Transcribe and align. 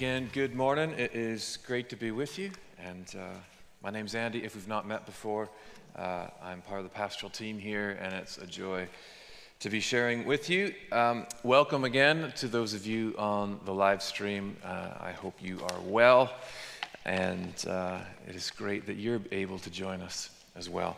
Again, 0.00 0.30
good 0.32 0.54
morning. 0.54 0.92
It 0.92 1.14
is 1.14 1.58
great 1.66 1.90
to 1.90 1.94
be 1.94 2.10
with 2.10 2.38
you. 2.38 2.52
And 2.82 3.04
uh, 3.18 3.36
my 3.82 3.90
name's 3.90 4.14
Andy. 4.14 4.42
If 4.42 4.54
we've 4.54 4.66
not 4.66 4.88
met 4.88 5.04
before, 5.04 5.50
uh, 5.94 6.28
I'm 6.42 6.62
part 6.62 6.78
of 6.78 6.84
the 6.84 6.90
pastoral 6.90 7.28
team 7.28 7.58
here, 7.58 7.98
and 8.00 8.14
it's 8.14 8.38
a 8.38 8.46
joy 8.46 8.88
to 9.58 9.68
be 9.68 9.78
sharing 9.78 10.24
with 10.24 10.48
you. 10.48 10.72
Um, 10.90 11.26
welcome 11.42 11.84
again 11.84 12.32
to 12.36 12.48
those 12.48 12.72
of 12.72 12.86
you 12.86 13.14
on 13.18 13.60
the 13.66 13.74
live 13.74 14.02
stream. 14.02 14.56
Uh, 14.64 14.92
I 15.00 15.12
hope 15.12 15.34
you 15.38 15.60
are 15.70 15.80
well, 15.84 16.32
and 17.04 17.52
uh, 17.68 17.98
it 18.26 18.34
is 18.34 18.50
great 18.50 18.86
that 18.86 18.96
you're 18.96 19.20
able 19.32 19.58
to 19.58 19.68
join 19.68 20.00
us 20.00 20.30
as 20.56 20.70
well. 20.70 20.96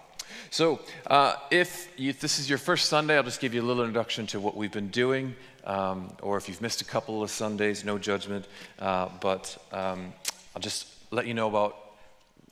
So, 0.50 0.78
uh, 1.09 1.34
if 1.50 1.89
you, 1.97 2.12
this 2.12 2.39
is 2.39 2.48
your 2.48 2.59
first 2.59 2.89
Sunday, 2.89 3.16
I'll 3.16 3.25
just 3.25 3.41
give 3.41 3.53
you 3.53 3.62
a 3.62 3.66
little 3.66 3.83
introduction 3.83 4.28
to 4.28 4.39
what 4.39 4.56
we've 4.56 4.70
been 4.70 4.91
doing. 4.91 5.34
Um, 5.64 6.12
or 6.22 6.36
if 6.36 6.48
you've 6.48 6.60
missed 6.60 6.80
a 6.82 6.84
couple 6.84 7.22
of 7.22 7.30
Sundays, 7.30 7.84
no 7.84 7.98
judgment. 7.98 8.46
Uh, 8.78 9.08
but 9.20 9.56
um, 9.72 10.12
I'll 10.54 10.62
just 10.62 10.88
let 11.10 11.27
you 11.27 11.34
know 11.34 11.48
about 11.48 11.77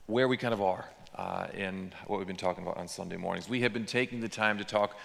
where 0.06 0.28
we 0.28 0.36
kind 0.36 0.54
of 0.54 0.62
are 0.62 0.88
uh, 1.16 1.46
in 1.54 1.92
what 2.06 2.18
we've 2.18 2.26
been 2.26 2.36
talking 2.36 2.62
about 2.62 2.76
on 2.76 2.88
Sunday 2.88 3.16
mornings. 3.16 3.48
We 3.48 3.60
have 3.62 3.72
been 3.72 3.86
taking 3.86 4.20
the 4.20 4.28
time 4.28 4.58
to 4.58 4.64
talk 4.64 4.96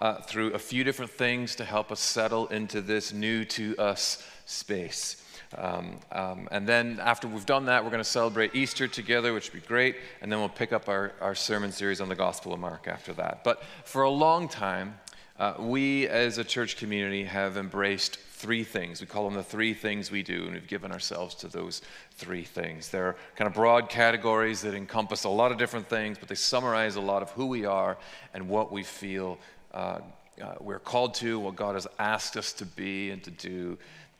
uh, 0.00 0.20
through 0.22 0.52
a 0.52 0.58
few 0.58 0.84
different 0.84 1.10
things 1.10 1.56
to 1.56 1.64
help 1.64 1.92
us 1.92 2.00
settle 2.00 2.46
into 2.48 2.80
this 2.80 3.12
new 3.12 3.44
to 3.44 3.76
us 3.78 4.26
space. 4.46 5.22
Um, 5.56 5.98
um, 6.10 6.48
and 6.50 6.66
then 6.66 6.98
after 7.00 7.28
we've 7.28 7.46
done 7.46 7.66
that, 7.66 7.84
we're 7.84 7.90
going 7.90 8.02
to 8.02 8.08
celebrate 8.08 8.54
Easter 8.54 8.88
together, 8.88 9.34
which 9.34 9.52
would 9.52 9.62
be 9.62 9.66
great. 9.66 9.96
And 10.20 10.32
then 10.32 10.38
we'll 10.38 10.48
pick 10.48 10.72
up 10.72 10.88
our, 10.88 11.12
our 11.20 11.34
sermon 11.34 11.72
series 11.72 12.00
on 12.00 12.08
the 12.08 12.14
Gospel 12.14 12.52
of 12.52 12.60
Mark 12.60 12.88
after 12.88 13.12
that. 13.14 13.44
But 13.44 13.62
for 13.84 14.02
a 14.02 14.10
long 14.10 14.48
time, 14.48 14.98
uh, 15.42 15.54
we 15.58 16.06
as 16.06 16.38
a 16.38 16.44
church 16.44 16.76
community 16.76 17.24
have 17.24 17.56
embraced 17.56 18.16
three 18.16 18.62
things. 18.62 19.00
We 19.00 19.08
call 19.08 19.24
them 19.24 19.34
the 19.34 19.42
three 19.42 19.74
things 19.74 20.08
we 20.08 20.22
do, 20.22 20.44
and 20.44 20.52
we've 20.52 20.68
given 20.68 20.92
ourselves 20.92 21.34
to 21.36 21.48
those 21.48 21.82
three 22.12 22.44
things. 22.44 22.90
They're 22.90 23.16
kind 23.34 23.48
of 23.48 23.54
broad 23.54 23.88
categories 23.88 24.60
that 24.60 24.72
encompass 24.72 25.24
a 25.24 25.28
lot 25.28 25.50
of 25.50 25.58
different 25.58 25.88
things, 25.88 26.16
but 26.16 26.28
they 26.28 26.36
summarize 26.36 26.94
a 26.94 27.00
lot 27.00 27.22
of 27.22 27.32
who 27.32 27.46
we 27.46 27.64
are 27.64 27.98
and 28.34 28.48
what 28.48 28.70
we 28.70 28.84
feel 28.84 29.36
uh, 29.74 29.98
uh, 30.40 30.54
we're 30.60 30.78
called 30.78 31.14
to, 31.14 31.40
what 31.40 31.56
God 31.56 31.74
has 31.74 31.88
asked 31.98 32.36
us 32.36 32.52
to 32.52 32.64
be 32.64 33.10
and 33.10 33.20
to 33.24 33.32
do 33.32 33.76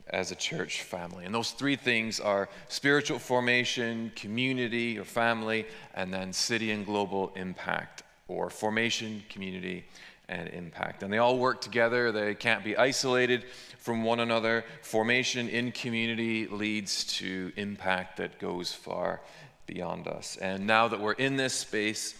as 0.09 0.33
a 0.33 0.35
church 0.35 0.81
family. 0.81 1.23
And 1.23 1.33
those 1.33 1.51
three 1.51 1.77
things 1.77 2.19
are 2.19 2.49
spiritual 2.67 3.17
formation, 3.17 4.11
community 4.17 4.99
or 4.99 5.05
family, 5.05 5.67
and 5.93 6.13
then 6.13 6.33
city 6.33 6.71
and 6.71 6.85
global 6.85 7.31
impact, 7.37 8.03
or 8.27 8.49
formation, 8.49 9.23
community, 9.29 9.85
and 10.29 10.47
impact. 10.49 11.03
And 11.03 11.11
they 11.11 11.17
all 11.17 11.37
work 11.37 11.61
together, 11.61 12.11
they 12.11 12.35
can't 12.35 12.63
be 12.63 12.77
isolated 12.77 13.45
from 13.77 14.03
one 14.03 14.19
another. 14.19 14.63
Formation 14.81 15.49
in 15.49 15.71
community 15.71 16.47
leads 16.47 17.03
to 17.17 17.51
impact 17.55 18.17
that 18.17 18.39
goes 18.39 18.71
far 18.73 19.21
beyond 19.65 20.07
us. 20.07 20.37
And 20.37 20.65
now 20.65 20.87
that 20.87 20.99
we're 20.99 21.13
in 21.13 21.35
this 21.35 21.53
space, 21.53 22.15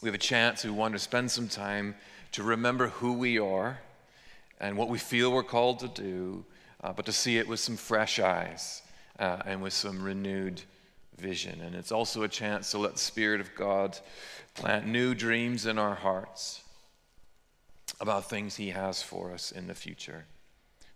we 0.00 0.08
have 0.08 0.14
a 0.14 0.18
chance, 0.18 0.64
we 0.64 0.70
want 0.70 0.94
to 0.94 0.98
spend 0.98 1.30
some 1.30 1.48
time 1.48 1.96
to 2.32 2.42
remember 2.42 2.88
who 2.88 3.14
we 3.14 3.38
are 3.38 3.80
and 4.60 4.76
what 4.76 4.88
we 4.88 4.98
feel 4.98 5.32
we're 5.32 5.42
called 5.42 5.80
to 5.80 5.88
do, 5.88 6.44
uh, 6.82 6.92
but 6.92 7.06
to 7.06 7.12
see 7.12 7.38
it 7.38 7.48
with 7.48 7.58
some 7.60 7.76
fresh 7.76 8.20
eyes 8.20 8.82
uh, 9.18 9.38
and 9.44 9.62
with 9.62 9.72
some 9.72 10.02
renewed 10.02 10.62
vision. 11.16 11.60
And 11.60 11.74
it's 11.74 11.90
also 11.90 12.22
a 12.22 12.28
chance 12.28 12.70
to 12.70 12.78
let 12.78 12.92
the 12.92 12.98
Spirit 12.98 13.40
of 13.40 13.54
God 13.56 13.98
plant 14.54 14.86
new 14.86 15.14
dreams 15.14 15.66
in 15.66 15.78
our 15.78 15.94
hearts 15.94 16.62
about 18.00 18.28
things 18.28 18.56
He 18.56 18.70
has 18.70 19.02
for 19.02 19.32
us 19.32 19.52
in 19.52 19.66
the 19.66 19.74
future 19.74 20.24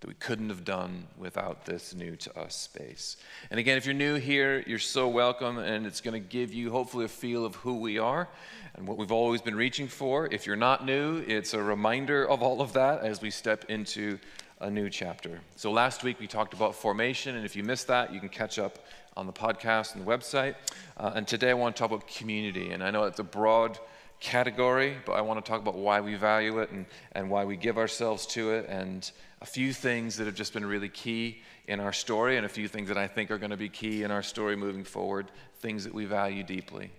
that 0.02 0.08
we 0.08 0.14
couldn't 0.14 0.48
have 0.48 0.64
done 0.64 1.06
without 1.16 1.64
this 1.64 1.94
new 1.94 2.16
to 2.16 2.36
us 2.36 2.56
space. 2.56 3.16
And 3.52 3.60
again, 3.60 3.78
if 3.78 3.86
you're 3.86 3.94
new 3.94 4.16
here, 4.16 4.64
you're 4.66 4.80
so 4.80 5.06
welcome, 5.06 5.58
and 5.58 5.86
it's 5.86 6.00
going 6.00 6.20
to 6.20 6.28
give 6.28 6.52
you 6.52 6.72
hopefully 6.72 7.04
a 7.04 7.08
feel 7.08 7.44
of 7.44 7.54
who 7.54 7.78
we 7.78 7.98
are 7.98 8.28
and 8.74 8.88
what 8.88 8.98
we've 8.98 9.12
always 9.12 9.40
been 9.40 9.54
reaching 9.54 9.86
for. 9.86 10.26
If 10.32 10.44
you're 10.44 10.56
not 10.56 10.84
new, 10.84 11.18
it's 11.18 11.54
a 11.54 11.62
reminder 11.62 12.28
of 12.28 12.42
all 12.42 12.60
of 12.60 12.72
that 12.72 13.04
as 13.04 13.22
we 13.22 13.30
step 13.30 13.66
into 13.68 14.18
a 14.60 14.68
new 14.68 14.90
chapter. 14.90 15.40
So 15.54 15.70
last 15.70 16.02
week 16.02 16.18
we 16.18 16.26
talked 16.26 16.52
about 16.52 16.74
formation, 16.74 17.36
and 17.36 17.44
if 17.44 17.54
you 17.54 17.62
missed 17.62 17.86
that, 17.86 18.12
you 18.12 18.18
can 18.18 18.28
catch 18.28 18.58
up 18.58 18.80
on 19.16 19.26
the 19.26 19.32
podcast 19.32 19.94
and 19.94 20.04
the 20.04 20.10
website. 20.10 20.56
Uh, 20.96 21.12
and 21.14 21.28
today 21.28 21.50
I 21.50 21.54
want 21.54 21.76
to 21.76 21.80
talk 21.80 21.92
about 21.92 22.08
community, 22.08 22.72
and 22.72 22.82
I 22.82 22.90
know 22.90 23.04
it's 23.04 23.20
a 23.20 23.24
broad 23.24 23.78
category, 24.22 24.96
but 25.04 25.12
I 25.12 25.20
want 25.20 25.44
to 25.44 25.50
talk 25.50 25.60
about 25.60 25.74
why 25.74 26.00
we 26.00 26.14
value 26.14 26.60
it 26.60 26.70
and, 26.70 26.86
and 27.12 27.28
why 27.28 27.44
we 27.44 27.56
give 27.56 27.76
ourselves 27.76 28.24
to 28.28 28.52
it, 28.52 28.66
and 28.68 29.10
a 29.40 29.46
few 29.46 29.72
things 29.72 30.16
that 30.16 30.26
have 30.26 30.36
just 30.36 30.54
been 30.54 30.64
really 30.64 30.88
key 30.88 31.42
in 31.66 31.80
our 31.80 31.92
story, 31.92 32.36
and 32.36 32.46
a 32.46 32.48
few 32.48 32.68
things 32.68 32.88
that 32.88 32.96
I 32.96 33.08
think 33.08 33.30
are 33.30 33.38
going 33.38 33.50
to 33.50 33.56
be 33.56 33.68
key 33.68 34.04
in 34.04 34.10
our 34.10 34.22
story 34.22 34.56
moving 34.56 34.84
forward, 34.84 35.30
things 35.58 35.84
that 35.84 35.92
we 35.92 36.04
value 36.04 36.44
deeply. 36.44 36.90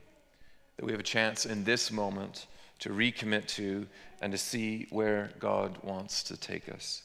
That 0.76 0.86
we 0.86 0.92
have 0.92 1.00
a 1.00 1.04
chance 1.04 1.46
in 1.46 1.64
this 1.64 1.92
moment 1.92 2.46
to 2.80 2.90
recommit 2.90 3.48
to 3.48 3.88
and 4.22 4.32
to 4.34 4.38
see 4.38 4.88
where 4.90 5.32
God 5.40 5.78
wants 5.82 6.24
to 6.24 6.38
take 6.38 6.70
us. 6.70 7.04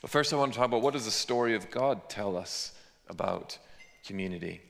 But 0.00 0.10
first, 0.10 0.32
I 0.32 0.36
want 0.36 0.52
to 0.52 0.58
talk 0.58 0.66
about 0.66 0.82
what 0.82 0.92
does 0.92 1.06
the 1.06 1.10
story 1.10 1.56
of 1.56 1.70
God 1.70 2.08
tell 2.08 2.36
us 2.36 2.72
about 3.08 3.58
community? 4.06 4.60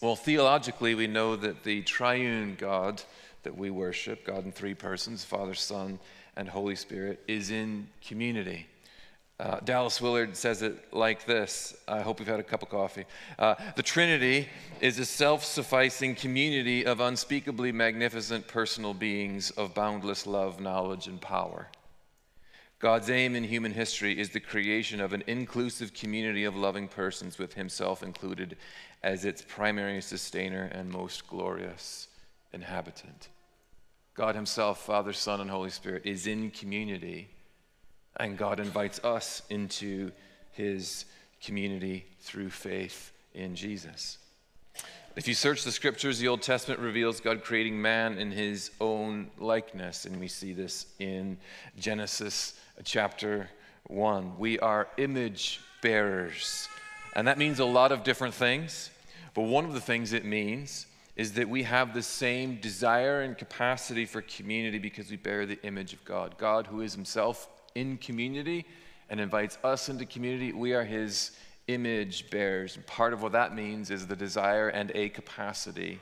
Well, 0.00 0.16
theologically, 0.16 0.94
we 0.94 1.06
know 1.06 1.36
that 1.36 1.64
the 1.64 1.82
triune 1.82 2.56
God 2.58 3.02
that 3.46 3.56
we 3.56 3.70
worship, 3.70 4.24
God 4.24 4.44
in 4.44 4.50
three 4.50 4.74
persons, 4.74 5.24
Father, 5.24 5.54
Son, 5.54 6.00
and 6.36 6.48
Holy 6.48 6.74
Spirit, 6.74 7.22
is 7.28 7.52
in 7.52 7.86
community. 8.04 8.66
Uh, 9.38 9.60
Dallas 9.60 10.00
Willard 10.00 10.36
says 10.36 10.62
it 10.62 10.92
like 10.92 11.26
this. 11.26 11.76
I 11.86 12.00
hope 12.00 12.18
you've 12.18 12.28
had 12.28 12.40
a 12.40 12.42
cup 12.42 12.64
of 12.64 12.70
coffee. 12.70 13.04
Uh, 13.38 13.54
the 13.76 13.84
Trinity 13.84 14.48
is 14.80 14.98
a 14.98 15.04
self 15.04 15.44
sufficing 15.44 16.16
community 16.16 16.84
of 16.84 16.98
unspeakably 16.98 17.70
magnificent 17.70 18.48
personal 18.48 18.94
beings 18.94 19.52
of 19.52 19.72
boundless 19.74 20.26
love, 20.26 20.58
knowledge, 20.58 21.06
and 21.06 21.20
power. 21.20 21.68
God's 22.80 23.10
aim 23.10 23.36
in 23.36 23.44
human 23.44 23.72
history 23.72 24.18
is 24.18 24.30
the 24.30 24.40
creation 24.40 25.00
of 25.00 25.12
an 25.12 25.22
inclusive 25.28 25.94
community 25.94 26.42
of 26.42 26.56
loving 26.56 26.88
persons 26.88 27.38
with 27.38 27.54
Himself 27.54 28.02
included 28.02 28.56
as 29.04 29.24
its 29.24 29.44
primary 29.46 30.02
sustainer 30.02 30.64
and 30.72 30.90
most 30.90 31.28
glorious 31.28 32.08
inhabitant. 32.52 33.28
God 34.16 34.34
Himself, 34.34 34.82
Father, 34.82 35.12
Son, 35.12 35.42
and 35.42 35.50
Holy 35.50 35.68
Spirit, 35.68 36.06
is 36.06 36.26
in 36.26 36.50
community, 36.50 37.28
and 38.18 38.38
God 38.38 38.60
invites 38.60 38.98
us 39.04 39.42
into 39.50 40.10
His 40.52 41.04
community 41.42 42.06
through 42.20 42.48
faith 42.48 43.12
in 43.34 43.54
Jesus. 43.54 44.16
If 45.16 45.28
you 45.28 45.34
search 45.34 45.64
the 45.64 45.72
scriptures, 45.72 46.18
the 46.18 46.28
Old 46.28 46.40
Testament 46.40 46.80
reveals 46.80 47.20
God 47.20 47.44
creating 47.44 47.80
man 47.80 48.18
in 48.18 48.30
his 48.30 48.70
own 48.80 49.30
likeness, 49.38 50.06
and 50.06 50.18
we 50.18 50.28
see 50.28 50.52
this 50.52 50.86
in 50.98 51.36
Genesis 51.78 52.54
chapter 52.84 53.50
1. 53.86 54.38
We 54.38 54.58
are 54.58 54.88
image 54.96 55.60
bearers, 55.82 56.68
and 57.14 57.28
that 57.28 57.38
means 57.38 57.60
a 57.60 57.64
lot 57.64 57.92
of 57.92 58.02
different 58.02 58.34
things, 58.34 58.90
but 59.34 59.42
one 59.42 59.64
of 59.64 59.74
the 59.74 59.80
things 59.80 60.12
it 60.12 60.24
means 60.24 60.86
is 61.16 61.32
that 61.32 61.48
we 61.48 61.62
have 61.62 61.94
the 61.94 62.02
same 62.02 62.56
desire 62.60 63.22
and 63.22 63.38
capacity 63.38 64.04
for 64.04 64.20
community 64.22 64.78
because 64.78 65.10
we 65.10 65.16
bear 65.16 65.46
the 65.46 65.60
image 65.62 65.94
of 65.94 66.04
God. 66.04 66.36
God, 66.36 66.66
who 66.66 66.82
is 66.82 66.94
himself 66.94 67.48
in 67.74 67.96
community 67.96 68.66
and 69.08 69.18
invites 69.18 69.56
us 69.64 69.88
into 69.88 70.04
community, 70.04 70.52
we 70.52 70.74
are 70.74 70.84
his 70.84 71.30
image 71.68 72.30
bearers. 72.30 72.78
Part 72.86 73.14
of 73.14 73.22
what 73.22 73.32
that 73.32 73.54
means 73.54 73.90
is 73.90 74.06
the 74.06 74.16
desire 74.16 74.68
and 74.68 74.92
a 74.94 75.08
capacity 75.08 76.00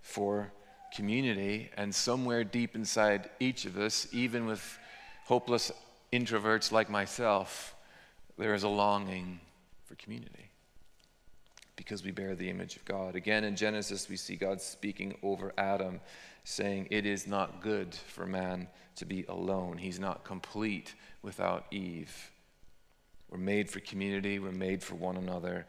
for 0.00 0.52
community. 0.94 1.70
And 1.76 1.92
somewhere 1.92 2.44
deep 2.44 2.76
inside 2.76 3.28
each 3.40 3.64
of 3.64 3.76
us, 3.76 4.06
even 4.12 4.46
with 4.46 4.78
hopeless 5.24 5.72
introverts 6.12 6.70
like 6.70 6.88
myself, 6.88 7.74
there 8.38 8.54
is 8.54 8.62
a 8.62 8.68
longing 8.68 9.40
for 9.86 9.96
community 9.96 10.45
because 11.86 12.02
we 12.02 12.10
bear 12.10 12.34
the 12.34 12.50
image 12.50 12.74
of 12.74 12.84
God. 12.84 13.14
Again, 13.14 13.44
in 13.44 13.54
Genesis, 13.54 14.08
we 14.08 14.16
see 14.16 14.34
God 14.34 14.60
speaking 14.60 15.16
over 15.22 15.52
Adam, 15.56 16.00
saying, 16.42 16.88
It 16.90 17.06
is 17.06 17.28
not 17.28 17.62
good 17.62 17.94
for 17.94 18.26
man 18.26 18.66
to 18.96 19.04
be 19.04 19.24
alone. 19.28 19.78
He's 19.78 20.00
not 20.00 20.24
complete 20.24 20.96
without 21.22 21.64
Eve. 21.70 22.32
We're 23.30 23.38
made 23.38 23.70
for 23.70 23.78
community, 23.78 24.40
we're 24.40 24.50
made 24.50 24.82
for 24.82 24.96
one 24.96 25.16
another, 25.16 25.64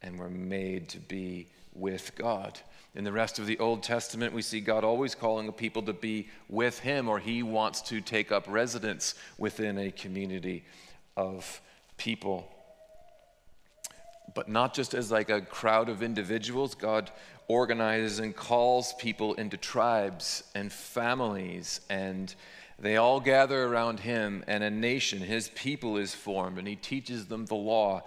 and 0.00 0.18
we're 0.18 0.30
made 0.30 0.88
to 0.90 1.00
be 1.00 1.48
with 1.74 2.12
God. 2.16 2.58
In 2.94 3.04
the 3.04 3.12
rest 3.12 3.38
of 3.38 3.46
the 3.46 3.58
Old 3.58 3.82
Testament, 3.82 4.32
we 4.32 4.40
see 4.40 4.60
God 4.60 4.84
always 4.84 5.14
calling 5.14 5.48
a 5.48 5.52
people 5.52 5.82
to 5.82 5.92
be 5.92 6.28
with 6.48 6.78
Him, 6.78 7.10
or 7.10 7.18
He 7.18 7.42
wants 7.42 7.82
to 7.82 8.00
take 8.00 8.32
up 8.32 8.46
residence 8.48 9.16
within 9.36 9.76
a 9.76 9.90
community 9.90 10.64
of 11.14 11.60
people. 11.98 12.50
But 14.34 14.48
not 14.48 14.74
just 14.74 14.94
as 14.94 15.10
like 15.10 15.30
a 15.30 15.40
crowd 15.40 15.88
of 15.88 16.02
individuals, 16.02 16.74
God 16.74 17.10
organizes 17.48 18.18
and 18.18 18.36
calls 18.36 18.92
people 18.94 19.34
into 19.34 19.56
tribes 19.56 20.42
and 20.54 20.70
families, 20.70 21.80
and 21.88 22.34
they 22.78 22.96
all 22.96 23.20
gather 23.20 23.64
around 23.64 24.00
Him, 24.00 24.44
and 24.46 24.62
a 24.62 24.70
nation, 24.70 25.20
His 25.20 25.48
people, 25.50 25.96
is 25.96 26.14
formed, 26.14 26.58
and 26.58 26.68
He 26.68 26.76
teaches 26.76 27.26
them 27.26 27.46
the 27.46 27.54
law. 27.54 28.02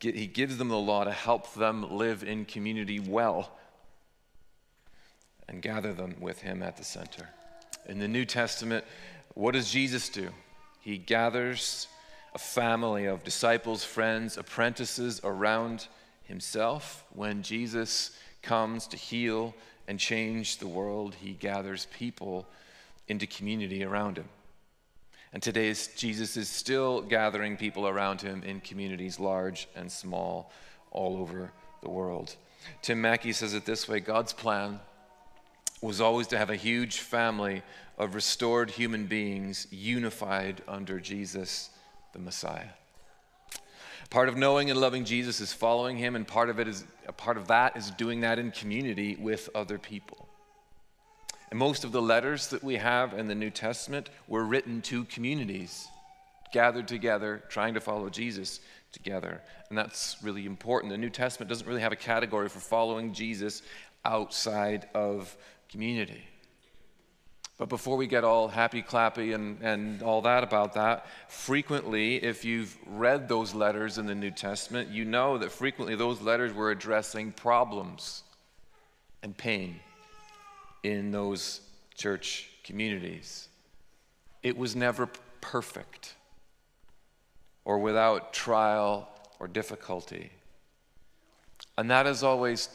He 0.00 0.26
gives 0.26 0.58
them 0.58 0.68
the 0.68 0.76
law 0.76 1.04
to 1.04 1.12
help 1.12 1.54
them 1.54 1.96
live 1.96 2.22
in 2.22 2.44
community 2.44 3.00
well 3.00 3.52
and 5.48 5.62
gather 5.62 5.92
them 5.92 6.16
with 6.20 6.40
him 6.40 6.62
at 6.62 6.76
the 6.76 6.84
center. 6.84 7.28
In 7.86 7.98
the 7.98 8.08
New 8.08 8.24
Testament, 8.24 8.84
what 9.34 9.52
does 9.52 9.70
Jesus 9.70 10.08
do? 10.08 10.30
He 10.80 10.98
gathers 10.98 11.88
a 12.34 12.38
family 12.38 13.06
of 13.06 13.22
disciples, 13.24 13.84
friends, 13.84 14.36
apprentices 14.36 15.20
around 15.22 15.86
himself. 16.24 17.04
When 17.12 17.42
Jesus 17.42 18.10
comes 18.42 18.86
to 18.88 18.96
heal 18.96 19.54
and 19.86 19.98
change 19.98 20.58
the 20.58 20.66
world, 20.66 21.14
he 21.14 21.32
gathers 21.32 21.86
people 21.96 22.46
into 23.08 23.26
community 23.26 23.84
around 23.84 24.18
him. 24.18 24.28
And 25.32 25.42
today, 25.42 25.74
Jesus 25.96 26.36
is 26.36 26.48
still 26.48 27.02
gathering 27.02 27.56
people 27.56 27.88
around 27.88 28.20
him 28.20 28.42
in 28.44 28.60
communities 28.60 29.18
large 29.18 29.68
and 29.74 29.90
small 29.90 30.52
all 30.90 31.16
over 31.16 31.52
the 31.82 31.90
world. 31.90 32.36
Tim 32.82 33.00
Mackie 33.00 33.32
says 33.32 33.52
it 33.52 33.64
this 33.64 33.88
way 33.88 34.00
God's 34.00 34.32
plan 34.32 34.80
was 35.80 36.00
always 36.00 36.28
to 36.28 36.38
have 36.38 36.50
a 36.50 36.56
huge 36.56 36.98
family 36.98 37.62
of 37.98 38.14
restored 38.14 38.70
human 38.70 39.06
beings 39.06 39.66
unified 39.70 40.62
under 40.66 40.98
Jesus, 40.98 41.70
the 42.14 42.18
Messiah. 42.18 42.70
Part 44.08 44.28
of 44.30 44.36
knowing 44.36 44.70
and 44.70 44.80
loving 44.80 45.04
Jesus 45.04 45.40
is 45.40 45.52
following 45.52 45.98
him, 45.98 46.16
and 46.16 46.26
part 46.26 46.48
of 46.48 46.58
it 46.58 46.68
is 46.68 46.84
a 47.06 47.12
part 47.12 47.36
of 47.36 47.48
that 47.48 47.76
is 47.76 47.90
doing 47.90 48.20
that 48.20 48.38
in 48.38 48.50
community 48.50 49.16
with 49.16 49.50
other 49.54 49.78
people. 49.78 50.28
And 51.50 51.58
most 51.58 51.84
of 51.84 51.92
the 51.92 52.00
letters 52.00 52.48
that 52.48 52.64
we 52.64 52.76
have 52.76 53.12
in 53.12 53.28
the 53.28 53.34
New 53.34 53.50
Testament 53.50 54.08
were 54.28 54.44
written 54.44 54.80
to 54.82 55.04
communities 55.04 55.88
gathered 56.52 56.86
together, 56.86 57.42
trying 57.48 57.74
to 57.74 57.80
follow 57.80 58.08
Jesus 58.08 58.60
together. 58.92 59.42
And 59.68 59.76
that's 59.76 60.16
really 60.22 60.46
important. 60.46 60.92
The 60.92 60.98
New 60.98 61.10
Testament 61.10 61.48
doesn't 61.48 61.66
really 61.66 61.80
have 61.80 61.92
a 61.92 61.96
category 61.96 62.48
for 62.48 62.60
following 62.60 63.12
Jesus 63.12 63.62
outside 64.04 64.88
of 64.94 65.36
community. 65.68 66.22
But 67.56 67.68
before 67.68 67.96
we 67.96 68.08
get 68.08 68.24
all 68.24 68.48
happy 68.48 68.82
clappy 68.82 69.32
and, 69.32 69.60
and 69.62 70.02
all 70.02 70.22
that 70.22 70.42
about 70.42 70.74
that, 70.74 71.06
frequently, 71.28 72.16
if 72.16 72.44
you've 72.44 72.76
read 72.84 73.28
those 73.28 73.54
letters 73.54 73.96
in 73.96 74.06
the 74.06 74.14
New 74.14 74.32
Testament, 74.32 74.90
you 74.90 75.04
know 75.04 75.38
that 75.38 75.52
frequently 75.52 75.94
those 75.94 76.20
letters 76.20 76.52
were 76.52 76.72
addressing 76.72 77.30
problems 77.30 78.24
and 79.22 79.36
pain 79.36 79.78
in 80.82 81.12
those 81.12 81.60
church 81.94 82.50
communities. 82.64 83.48
It 84.42 84.56
was 84.56 84.74
never 84.74 85.08
perfect 85.40 86.14
or 87.64 87.78
without 87.78 88.32
trial 88.32 89.08
or 89.38 89.46
difficulty. 89.46 90.30
And 91.78 91.88
that 91.90 92.06
has 92.06 92.24
always 92.24 92.68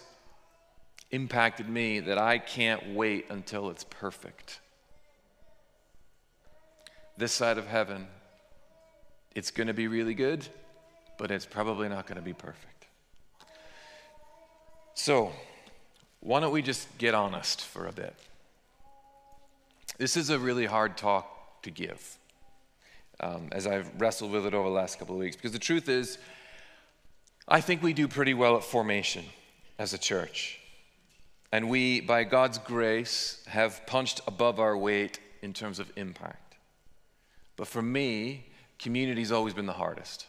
impacted 1.11 1.67
me 1.67 1.99
that 1.99 2.17
I 2.17 2.37
can't 2.37 2.95
wait 2.95 3.25
until 3.29 3.69
it's 3.69 3.83
perfect. 3.83 4.61
This 7.19 7.33
side 7.33 7.57
of 7.57 7.67
heaven, 7.67 8.07
it's 9.35 9.51
going 9.51 9.67
to 9.67 9.73
be 9.73 9.89
really 9.89 10.13
good, 10.13 10.47
but 11.17 11.31
it's 11.31 11.45
probably 11.45 11.89
not 11.89 12.07
going 12.07 12.15
to 12.15 12.21
be 12.21 12.31
perfect. 12.31 12.87
So, 14.93 15.33
why 16.21 16.39
don't 16.39 16.53
we 16.53 16.61
just 16.61 16.97
get 16.97 17.13
honest 17.13 17.59
for 17.65 17.87
a 17.87 17.91
bit? 17.91 18.15
This 19.97 20.15
is 20.15 20.29
a 20.29 20.39
really 20.39 20.65
hard 20.65 20.95
talk 20.95 21.61
to 21.63 21.71
give, 21.71 22.17
um, 23.19 23.49
as 23.51 23.67
I've 23.67 23.91
wrestled 23.99 24.31
with 24.31 24.45
it 24.45 24.53
over 24.53 24.69
the 24.69 24.75
last 24.75 24.97
couple 24.97 25.15
of 25.15 25.19
weeks, 25.19 25.35
because 25.35 25.51
the 25.51 25.59
truth 25.59 25.89
is, 25.89 26.19
I 27.49 27.59
think 27.59 27.83
we 27.83 27.91
do 27.91 28.07
pretty 28.07 28.33
well 28.33 28.55
at 28.55 28.63
formation 28.63 29.25
as 29.77 29.93
a 29.93 29.97
church. 29.97 30.57
And 31.51 31.69
we, 31.69 31.99
by 31.99 32.23
God's 32.23 32.59
grace, 32.59 33.43
have 33.47 33.85
punched 33.87 34.21
above 34.25 34.61
our 34.61 34.77
weight 34.77 35.19
in 35.41 35.51
terms 35.51 35.79
of 35.79 35.91
impact. 35.97 36.48
But 37.59 37.67
for 37.67 37.81
me, 37.81 38.45
community's 38.79 39.33
always 39.33 39.53
been 39.53 39.65
the 39.65 39.73
hardest 39.73 40.27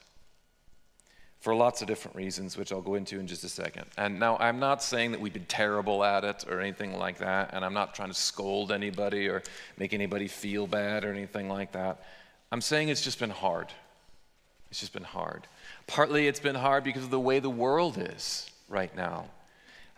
for 1.39 1.55
lots 1.55 1.81
of 1.81 1.87
different 1.87 2.17
reasons, 2.17 2.57
which 2.57 2.73
I'll 2.73 2.83
go 2.83 2.97
into 2.97 3.21
in 3.21 3.29
just 3.29 3.45
a 3.45 3.49
second. 3.49 3.87
And 3.97 4.19
now, 4.19 4.37
I'm 4.39 4.59
not 4.59 4.83
saying 4.83 5.13
that 5.13 5.21
we've 5.21 5.33
been 5.33 5.45
terrible 5.45 6.03
at 6.03 6.25
it 6.25 6.45
or 6.51 6.61
anything 6.61 6.99
like 6.99 7.19
that, 7.19 7.51
and 7.53 7.65
I'm 7.65 7.73
not 7.73 7.95
trying 7.95 8.09
to 8.09 8.15
scold 8.15 8.73
anybody 8.73 9.29
or 9.29 9.45
make 9.79 9.95
anybody 9.95 10.27
feel 10.27 10.67
bad 10.67 11.05
or 11.05 11.13
anything 11.13 11.49
like 11.49 11.71
that. 11.71 12.03
I'm 12.51 12.61
saying 12.61 12.89
it's 12.89 13.01
just 13.01 13.21
been 13.21 13.31
hard. 13.31 13.69
It's 14.73 14.81
just 14.81 14.93
been 14.93 15.05
hard. 15.05 15.47
Partly 15.87 16.27
it's 16.27 16.41
been 16.41 16.57
hard 16.57 16.83
because 16.83 17.05
of 17.05 17.11
the 17.11 17.21
way 17.21 17.39
the 17.39 17.49
world 17.49 17.97
is 17.97 18.51
right 18.69 18.95
now. 18.97 19.27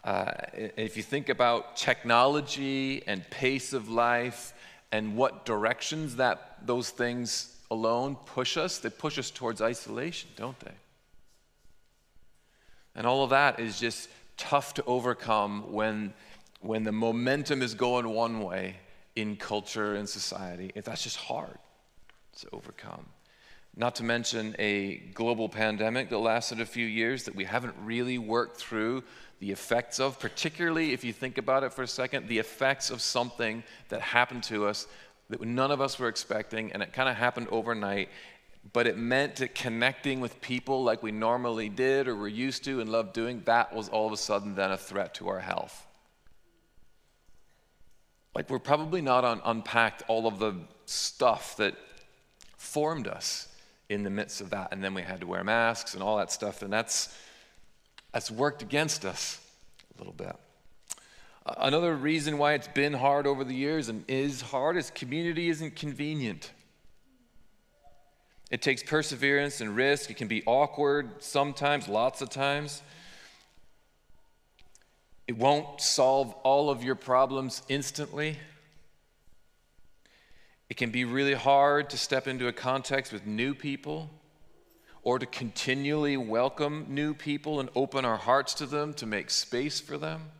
Uh, 0.04 0.32
if 0.52 0.98
you 0.98 1.02
think 1.02 1.30
about 1.30 1.78
technology 1.78 3.02
and 3.06 3.28
pace 3.30 3.72
of 3.72 3.88
life 3.88 4.52
and 4.92 5.16
what 5.16 5.46
directions 5.46 6.16
that 6.16 6.58
those 6.64 6.90
things 6.90 7.56
alone 7.70 8.14
push 8.26 8.58
us, 8.58 8.78
they 8.78 8.90
push 8.90 9.18
us 9.18 9.30
towards 9.30 9.62
isolation, 9.62 10.28
don't 10.36 10.58
they? 10.60 10.74
And 12.94 13.06
all 13.06 13.24
of 13.24 13.30
that 13.30 13.58
is 13.58 13.80
just 13.80 14.10
tough 14.36 14.74
to 14.74 14.84
overcome 14.84 15.72
when, 15.72 16.12
when 16.60 16.84
the 16.84 16.92
momentum 16.92 17.62
is 17.62 17.74
going 17.74 18.06
one 18.10 18.40
way 18.40 18.76
in 19.16 19.36
culture 19.36 19.94
and 19.94 20.06
society. 20.06 20.70
That's 20.74 21.02
just 21.02 21.16
hard 21.16 21.58
to 22.40 22.48
overcome. 22.52 23.06
Not 23.74 23.94
to 23.96 24.04
mention 24.04 24.54
a 24.58 24.96
global 25.14 25.48
pandemic 25.48 26.10
that 26.10 26.18
lasted 26.18 26.60
a 26.60 26.66
few 26.66 26.84
years 26.84 27.24
that 27.24 27.34
we 27.34 27.44
haven't 27.44 27.74
really 27.82 28.18
worked 28.18 28.58
through 28.58 29.04
the 29.42 29.50
effects 29.50 29.98
of, 29.98 30.20
particularly 30.20 30.92
if 30.92 31.02
you 31.02 31.12
think 31.12 31.36
about 31.36 31.64
it 31.64 31.72
for 31.72 31.82
a 31.82 31.86
second, 31.88 32.28
the 32.28 32.38
effects 32.38 32.90
of 32.90 33.02
something 33.02 33.64
that 33.88 34.00
happened 34.00 34.44
to 34.44 34.66
us 34.66 34.86
that 35.30 35.40
none 35.40 35.72
of 35.72 35.80
us 35.80 35.98
were 35.98 36.06
expecting, 36.06 36.70
and 36.70 36.80
it 36.80 36.92
kind 36.92 37.08
of 37.08 37.16
happened 37.16 37.48
overnight. 37.50 38.08
But 38.72 38.86
it 38.86 38.96
meant 38.96 39.36
that 39.36 39.56
connecting 39.56 40.20
with 40.20 40.40
people 40.40 40.84
like 40.84 41.02
we 41.02 41.10
normally 41.10 41.68
did 41.68 42.06
or 42.06 42.14
were 42.14 42.28
used 42.28 42.62
to 42.66 42.80
and 42.80 42.88
loved 42.88 43.14
doing, 43.14 43.42
that 43.46 43.74
was 43.74 43.88
all 43.88 44.06
of 44.06 44.12
a 44.12 44.16
sudden 44.16 44.54
then 44.54 44.70
a 44.70 44.76
threat 44.76 45.14
to 45.14 45.28
our 45.28 45.40
health. 45.40 45.88
Like 48.36 48.48
we're 48.48 48.60
probably 48.60 49.00
not 49.00 49.24
un- 49.24 49.40
unpacked 49.44 50.04
all 50.06 50.28
of 50.28 50.38
the 50.38 50.54
stuff 50.86 51.56
that 51.56 51.74
formed 52.56 53.08
us 53.08 53.48
in 53.88 54.04
the 54.04 54.10
midst 54.10 54.40
of 54.40 54.50
that. 54.50 54.68
And 54.70 54.84
then 54.84 54.94
we 54.94 55.02
had 55.02 55.20
to 55.22 55.26
wear 55.26 55.42
masks 55.42 55.94
and 55.94 56.02
all 56.02 56.18
that 56.18 56.30
stuff. 56.30 56.62
And 56.62 56.72
that's 56.72 57.12
that's 58.12 58.30
worked 58.30 58.62
against 58.62 59.04
us 59.04 59.40
a 59.94 59.98
little 59.98 60.12
bit. 60.12 60.36
Uh, 61.44 61.54
another 61.58 61.94
reason 61.94 62.38
why 62.38 62.52
it's 62.52 62.68
been 62.68 62.92
hard 62.92 63.26
over 63.26 63.42
the 63.42 63.54
years 63.54 63.88
and 63.88 64.04
is 64.08 64.40
hard 64.40 64.76
is 64.76 64.90
community 64.90 65.48
isn't 65.48 65.74
convenient. 65.74 66.52
It 68.50 68.60
takes 68.60 68.82
perseverance 68.82 69.60
and 69.60 69.74
risk. 69.74 70.10
It 70.10 70.18
can 70.18 70.28
be 70.28 70.42
awkward 70.44 71.22
sometimes, 71.22 71.88
lots 71.88 72.20
of 72.20 72.28
times. 72.28 72.82
It 75.26 75.38
won't 75.38 75.80
solve 75.80 76.34
all 76.42 76.68
of 76.68 76.84
your 76.84 76.94
problems 76.94 77.62
instantly. 77.68 78.36
It 80.68 80.76
can 80.76 80.90
be 80.90 81.04
really 81.04 81.34
hard 81.34 81.90
to 81.90 81.96
step 81.96 82.28
into 82.28 82.46
a 82.46 82.52
context 82.52 83.12
with 83.12 83.26
new 83.26 83.54
people 83.54 84.10
or 85.02 85.18
to 85.18 85.26
continually 85.26 86.16
welcome 86.16 86.86
new 86.88 87.12
people 87.14 87.60
and 87.60 87.68
open 87.74 88.04
our 88.04 88.16
hearts 88.16 88.54
to 88.54 88.66
them 88.66 88.94
to 88.94 89.06
make 89.06 89.30
space 89.30 89.80
for 89.80 89.98
them. 89.98 90.30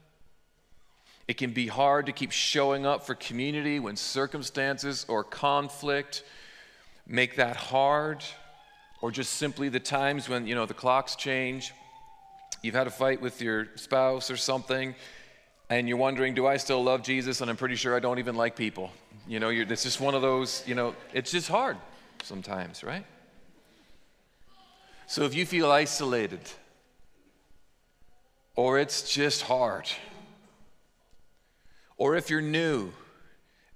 It 1.26 1.36
can 1.36 1.52
be 1.52 1.66
hard 1.66 2.06
to 2.06 2.12
keep 2.12 2.30
showing 2.32 2.84
up 2.86 3.06
for 3.06 3.14
community 3.14 3.78
when 3.78 3.96
circumstances 3.96 5.06
or 5.08 5.24
conflict 5.24 6.24
make 7.06 7.36
that 7.36 7.56
hard, 7.56 8.22
or 9.00 9.10
just 9.10 9.32
simply 9.34 9.68
the 9.68 9.80
times 9.80 10.28
when, 10.28 10.46
you 10.46 10.54
know, 10.54 10.66
the 10.66 10.74
clocks 10.74 11.16
change. 11.16 11.72
You've 12.62 12.74
had 12.74 12.86
a 12.86 12.90
fight 12.90 13.20
with 13.20 13.42
your 13.42 13.68
spouse 13.74 14.30
or 14.30 14.36
something, 14.36 14.94
and 15.68 15.88
you're 15.88 15.96
wondering, 15.96 16.34
do 16.34 16.46
I 16.46 16.56
still 16.58 16.82
love 16.82 17.02
Jesus? 17.02 17.40
And 17.40 17.50
I'm 17.50 17.56
pretty 17.56 17.74
sure 17.74 17.96
I 17.96 18.00
don't 18.00 18.20
even 18.20 18.36
like 18.36 18.54
people. 18.54 18.92
You 19.26 19.40
know, 19.40 19.48
it's 19.48 19.82
just 19.82 20.00
one 20.00 20.14
of 20.14 20.22
those, 20.22 20.62
you 20.66 20.74
know, 20.74 20.94
it's 21.12 21.32
just 21.32 21.48
hard 21.48 21.76
sometimes, 22.22 22.84
right? 22.84 23.04
So 25.12 25.24
if 25.24 25.34
you 25.34 25.44
feel 25.44 25.70
isolated, 25.70 26.40
or 28.56 28.78
it's 28.78 29.12
just 29.12 29.42
hard, 29.42 29.86
or 31.98 32.16
if 32.16 32.30
you're 32.30 32.40
new 32.40 32.94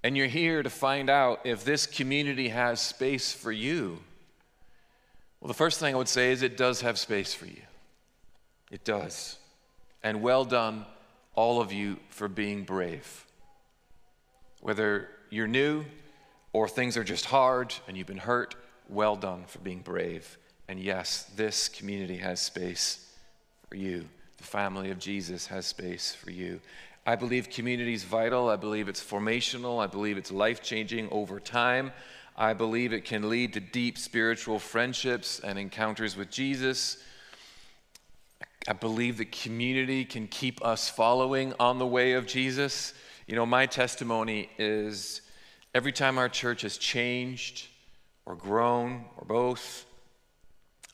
and 0.03 0.17
you're 0.17 0.25
here 0.25 0.63
to 0.63 0.69
find 0.71 1.11
out 1.11 1.41
if 1.43 1.63
this 1.63 1.85
community 1.85 2.47
has 2.47 2.81
space 2.81 3.33
for 3.33 3.51
you, 3.51 3.99
well, 5.39 5.47
the 5.47 5.53
first 5.53 5.79
thing 5.79 5.93
I 5.93 5.97
would 5.99 6.07
say 6.07 6.31
is 6.31 6.41
it 6.41 6.57
does 6.57 6.81
have 6.81 6.97
space 6.97 7.35
for 7.35 7.45
you. 7.45 7.61
It 8.71 8.83
does. 8.83 9.37
And 10.01 10.23
well 10.23 10.43
done, 10.43 10.87
all 11.35 11.61
of 11.61 11.71
you, 11.71 11.99
for 12.09 12.27
being 12.27 12.63
brave. 12.63 13.27
Whether 14.61 15.07
you're 15.29 15.45
new 15.45 15.85
or 16.51 16.67
things 16.67 16.97
are 16.97 17.03
just 17.03 17.25
hard 17.25 17.75
and 17.87 17.95
you've 17.95 18.07
been 18.07 18.17
hurt, 18.17 18.55
well 18.89 19.15
done 19.15 19.43
for 19.45 19.59
being 19.59 19.81
brave. 19.81 20.35
And 20.69 20.79
yes, 20.79 21.23
this 21.35 21.69
community 21.69 22.17
has 22.17 22.41
space 22.41 23.09
for 23.69 23.75
you. 23.75 24.05
The 24.37 24.43
family 24.43 24.91
of 24.91 24.99
Jesus 24.99 25.47
has 25.47 25.65
space 25.65 26.13
for 26.13 26.31
you. 26.31 26.59
I 27.05 27.15
believe 27.15 27.49
community 27.49 27.93
is 27.93 28.03
vital. 28.03 28.49
I 28.49 28.57
believe 28.57 28.89
it's 28.89 29.03
formational. 29.03 29.81
I 29.81 29.87
believe 29.87 30.17
it's 30.17 30.31
life 30.31 30.61
changing 30.61 31.09
over 31.09 31.39
time. 31.39 31.93
I 32.35 32.53
believe 32.53 32.93
it 32.93 33.05
can 33.05 33.29
lead 33.29 33.53
to 33.53 33.59
deep 33.59 33.97
spiritual 33.97 34.59
friendships 34.59 35.39
and 35.39 35.57
encounters 35.57 36.15
with 36.15 36.29
Jesus. 36.29 36.97
I 38.67 38.73
believe 38.73 39.17
that 39.17 39.31
community 39.31 40.03
can 40.03 40.27
keep 40.27 40.63
us 40.63 40.89
following 40.89 41.53
on 41.59 41.79
the 41.79 41.87
way 41.87 42.13
of 42.13 42.27
Jesus. 42.27 42.93
You 43.25 43.35
know, 43.35 43.45
my 43.45 43.65
testimony 43.65 44.49
is 44.59 45.21
every 45.73 45.93
time 45.93 46.17
our 46.17 46.29
church 46.29 46.61
has 46.61 46.77
changed 46.77 47.67
or 48.25 48.35
grown 48.35 49.05
or 49.17 49.25
both, 49.25 49.85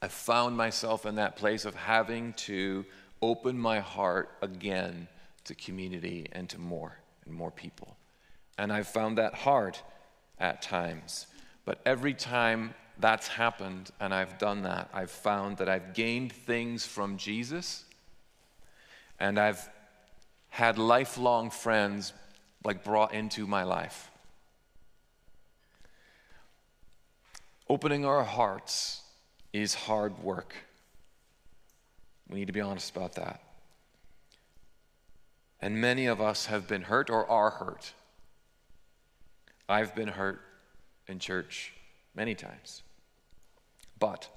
I've 0.04 0.12
found 0.12 0.58
myself 0.58 1.06
in 1.06 1.16
that 1.16 1.38
place 1.38 1.64
of 1.64 1.76
having 1.76 2.34
to 2.34 2.84
open 3.22 3.58
my 3.58 3.80
heart 3.80 4.32
again 4.42 5.08
to 5.46 5.56
community 5.56 6.28
and 6.34 6.50
to 6.50 6.60
more 6.60 6.98
and 7.24 7.34
more 7.34 7.52
people. 7.52 7.96
And 8.58 8.74
I've 8.74 8.90
found 8.90 9.18
that 9.18 9.34
hard 9.34 9.78
at 10.38 10.62
times. 10.62 11.28
But 11.64 11.80
every 11.86 12.14
time 12.14 12.74
that's 13.00 13.30
happened 13.30 13.92
and 14.02 14.14
I've 14.14 14.38
done 14.38 14.64
that, 14.64 14.90
I've 14.94 15.10
found 15.10 15.56
that 15.60 15.70
I've 15.70 15.94
gained 15.94 16.34
things 16.34 16.86
from 16.86 17.16
Jesus 17.16 17.86
and 19.22 19.40
I've 19.40 19.70
had 20.50 20.78
lifelong 20.78 21.50
friends 21.50 22.12
like 22.66 22.84
brought 22.84 23.14
into 23.14 23.48
my 23.48 23.64
life. 23.64 24.12
Opening 27.70 28.04
our 28.04 28.26
hearts 28.26 29.00
is 29.54 29.76
hard 29.76 30.22
work. 30.24 30.56
We 32.30 32.40
need 32.40 32.48
to 32.48 32.54
be 32.54 32.62
honest 32.62 32.96
about 32.96 33.14
that. 33.16 33.42
And 35.62 35.80
many 35.80 36.08
of 36.08 36.20
us 36.20 36.48
have 36.48 36.68
been 36.68 36.82
hurt 36.82 37.10
or 37.10 37.30
are 37.30 37.52
hurt. 37.52 37.94
I've 39.70 39.96
been 39.96 40.10
hurt 40.10 40.42
in 41.08 41.20
church 41.20 41.74
many 42.16 42.36
times. 42.36 42.82
But 44.00 44.28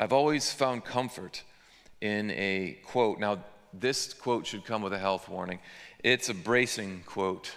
I've 0.00 0.12
always 0.12 0.52
found 0.52 0.84
comfort 0.84 1.44
in 2.00 2.30
a 2.32 2.78
quote. 2.84 3.20
Now, 3.20 3.38
this 3.72 4.14
quote 4.14 4.46
should 4.46 4.64
come 4.64 4.82
with 4.82 4.92
a 4.92 4.98
health 4.98 5.28
warning. 5.28 5.60
It's 6.02 6.28
a 6.28 6.34
bracing 6.34 7.02
quote 7.06 7.54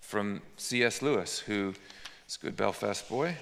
from 0.00 0.42
C.S. 0.56 1.02
Lewis, 1.02 1.38
who 1.38 1.74
is 2.26 2.38
a 2.40 2.44
good 2.44 2.56
Belfast 2.56 3.08
boy. 3.08 3.36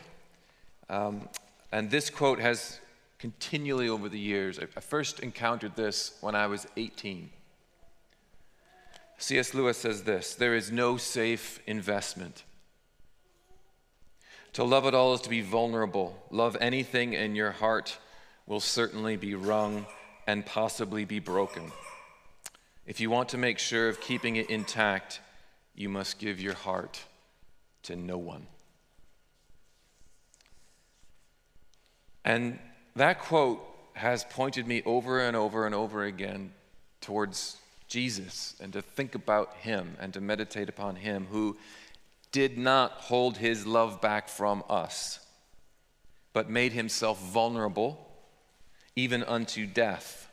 Um, 0.88 1.28
and 1.72 1.90
this 1.90 2.10
quote 2.10 2.40
has 2.40 2.80
continually 3.18 3.88
over 3.88 4.08
the 4.08 4.18
years, 4.18 4.58
I 4.58 4.80
first 4.80 5.20
encountered 5.20 5.76
this 5.76 6.16
when 6.20 6.34
I 6.34 6.46
was 6.46 6.66
18. 6.76 7.30
C.S. 9.18 9.52
Lewis 9.52 9.76
says 9.76 10.04
this 10.04 10.34
There 10.34 10.54
is 10.54 10.72
no 10.72 10.96
safe 10.96 11.60
investment. 11.66 12.44
To 14.54 14.64
love 14.64 14.86
at 14.86 14.94
all 14.94 15.14
is 15.14 15.20
to 15.20 15.30
be 15.30 15.42
vulnerable. 15.42 16.16
Love 16.30 16.56
anything, 16.60 17.14
and 17.14 17.36
your 17.36 17.52
heart 17.52 17.98
will 18.46 18.60
certainly 18.60 19.16
be 19.16 19.34
wrung 19.34 19.86
and 20.26 20.44
possibly 20.44 21.04
be 21.04 21.20
broken. 21.20 21.70
If 22.86 22.98
you 22.98 23.10
want 23.10 23.28
to 23.28 23.38
make 23.38 23.58
sure 23.58 23.88
of 23.88 24.00
keeping 24.00 24.36
it 24.36 24.50
intact, 24.50 25.20
you 25.76 25.88
must 25.88 26.18
give 26.18 26.40
your 26.40 26.54
heart 26.54 27.04
to 27.84 27.94
no 27.94 28.18
one. 28.18 28.46
And 32.24 32.58
that 32.96 33.20
quote 33.20 33.66
has 33.94 34.24
pointed 34.24 34.66
me 34.66 34.82
over 34.84 35.20
and 35.20 35.36
over 35.36 35.66
and 35.66 35.74
over 35.74 36.04
again 36.04 36.52
towards 37.00 37.56
Jesus 37.88 38.54
and 38.60 38.72
to 38.72 38.82
think 38.82 39.14
about 39.14 39.54
him 39.56 39.96
and 40.00 40.12
to 40.14 40.20
meditate 40.20 40.68
upon 40.68 40.96
him 40.96 41.26
who 41.30 41.56
did 42.32 42.56
not 42.56 42.92
hold 42.92 43.36
his 43.36 43.66
love 43.66 44.00
back 44.00 44.28
from 44.28 44.62
us, 44.68 45.18
but 46.32 46.48
made 46.48 46.72
himself 46.72 47.20
vulnerable 47.20 48.06
even 48.96 49.22
unto 49.24 49.66
death, 49.66 50.28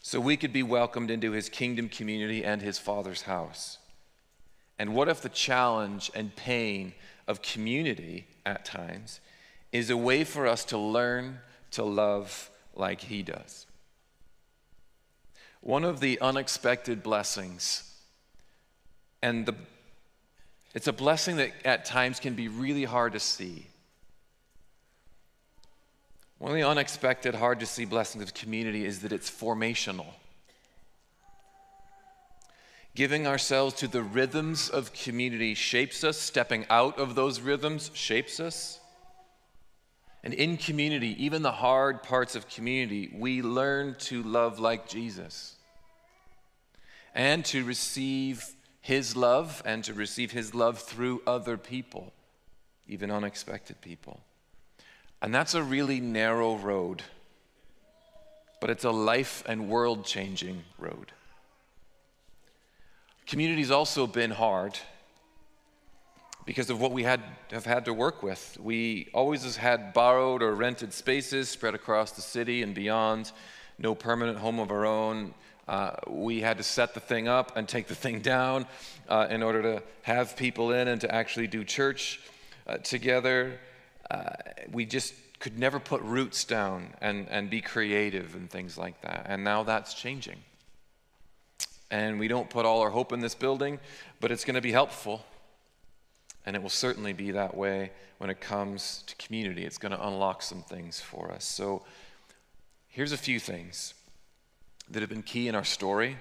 so 0.00 0.20
we 0.20 0.36
could 0.36 0.52
be 0.52 0.62
welcomed 0.62 1.10
into 1.10 1.32
his 1.32 1.48
kingdom 1.48 1.88
community 1.88 2.44
and 2.44 2.62
his 2.62 2.78
Father's 2.78 3.22
house. 3.22 3.78
And 4.78 4.94
what 4.94 5.08
if 5.08 5.20
the 5.20 5.28
challenge 5.28 6.10
and 6.14 6.34
pain 6.36 6.94
of 7.26 7.42
community 7.42 8.26
at 8.46 8.64
times 8.64 9.20
is 9.72 9.90
a 9.90 9.96
way 9.96 10.24
for 10.24 10.46
us 10.46 10.64
to 10.66 10.78
learn 10.78 11.38
to 11.72 11.84
love 11.84 12.50
like 12.74 13.00
he 13.00 13.22
does? 13.22 13.66
One 15.60 15.84
of 15.84 16.00
the 16.00 16.20
unexpected 16.20 17.02
blessings, 17.02 17.90
and 19.22 19.44
the, 19.44 19.54
it's 20.74 20.86
a 20.86 20.92
blessing 20.92 21.36
that 21.36 21.52
at 21.64 21.84
times 21.84 22.20
can 22.20 22.34
be 22.34 22.48
really 22.48 22.84
hard 22.84 23.12
to 23.14 23.20
see. 23.20 23.66
One 26.38 26.52
of 26.52 26.56
the 26.56 26.66
unexpected, 26.66 27.34
hard 27.34 27.60
to 27.60 27.66
see 27.66 27.84
blessings 27.84 28.22
of 28.22 28.32
community 28.32 28.84
is 28.84 29.00
that 29.00 29.12
it's 29.12 29.28
formational. 29.28 30.06
Giving 32.94 33.26
ourselves 33.26 33.74
to 33.76 33.88
the 33.88 34.02
rhythms 34.02 34.68
of 34.68 34.92
community 34.92 35.54
shapes 35.54 36.04
us, 36.04 36.16
stepping 36.16 36.64
out 36.70 36.98
of 36.98 37.16
those 37.16 37.40
rhythms 37.40 37.90
shapes 37.94 38.38
us. 38.40 38.77
And 40.24 40.34
in 40.34 40.56
community, 40.56 41.14
even 41.24 41.42
the 41.42 41.52
hard 41.52 42.02
parts 42.02 42.34
of 42.34 42.48
community, 42.48 43.10
we 43.14 43.40
learn 43.40 43.94
to 44.00 44.22
love 44.22 44.58
like 44.58 44.88
Jesus 44.88 45.54
and 47.14 47.44
to 47.46 47.64
receive 47.64 48.44
his 48.80 49.16
love 49.16 49.62
and 49.64 49.84
to 49.84 49.94
receive 49.94 50.32
his 50.32 50.54
love 50.54 50.78
through 50.78 51.22
other 51.26 51.56
people, 51.56 52.12
even 52.88 53.10
unexpected 53.10 53.80
people. 53.80 54.20
And 55.20 55.34
that's 55.34 55.54
a 55.54 55.62
really 55.62 56.00
narrow 56.00 56.56
road, 56.56 57.02
but 58.60 58.70
it's 58.70 58.84
a 58.84 58.90
life 58.90 59.42
and 59.46 59.68
world 59.68 60.04
changing 60.04 60.64
road. 60.78 61.12
Community's 63.26 63.70
also 63.70 64.06
been 64.06 64.30
hard 64.30 64.78
because 66.48 66.70
of 66.70 66.80
what 66.80 66.92
we 66.92 67.02
had, 67.02 67.20
have 67.50 67.66
had 67.66 67.84
to 67.84 67.92
work 67.92 68.22
with. 68.22 68.56
We 68.58 69.10
always 69.12 69.56
had 69.56 69.92
borrowed 69.92 70.42
or 70.42 70.54
rented 70.54 70.94
spaces 70.94 71.50
spread 71.50 71.74
across 71.74 72.12
the 72.12 72.22
city 72.22 72.62
and 72.62 72.74
beyond, 72.74 73.32
no 73.78 73.94
permanent 73.94 74.38
home 74.38 74.58
of 74.58 74.70
our 74.70 74.86
own. 74.86 75.34
Uh, 75.68 75.90
we 76.06 76.40
had 76.40 76.56
to 76.56 76.62
set 76.62 76.94
the 76.94 77.00
thing 77.00 77.28
up 77.28 77.54
and 77.58 77.68
take 77.68 77.86
the 77.86 77.94
thing 78.04 78.20
down 78.20 78.64
uh, 79.10 79.26
in 79.28 79.42
order 79.42 79.60
to 79.60 79.82
have 80.00 80.38
people 80.38 80.72
in 80.72 80.88
and 80.88 81.02
to 81.02 81.14
actually 81.14 81.48
do 81.48 81.64
church 81.64 82.18
uh, 82.66 82.78
together. 82.78 83.60
Uh, 84.10 84.30
we 84.72 84.86
just 84.86 85.12
could 85.40 85.58
never 85.58 85.78
put 85.78 86.00
roots 86.00 86.44
down 86.44 86.94
and, 87.02 87.28
and 87.28 87.50
be 87.50 87.60
creative 87.60 88.34
and 88.34 88.48
things 88.48 88.78
like 88.78 88.98
that. 89.02 89.26
And 89.28 89.44
now 89.44 89.64
that's 89.64 89.92
changing. 89.92 90.38
And 91.90 92.18
we 92.18 92.26
don't 92.26 92.48
put 92.48 92.64
all 92.64 92.80
our 92.80 92.90
hope 92.90 93.12
in 93.12 93.20
this 93.20 93.34
building, 93.34 93.78
but 94.18 94.32
it's 94.32 94.46
going 94.46 94.54
to 94.54 94.62
be 94.62 94.72
helpful 94.72 95.22
and 96.46 96.56
it 96.56 96.62
will 96.62 96.68
certainly 96.68 97.12
be 97.12 97.30
that 97.32 97.56
way 97.56 97.90
when 98.18 98.30
it 98.30 98.40
comes 98.40 99.02
to 99.06 99.16
community. 99.16 99.64
It's 99.64 99.78
going 99.78 99.92
to 99.92 100.06
unlock 100.06 100.42
some 100.42 100.62
things 100.62 101.00
for 101.00 101.30
us. 101.30 101.44
So 101.44 101.84
here's 102.88 103.12
a 103.12 103.18
few 103.18 103.38
things 103.38 103.94
that 104.90 105.00
have 105.00 105.10
been 105.10 105.22
key 105.22 105.48
in 105.48 105.54
our 105.54 105.64
story 105.64 106.16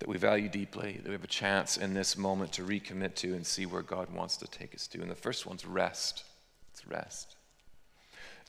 that 0.00 0.08
we 0.08 0.16
value 0.16 0.48
deeply, 0.48 0.98
that 1.02 1.06
we 1.06 1.12
have 1.12 1.24
a 1.24 1.28
chance 1.28 1.76
in 1.76 1.94
this 1.94 2.16
moment 2.16 2.52
to 2.52 2.62
recommit 2.62 3.14
to 3.14 3.34
and 3.34 3.46
see 3.46 3.66
where 3.66 3.82
God 3.82 4.12
wants 4.12 4.36
to 4.38 4.46
take 4.46 4.74
us 4.74 4.86
to. 4.88 5.00
And 5.00 5.10
the 5.10 5.14
first 5.14 5.46
one's 5.46 5.66
rest. 5.66 6.24
It's 6.72 6.86
rest. 6.86 7.36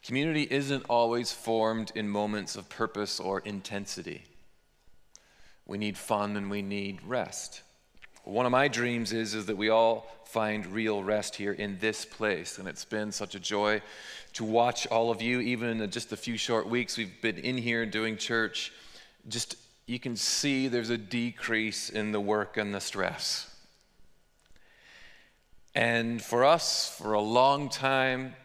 Community 0.04 0.48
isn't 0.50 0.86
always 0.90 1.32
formed 1.32 1.92
in 1.94 2.10
moments 2.10 2.56
of 2.56 2.70
purpose 2.70 3.20
or 3.20 3.42
intensity. 3.42 4.24
We 5.66 5.78
need 5.78 5.98
fun 5.98 6.38
and 6.38 6.50
we 6.50 6.62
need 6.62 7.00
rest. 7.06 7.62
One 8.24 8.46
of 8.46 8.52
my 8.52 8.68
dreams 8.68 9.14
is, 9.14 9.34
is 9.34 9.48
that 9.48 9.58
we 9.58 9.70
all 9.70 10.08
find 10.26 10.66
real 10.68 11.04
rest 11.04 11.36
here 11.36 11.54
in 11.54 11.78
this 11.80 12.06
place. 12.06 12.58
And 12.58 12.68
it's 12.68 12.86
been 12.86 13.12
such 13.12 13.36
a 13.36 13.40
joy 13.40 13.82
to 14.34 14.44
watch 14.44 14.88
all 14.88 15.12
of 15.12 15.22
you, 15.22 15.40
even 15.42 15.82
in 15.82 15.90
just 15.92 16.12
a 16.12 16.18
few 16.18 16.38
short 16.38 16.68
weeks 16.68 16.98
we've 16.98 17.22
been 17.22 17.38
in 17.38 17.58
here 17.58 17.86
doing 17.86 18.18
church. 18.18 18.72
Just 19.28 19.56
you 19.88 20.00
can 20.00 20.16
see 20.16 20.68
there's 20.68 20.90
a 20.90 20.98
decrease 20.98 21.90
in 21.90 22.12
the 22.12 22.22
work 22.22 22.58
and 22.58 22.74
the 22.74 22.80
stress. 22.80 23.54
And 25.74 26.22
for 26.22 26.46
us, 26.46 26.96
for 26.98 27.14
a 27.14 27.22
long 27.22 27.70
time, 27.70 28.36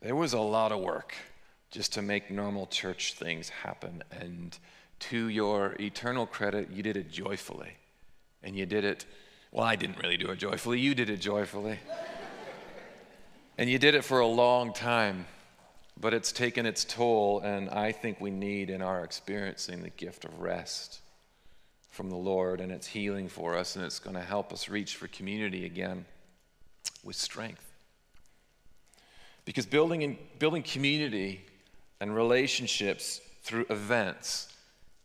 there 0.00 0.16
was 0.16 0.32
a 0.32 0.40
lot 0.40 0.72
of 0.72 0.80
work 0.80 1.14
just 1.70 1.94
to 1.94 2.02
make 2.02 2.30
normal 2.30 2.66
church 2.66 3.14
things 3.14 3.48
happen. 3.48 4.04
And 4.10 4.56
to 5.00 5.28
your 5.28 5.74
eternal 5.80 6.26
credit, 6.26 6.70
you 6.70 6.82
did 6.82 6.96
it 6.96 7.10
joyfully. 7.10 7.76
And 8.44 8.54
you 8.54 8.66
did 8.66 8.84
it, 8.84 9.04
well, 9.50 9.64
I 9.64 9.74
didn't 9.74 9.98
really 10.00 10.16
do 10.16 10.30
it 10.30 10.38
joyfully, 10.38 10.78
you 10.78 10.94
did 10.94 11.10
it 11.10 11.16
joyfully. 11.16 11.78
and 13.58 13.68
you 13.68 13.78
did 13.78 13.94
it 13.94 14.04
for 14.04 14.20
a 14.20 14.26
long 14.26 14.72
time, 14.72 15.26
but 15.98 16.14
it's 16.14 16.30
taken 16.30 16.66
its 16.66 16.84
toll, 16.84 17.40
and 17.40 17.70
I 17.70 17.90
think 17.90 18.20
we 18.20 18.30
need 18.30 18.70
in 18.70 18.82
our 18.82 19.02
experiencing 19.02 19.82
the 19.82 19.90
gift 19.90 20.24
of 20.24 20.38
rest 20.40 21.00
from 21.90 22.10
the 22.10 22.16
Lord, 22.16 22.60
and 22.60 22.70
it's 22.70 22.86
healing 22.86 23.28
for 23.28 23.56
us, 23.56 23.76
and 23.76 23.84
it's 23.84 23.98
going 23.98 24.16
to 24.16 24.22
help 24.22 24.52
us 24.52 24.68
reach 24.68 24.96
for 24.96 25.08
community 25.08 25.64
again 25.64 26.04
with 27.02 27.16
strength. 27.16 27.64
Because 29.44 29.66
building, 29.66 30.02
in, 30.02 30.18
building 30.38 30.62
community 30.62 31.44
and 32.00 32.14
relationships 32.14 33.20
through 33.42 33.66
events 33.70 34.52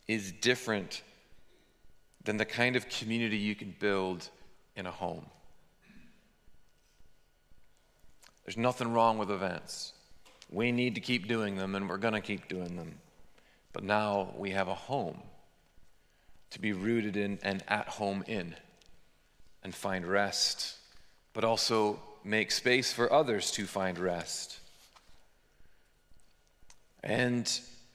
is 0.07 0.31
different 0.31 1.03
than 2.29 2.37
the 2.37 2.45
kind 2.45 2.75
of 2.75 2.87
community 2.89 3.37
you 3.37 3.55
can 3.55 3.75
build 3.79 4.29
in 4.75 4.85
a 4.85 4.91
home. 4.91 5.25
There's 8.45 8.55
nothing 8.55 8.93
wrong 8.93 9.17
with 9.17 9.31
events. 9.31 9.93
We 10.51 10.71
need 10.71 10.93
to 10.93 11.01
keep 11.01 11.27
doing 11.27 11.55
them, 11.55 11.73
and 11.73 11.89
we're 11.89 11.97
going 11.97 12.13
to 12.13 12.21
keep 12.21 12.47
doing 12.47 12.75
them. 12.75 12.99
But 13.73 13.83
now 13.83 14.35
we 14.37 14.51
have 14.51 14.67
a 14.67 14.75
home 14.75 15.23
to 16.51 16.61
be 16.61 16.71
rooted 16.71 17.17
in 17.17 17.39
and 17.41 17.63
at 17.67 17.87
home 17.87 18.23
in 18.27 18.55
and 19.63 19.73
find 19.73 20.05
rest, 20.05 20.77
but 21.33 21.43
also 21.43 21.99
make 22.23 22.51
space 22.51 22.93
for 22.93 23.11
others 23.11 23.49
to 23.53 23.65
find 23.65 23.97
rest. 23.97 24.59
And 27.03 27.51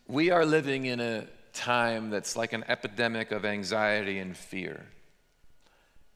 we 0.08 0.32
are 0.32 0.44
living 0.44 0.86
in 0.86 0.98
a 0.98 1.28
time 1.54 2.10
that's 2.10 2.36
like 2.36 2.52
an 2.52 2.64
epidemic 2.68 3.32
of 3.32 3.44
anxiety 3.44 4.18
and 4.18 4.36
fear. 4.36 4.84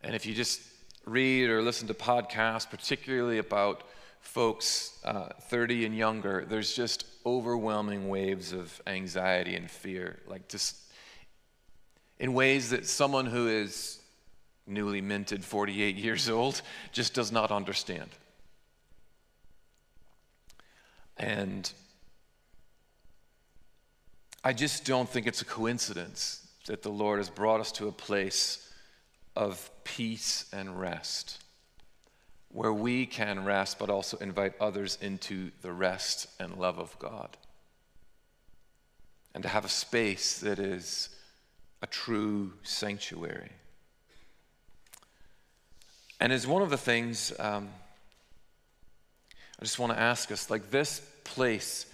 And 0.02 0.14
if 0.14 0.26
you 0.26 0.34
just 0.34 0.60
read 1.06 1.48
or 1.48 1.62
listen 1.62 1.88
to 1.88 1.94
podcasts, 1.94 2.68
particularly 2.68 3.38
about 3.38 3.82
folks 4.20 4.98
uh, 5.04 5.28
30 5.42 5.86
and 5.86 5.96
younger, 5.96 6.44
there's 6.48 6.74
just 6.74 7.06
overwhelming 7.24 8.08
waves 8.08 8.52
of 8.52 8.80
anxiety 8.86 9.54
and 9.56 9.70
fear, 9.70 10.18
like 10.26 10.48
just 10.48 10.76
in 12.18 12.34
ways 12.34 12.70
that 12.70 12.86
someone 12.86 13.26
who 13.26 13.48
is 13.48 14.00
newly 14.66 15.00
minted 15.00 15.44
48 15.44 15.96
years 15.96 16.28
old 16.28 16.60
just 16.92 17.14
does 17.14 17.32
not 17.32 17.50
understand. 17.50 18.10
And 21.16 21.70
I 24.44 24.52
just 24.52 24.84
don't 24.84 25.08
think 25.08 25.26
it's 25.26 25.42
a 25.42 25.46
coincidence 25.46 26.46
that 26.66 26.82
the 26.82 26.90
Lord 26.90 27.18
has 27.18 27.30
brought 27.30 27.60
us 27.60 27.72
to 27.72 27.88
a 27.88 27.92
place 27.92 28.70
of 29.34 29.70
peace 29.84 30.46
and 30.52 30.78
rest 30.78 31.42
where 32.50 32.72
we 32.72 33.04
can 33.06 33.44
rest, 33.44 33.78
but 33.78 33.90
also 33.90 34.16
invite 34.18 34.54
others 34.60 34.96
into 35.00 35.50
the 35.62 35.72
rest 35.72 36.28
and 36.40 36.56
love 36.56 36.78
of 36.78 36.98
God. 36.98 37.36
And 39.34 39.42
to 39.42 39.48
have 39.48 39.64
a 39.64 39.68
space 39.68 40.38
that 40.40 40.58
is 40.58 41.10
a 41.82 41.86
true 41.86 42.54
sanctuary. 42.62 43.50
And 46.20 46.32
as 46.32 46.46
one 46.46 46.62
of 46.62 46.70
the 46.70 46.78
things, 46.78 47.32
um, 47.38 47.68
I 49.60 49.64
just 49.64 49.78
want 49.78 49.92
to 49.92 49.98
ask 49.98 50.32
us 50.32 50.50
like, 50.50 50.70
this 50.70 51.00
place 51.24 51.86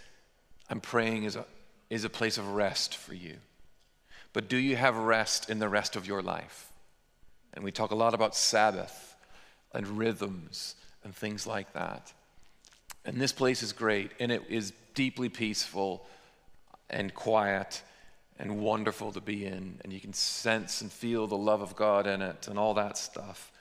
I'm 0.70 0.80
praying 0.80 1.24
is 1.24 1.37
a, 1.37 1.44
is 1.90 2.05
a 2.05 2.11
place 2.11 2.38
of 2.38 2.49
rest 2.55 2.97
for 2.97 3.14
you. 3.14 3.37
But 4.33 4.49
do 4.49 4.57
you 4.57 4.77
have 4.77 4.97
rest 4.97 5.49
in 5.49 5.59
the 5.59 5.68
rest 5.68 5.97
of 5.97 6.07
your 6.07 6.23
life? 6.23 6.70
And 7.53 7.64
we 7.64 7.70
talk 7.70 7.92
a 7.92 7.97
lot 7.97 8.14
about 8.14 8.35
Sabbath 8.35 9.16
and 9.73 9.87
rhythms 9.87 10.75
and 11.05 11.14
things 11.14 11.47
like 11.47 11.73
that. 11.73 12.12
And 13.05 13.20
this 13.20 13.33
place 13.33 13.62
is 13.62 13.73
great, 13.73 14.11
and 14.18 14.33
it 14.33 14.42
is 14.49 14.73
deeply 14.94 15.29
peaceful 15.29 16.07
and 16.90 17.14
quiet 17.14 17.83
and 18.38 18.61
wonderful 18.61 19.12
to 19.12 19.20
be 19.20 19.44
in. 19.47 19.79
And 19.85 19.92
you 19.92 20.01
can 20.01 20.12
sense 20.12 20.81
and 20.81 20.90
feel 20.90 21.27
the 21.27 21.37
love 21.37 21.62
of 21.62 21.77
God 21.77 22.07
in 22.07 22.23
it 22.23 22.49
and 22.49 22.59
all 22.59 22.75
that 22.75 22.99
stuff. 22.99 23.53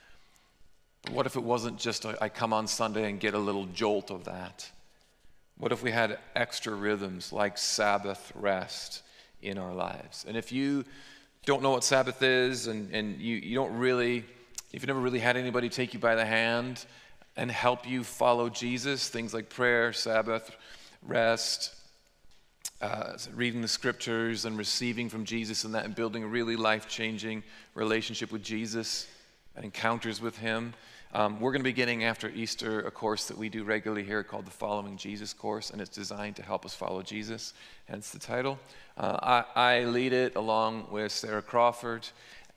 But 1.04 1.14
what 1.14 1.26
if 1.26 1.36
it 1.36 1.44
wasn't 1.44 1.78
just 1.78 2.06
a, 2.06 2.18
I 2.24 2.30
come 2.30 2.54
on 2.54 2.68
Sunday 2.68 3.10
and 3.10 3.20
get 3.20 3.34
a 3.34 3.40
little 3.40 3.66
jolt 3.68 4.10
of 4.10 4.26
that? 4.26 4.70
What 5.58 5.72
if 5.72 5.84
we 5.84 5.92
had 5.92 6.18
extra 6.36 6.74
rhythms 6.74 7.32
like 7.32 7.58
Sabbath 7.58 8.32
rest 8.36 9.04
in 9.42 9.58
our 9.58 9.74
lives? 9.74 10.26
And 10.28 10.36
if 10.36 10.52
you 10.52 10.84
don't 11.46 11.62
know 11.62 11.72
what 11.72 11.84
Sabbath 11.84 12.22
is 12.24 12.68
and, 12.68 12.94
and 12.94 13.20
you, 13.20 13.36
you 13.36 13.56
don't 13.56 13.78
really, 13.78 14.18
if 14.72 14.82
you've 14.82 14.88
never 14.88 15.00
really 15.00 15.20
had 15.20 15.38
anybody 15.38 15.70
take 15.70 15.94
you 15.94 16.00
by 16.00 16.16
the 16.16 16.26
hand 16.26 16.86
and 17.36 17.52
help 17.52 17.88
you 17.88 18.04
follow 18.04 18.50
Jesus, 18.50 19.10
things 19.10 19.34
like 19.34 19.50
prayer, 19.50 19.94
Sabbath, 19.94 20.56
rest, 21.02 21.76
uh, 22.82 23.18
reading 23.34 23.62
the 23.62 23.68
scriptures 23.68 24.46
and 24.46 24.58
receiving 24.58 25.08
from 25.10 25.24
Jesus 25.24 25.64
and 25.64 25.74
that 25.74 25.86
and 25.86 25.96
building 25.96 26.24
a 26.24 26.28
really 26.28 26.56
life 26.56 26.88
changing 26.88 27.44
relationship 27.76 28.32
with 28.32 28.44
Jesus 28.44 29.08
and 29.56 29.64
encounters 29.64 30.22
with 30.22 30.38
Him. 30.38 30.74
Um, 31.16 31.40
we're 31.40 31.52
going 31.52 31.60
to 31.62 31.64
be 31.64 31.74
getting 31.74 32.06
after 32.06 32.30
Easter 32.30 32.80
a 32.80 32.90
course 32.90 33.28
that 33.28 33.38
we 33.38 33.48
do 33.48 33.64
regularly 33.64 34.04
here 34.04 34.24
called 34.24 34.48
the 34.48 34.52
Following 34.52 34.98
Jesus 34.98 35.32
course, 35.32 35.70
and 35.70 35.80
it's 35.80 35.92
designed 35.92 36.36
to 36.38 36.42
help 36.42 36.66
us 36.66 36.74
follow 36.74 37.04
Jesus, 37.04 37.54
hence 37.86 38.10
the 38.10 38.18
title. 38.18 38.58
Uh, 38.98 39.44
I, 39.56 39.76
I, 39.76 39.84
lead 39.84 40.12
it 40.12 40.36
along 40.36 40.88
with 40.90 41.12
Sarah 41.12 41.44
Crawford, 41.44 42.08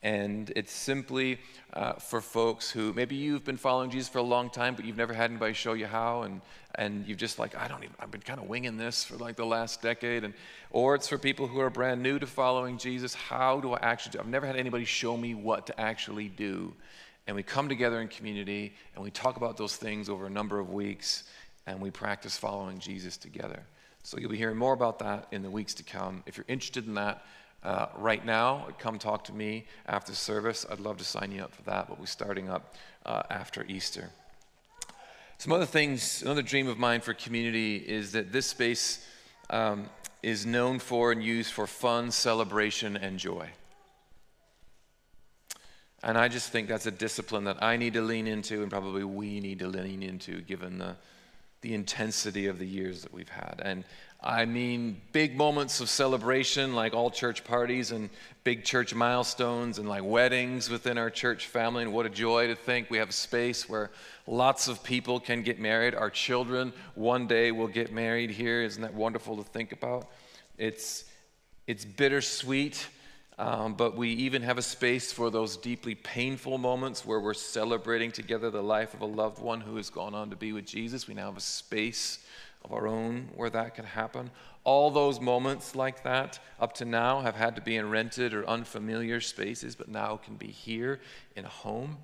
and 0.01 0.51
it's 0.55 0.71
simply 0.71 1.37
uh, 1.73 1.93
for 1.93 2.19
folks 2.19 2.71
who 2.71 2.93
maybe 2.93 3.15
you've 3.15 3.45
been 3.45 3.57
following 3.57 3.91
Jesus 3.91 4.09
for 4.09 4.17
a 4.17 4.23
long 4.23 4.49
time, 4.49 4.73
but 4.73 4.85
you've 4.85 4.97
never 4.97 5.13
had 5.13 5.29
anybody 5.29 5.53
show 5.53 5.73
you 5.73 5.85
how, 5.85 6.23
and, 6.23 6.41
and 6.73 7.07
you've 7.07 7.19
just 7.19 7.37
like, 7.37 7.55
I 7.55 7.67
don't 7.67 7.83
even, 7.83 7.95
I've 7.99 8.09
been 8.09 8.21
kind 8.21 8.39
of 8.39 8.47
winging 8.47 8.75
this 8.75 9.03
for 9.03 9.17
like 9.17 9.35
the 9.35 9.45
last 9.45 9.83
decade. 9.83 10.23
And, 10.23 10.33
or 10.71 10.95
it's 10.95 11.07
for 11.07 11.19
people 11.19 11.45
who 11.45 11.59
are 11.59 11.69
brand 11.69 12.01
new 12.01 12.17
to 12.17 12.25
following 12.25 12.79
Jesus. 12.79 13.13
How 13.13 13.59
do 13.59 13.73
I 13.73 13.79
actually 13.83 14.13
do? 14.13 14.19
I've 14.19 14.27
never 14.27 14.47
had 14.47 14.55
anybody 14.55 14.85
show 14.85 15.15
me 15.15 15.35
what 15.35 15.67
to 15.67 15.79
actually 15.79 16.27
do 16.27 16.73
and 17.27 17.35
we 17.35 17.43
come 17.43 17.69
together 17.69 18.01
in 18.01 18.07
community 18.07 18.73
and 18.95 19.03
we 19.03 19.11
talk 19.11 19.37
about 19.37 19.57
those 19.57 19.75
things 19.75 20.09
over 20.09 20.25
a 20.25 20.29
number 20.29 20.59
of 20.59 20.71
weeks 20.71 21.25
and 21.67 21.79
we 21.79 21.91
practice 21.91 22.37
following 22.37 22.79
Jesus 22.79 23.17
together. 23.17 23.61
So 24.03 24.17
you'll 24.17 24.31
be 24.31 24.37
hearing 24.37 24.57
more 24.57 24.73
about 24.73 24.99
that 24.99 25.27
in 25.31 25.43
the 25.43 25.51
weeks 25.51 25.73
to 25.75 25.83
come. 25.83 26.23
If 26.25 26.37
you're 26.37 26.45
interested 26.47 26.87
in 26.87 26.93
that 26.93 27.25
uh, 27.63 27.87
right 27.97 28.25
now, 28.25 28.67
come 28.79 28.97
talk 28.97 29.25
to 29.25 29.33
me 29.33 29.65
after 29.85 30.13
service. 30.13 30.65
I'd 30.71 30.79
love 30.79 30.97
to 30.97 31.03
sign 31.03 31.33
you 31.33 31.43
up 31.43 31.53
for 31.53 31.63
that, 31.63 31.89
but 31.89 31.99
we're 31.99 32.05
starting 32.05 32.49
up 32.49 32.75
uh, 33.05 33.23
after 33.29 33.65
Easter. 33.67 34.09
Some 35.37 35.51
other 35.51 35.65
things, 35.65 36.23
another 36.23 36.41
dream 36.41 36.67
of 36.67 36.79
mine 36.79 37.01
for 37.01 37.13
community 37.13 37.75
is 37.75 38.13
that 38.13 38.31
this 38.31 38.45
space 38.47 39.05
um, 39.49 39.89
is 40.23 40.45
known 40.45 40.79
for 40.79 41.11
and 41.11 41.21
used 41.21 41.51
for 41.51 41.67
fun, 41.67 42.09
celebration, 42.11 42.95
and 42.95 43.19
joy. 43.19 43.49
And 46.07 46.17
I 46.17 46.29
just 46.29 46.53
think 46.53 46.69
that's 46.69 46.85
a 46.85 46.91
discipline 46.91 47.43
that 47.43 47.61
I 47.61 47.75
need 47.75 47.95
to 47.95 48.01
lean 48.01 48.27
into, 48.27 48.61
and 48.61 48.71
probably 48.71 49.03
we 49.03 49.41
need 49.41 49.59
to 49.59 49.67
lean 49.67 50.01
into, 50.01 50.39
given 50.39 50.77
the, 50.77 50.95
the 51.59 51.73
intensity 51.73 52.47
of 52.47 52.59
the 52.59 52.65
years 52.65 53.01
that 53.01 53.13
we've 53.13 53.27
had. 53.27 53.61
And 53.61 53.83
I 54.23 54.45
mean, 54.45 55.01
big 55.11 55.35
moments 55.35 55.81
of 55.81 55.89
celebration, 55.89 56.73
like 56.73 56.93
all 56.93 57.11
church 57.11 57.43
parties 57.43 57.91
and 57.91 58.09
big 58.45 58.63
church 58.63 58.95
milestones, 58.95 59.79
and 59.79 59.89
like 59.89 60.01
weddings 60.01 60.69
within 60.69 60.97
our 60.97 61.09
church 61.09 61.47
family. 61.47 61.83
And 61.83 61.91
what 61.91 62.05
a 62.05 62.09
joy 62.09 62.47
to 62.47 62.55
think 62.55 62.89
we 62.89 62.99
have 62.99 63.09
a 63.09 63.11
space 63.11 63.67
where 63.67 63.91
lots 64.27 64.69
of 64.69 64.81
people 64.83 65.19
can 65.19 65.43
get 65.43 65.59
married. 65.59 65.93
Our 65.93 66.09
children 66.09 66.71
one 66.95 67.27
day 67.27 67.51
will 67.51 67.67
get 67.67 67.91
married 67.91 68.29
here. 68.29 68.61
Isn't 68.61 68.81
that 68.81 68.93
wonderful 68.93 69.35
to 69.35 69.43
think 69.43 69.73
about? 69.73 70.07
It's, 70.57 71.03
it's 71.67 71.83
bittersweet 71.83 72.87
um, 73.39 73.75
but 73.75 73.95
we 73.95 74.09
even 74.09 74.41
have 74.41 74.57
a 74.57 74.63
space 74.63 75.11
for 75.11 75.29
those 75.29 75.57
deeply 75.57 75.93
painful 75.93 76.57
moments 76.57 77.05
where 77.05 77.19
we're 77.19 77.35
celebrating 77.35 78.11
together 78.11 78.49
the 78.49 78.63
life 78.63 78.95
of 78.95 79.01
a 79.01 79.05
loved 79.05 79.39
one 79.39 79.61
who 79.61 79.75
has 79.75 79.91
gone 79.91 80.15
on 80.15 80.31
to 80.31 80.35
be 80.35 80.53
with 80.53 80.65
Jesus. 80.65 81.07
We 81.07 81.13
now 81.13 81.27
have 81.27 81.37
a 81.37 81.41
space 81.41 82.19
of 82.65 82.73
our 82.73 82.87
own 82.87 83.29
where 83.35 83.51
that 83.51 83.75
can 83.75 83.85
happen. 83.85 84.31
All 84.63 84.89
those 84.89 85.21
moments 85.21 85.75
like 85.75 86.03
that 86.03 86.39
up 86.59 86.73
to 86.75 86.85
now 86.85 87.21
have 87.21 87.35
had 87.35 87.55
to 87.55 87.61
be 87.61 87.77
in 87.77 87.89
rented 87.89 88.33
or 88.33 88.47
unfamiliar 88.49 89.21
spaces, 89.21 89.75
but 89.75 89.87
now 89.87 90.17
can 90.17 90.35
be 90.35 90.47
here 90.47 90.99
in 91.35 91.45
a 91.45 91.49
home. 91.49 91.97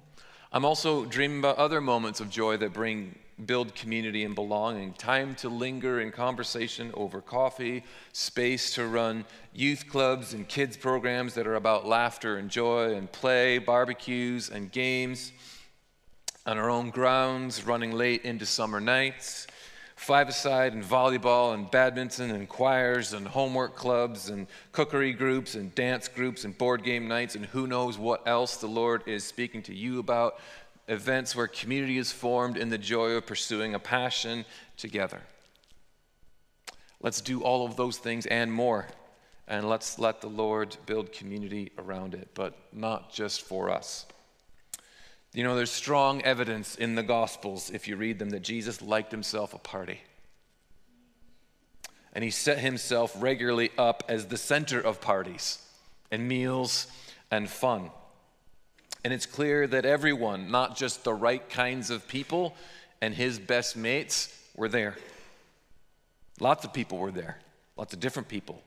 I'm 0.55 0.65
also 0.65 1.05
dreaming 1.05 1.39
about 1.39 1.57
other 1.57 1.81
moments 1.81 2.19
of 2.19 2.29
joy 2.29 2.57
that 2.57 2.73
bring 2.73 3.17
build 3.47 3.73
community 3.73 4.23
and 4.23 4.35
belonging, 4.35 4.93
time 4.93 5.33
to 5.33 5.49
linger 5.49 5.99
in 5.99 6.11
conversation 6.11 6.91
over 6.93 7.21
coffee, 7.21 7.83
space 8.11 8.75
to 8.75 8.85
run 8.85 9.25
youth 9.55 9.85
clubs 9.89 10.35
and 10.35 10.47
kids 10.47 10.77
programs 10.77 11.33
that 11.33 11.47
are 11.47 11.55
about 11.55 11.87
laughter 11.87 12.37
and 12.37 12.51
joy 12.51 12.93
and 12.93 13.11
play, 13.11 13.57
barbecues 13.57 14.51
and 14.51 14.71
games 14.71 15.31
on 16.45 16.59
our 16.59 16.69
own 16.69 16.91
grounds, 16.91 17.65
running 17.65 17.91
late 17.91 18.23
into 18.23 18.45
summer 18.45 18.79
nights, 18.79 19.47
five-a-side 20.03 20.73
and 20.73 20.83
volleyball 20.83 21.53
and 21.53 21.71
badminton 21.71 22.31
and 22.31 22.49
choirs 22.49 23.13
and 23.13 23.25
homework 23.25 23.73
clubs 23.73 24.29
and 24.29 24.47
cookery 24.73 25.13
groups 25.13 25.55
and 25.55 25.73
dance 25.75 26.09
groups 26.09 26.43
and 26.43 26.57
board 26.57 26.83
game 26.83 27.07
nights 27.07 27.35
and 27.35 27.45
who 27.47 27.65
knows 27.67 27.97
what 27.97 28.21
else 28.27 28.57
the 28.57 28.67
Lord 28.67 29.01
is 29.07 29.23
speaking 29.23 29.61
to 29.63 29.73
you 29.73 29.99
about 29.99 30.39
events 30.89 31.35
where 31.37 31.47
community 31.47 31.97
is 31.97 32.11
formed 32.11 32.57
in 32.57 32.67
the 32.67 32.77
joy 32.77 33.11
of 33.11 33.25
pursuing 33.25 33.75
a 33.75 33.79
passion 33.79 34.43
together. 34.75 35.21
Let's 37.01 37.21
do 37.21 37.41
all 37.41 37.65
of 37.65 37.77
those 37.77 37.97
things 37.97 38.25
and 38.25 38.51
more. 38.51 38.87
And 39.47 39.69
let's 39.69 39.99
let 39.99 40.19
the 40.19 40.29
Lord 40.29 40.75
build 40.85 41.13
community 41.13 41.71
around 41.77 42.13
it, 42.13 42.29
but 42.33 42.57
not 42.73 43.13
just 43.13 43.41
for 43.41 43.69
us. 43.69 44.05
You 45.33 45.43
know, 45.43 45.55
there's 45.55 45.71
strong 45.71 46.21
evidence 46.21 46.75
in 46.75 46.93
the 46.93 47.01
Gospels, 47.01 47.71
if 47.71 47.87
you 47.87 47.95
read 47.95 48.19
them, 48.19 48.29
that 48.29 48.41
Jesus 48.43 48.81
liked 48.81 49.11
himself 49.11 49.53
a 49.55 49.57
party. 49.57 49.99
And 52.13 52.23
he 52.23 52.29
set 52.29 52.59
himself 52.59 53.15
regularly 53.17 53.71
up 53.75 54.03
as 54.07 54.27
the 54.27 54.37
center 54.37 54.79
of 54.79 55.01
parties 55.01 55.57
and 56.11 56.27
meals 56.27 56.85
and 57.31 57.49
fun. 57.49 57.89
And 59.03 59.11
it's 59.11 59.25
clear 59.25 59.65
that 59.65 59.85
everyone, 59.85 60.51
not 60.51 60.77
just 60.77 61.03
the 61.03 61.13
right 61.13 61.47
kinds 61.49 61.89
of 61.89 62.07
people 62.07 62.55
and 63.01 63.15
his 63.15 63.39
best 63.39 63.75
mates, 63.75 64.39
were 64.55 64.69
there. 64.69 64.95
Lots 66.39 66.63
of 66.63 66.73
people 66.73 66.99
were 66.99 67.11
there, 67.11 67.39
lots 67.75 67.93
of 67.93 67.99
different 67.99 68.27
people, 68.27 68.61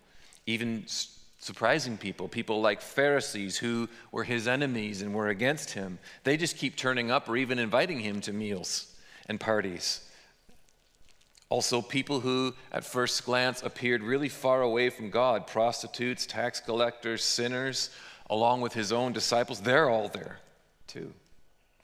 even 0.46 0.84
surprising 1.46 1.96
people, 1.96 2.26
people 2.26 2.60
like 2.60 2.80
Pharisees 2.80 3.56
who 3.56 3.88
were 4.10 4.24
his 4.24 4.48
enemies 4.48 5.00
and 5.00 5.14
were 5.14 5.28
against 5.28 5.70
him. 5.70 6.00
They 6.24 6.36
just 6.36 6.56
keep 6.56 6.74
turning 6.74 7.08
up 7.12 7.28
or 7.28 7.36
even 7.36 7.60
inviting 7.60 8.00
him 8.00 8.20
to 8.22 8.32
meals 8.32 8.92
and 9.26 9.38
parties. 9.38 10.00
Also, 11.48 11.80
people 11.80 12.18
who 12.18 12.52
at 12.72 12.84
first 12.84 13.24
glance 13.24 13.62
appeared 13.62 14.02
really 14.02 14.28
far 14.28 14.62
away 14.62 14.90
from 14.90 15.08
God 15.08 15.46
prostitutes, 15.46 16.26
tax 16.26 16.58
collectors, 16.58 17.22
sinners 17.22 17.90
along 18.28 18.60
with 18.60 18.72
his 18.72 18.90
own 18.90 19.12
disciples, 19.12 19.60
they're 19.60 19.88
all 19.88 20.08
there 20.08 20.40
too, 20.88 21.12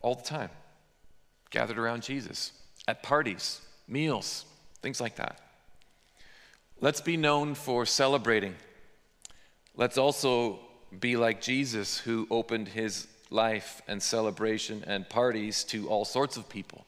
all 0.01 0.17
the 0.17 0.25
time, 0.25 0.51
gathered 1.51 1.79
around 1.79 2.03
Jesus 2.03 2.51
at 2.89 3.05
parties, 3.05 3.61
meals, 3.87 4.45
things 4.81 5.01
like 5.01 5.15
that. 5.15 5.39
Let's 6.81 7.01
be 7.01 7.17
known 7.17 7.55
for 7.55 7.87
celebrating. 7.87 8.57
Let's 9.77 9.99
also 9.99 10.59
be 10.99 11.17
like 11.17 11.41
Jesus, 11.41 11.99
who 11.99 12.27
opened 12.31 12.69
his 12.69 13.07
life 13.31 13.81
and 13.89 14.03
celebration 14.03 14.85
and 14.87 15.09
parties 15.09 15.65
to 15.65 15.89
all 15.89 16.05
sorts 16.05 16.37
of 16.37 16.49
people 16.49 16.85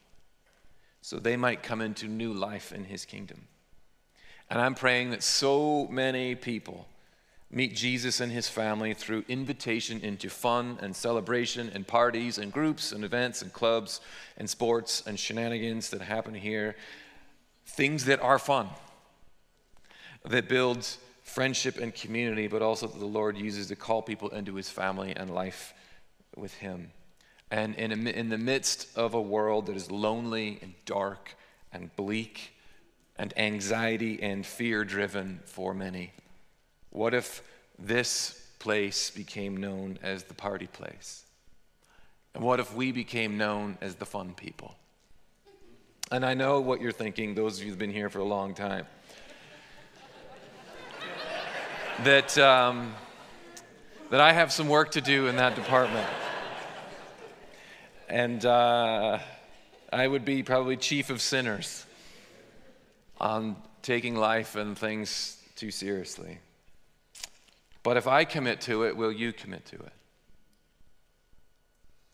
so 1.05 1.18
they 1.18 1.37
might 1.37 1.62
come 1.62 1.83
into 1.83 2.09
new 2.09 2.33
life 2.33 2.73
in 2.73 2.85
his 2.85 3.05
kingdom. 3.05 3.47
And 4.49 4.59
I'm 4.59 4.75
praying 4.75 5.11
that 5.11 5.23
so 5.23 5.87
many 5.88 6.35
people 6.35 6.88
meet 7.51 7.77
Jesus 7.77 8.20
and 8.20 8.33
his 8.33 8.49
family 8.49 8.94
through 8.94 9.25
invitation 9.29 10.01
into 10.01 10.31
fun 10.31 10.79
and 10.81 10.97
celebration 10.97 11.70
and 11.75 11.87
parties 11.87 12.38
and 12.38 12.51
groups 12.51 12.90
and 12.90 13.05
events 13.05 13.42
and 13.42 13.53
clubs 13.53 14.01
and 14.38 14.49
sports 14.49 15.03
and 15.07 15.20
shenanigans 15.20 15.90
that 15.90 16.01
happen 16.01 16.35
here. 16.35 16.75
Things 17.66 18.07
that 18.07 18.20
are 18.23 18.38
fun, 18.38 18.68
that 20.25 20.49
build 20.49 20.88
friendship 21.25 21.79
and 21.79 21.93
community, 21.93 22.47
but 22.47 22.63
also 22.63 22.87
that 22.87 22.99
the 22.99 23.05
Lord 23.05 23.37
uses 23.37 23.67
to 23.69 23.77
call 23.77 24.03
people 24.03 24.29
into 24.29 24.55
his 24.55 24.71
family 24.71 25.17
and 25.17 25.35
life 25.35 25.75
with 26.37 26.55
him. 26.55 26.91
And 27.51 27.75
in, 27.75 27.93
a, 27.93 28.11
in 28.11 28.29
the 28.29 28.39
midst 28.39 28.97
of 28.97 29.15
a 29.15 29.21
world 29.21 29.67
that 29.67 29.77
is 29.77 29.91
lonely 29.91 30.59
and 30.63 30.75
dark 30.85 31.35
and 31.73 31.95
bleak 31.97 32.55
and 33.17 33.37
anxiety 33.37 34.23
and 34.23 34.47
fear 34.47 34.85
driven 34.85 35.41
for 35.45 35.75
many 35.75 36.13
what 36.95 37.13
if 37.13 37.43
this 37.77 38.41
place 38.61 39.11
became 39.11 39.57
known 39.57 39.99
as 40.01 40.23
the 40.23 40.35
party 40.35 40.69
place? 40.69 41.25
And 42.35 42.45
what 42.45 42.61
if 42.61 42.73
we 42.73 42.93
became 42.93 43.37
known 43.37 43.79
as 43.81 43.97
the 43.97 44.07
fun 44.07 44.33
people? 44.35 44.77
And 46.13 46.25
I 46.25 46.35
know 46.35 46.61
what 46.61 46.81
you're 46.81 46.93
thinking, 46.93 47.35
those 47.35 47.59
of 47.59 47.65
you 47.65 47.71
who've 47.71 47.79
been 47.79 47.93
here 47.93 48.09
for 48.09 48.21
a 48.21 48.25
long 48.25 48.55
time. 48.55 48.87
That, 52.03 52.37
um, 52.39 52.93
that 54.11 54.21
I 54.21 54.33
have 54.33 54.53
some 54.53 54.69
work 54.69 54.91
to 54.93 55.01
do 55.01 55.29
in 55.29 55.37
that 55.37 55.55
department. 55.55 56.09
And 58.09 58.45
uh, 58.45 59.19
I 59.93 60.07
would 60.07 60.25
be 60.25 60.43
probably 60.43 60.77
chief 60.77 61.11
of 61.11 61.21
sinners 61.21 61.87
on 63.21 63.57
taking 63.83 64.17
life 64.17 64.57
and 64.57 64.77
things 64.77 65.41
too 65.57 65.71
seriously. 65.71 66.39
But 67.83 67.97
if 67.97 68.07
I 68.07 68.25
commit 68.25 68.61
to 68.63 68.85
it, 68.85 68.97
will 68.97 69.13
you 69.13 69.33
commit 69.33 69.65
to 69.67 69.77
it? 69.77 69.93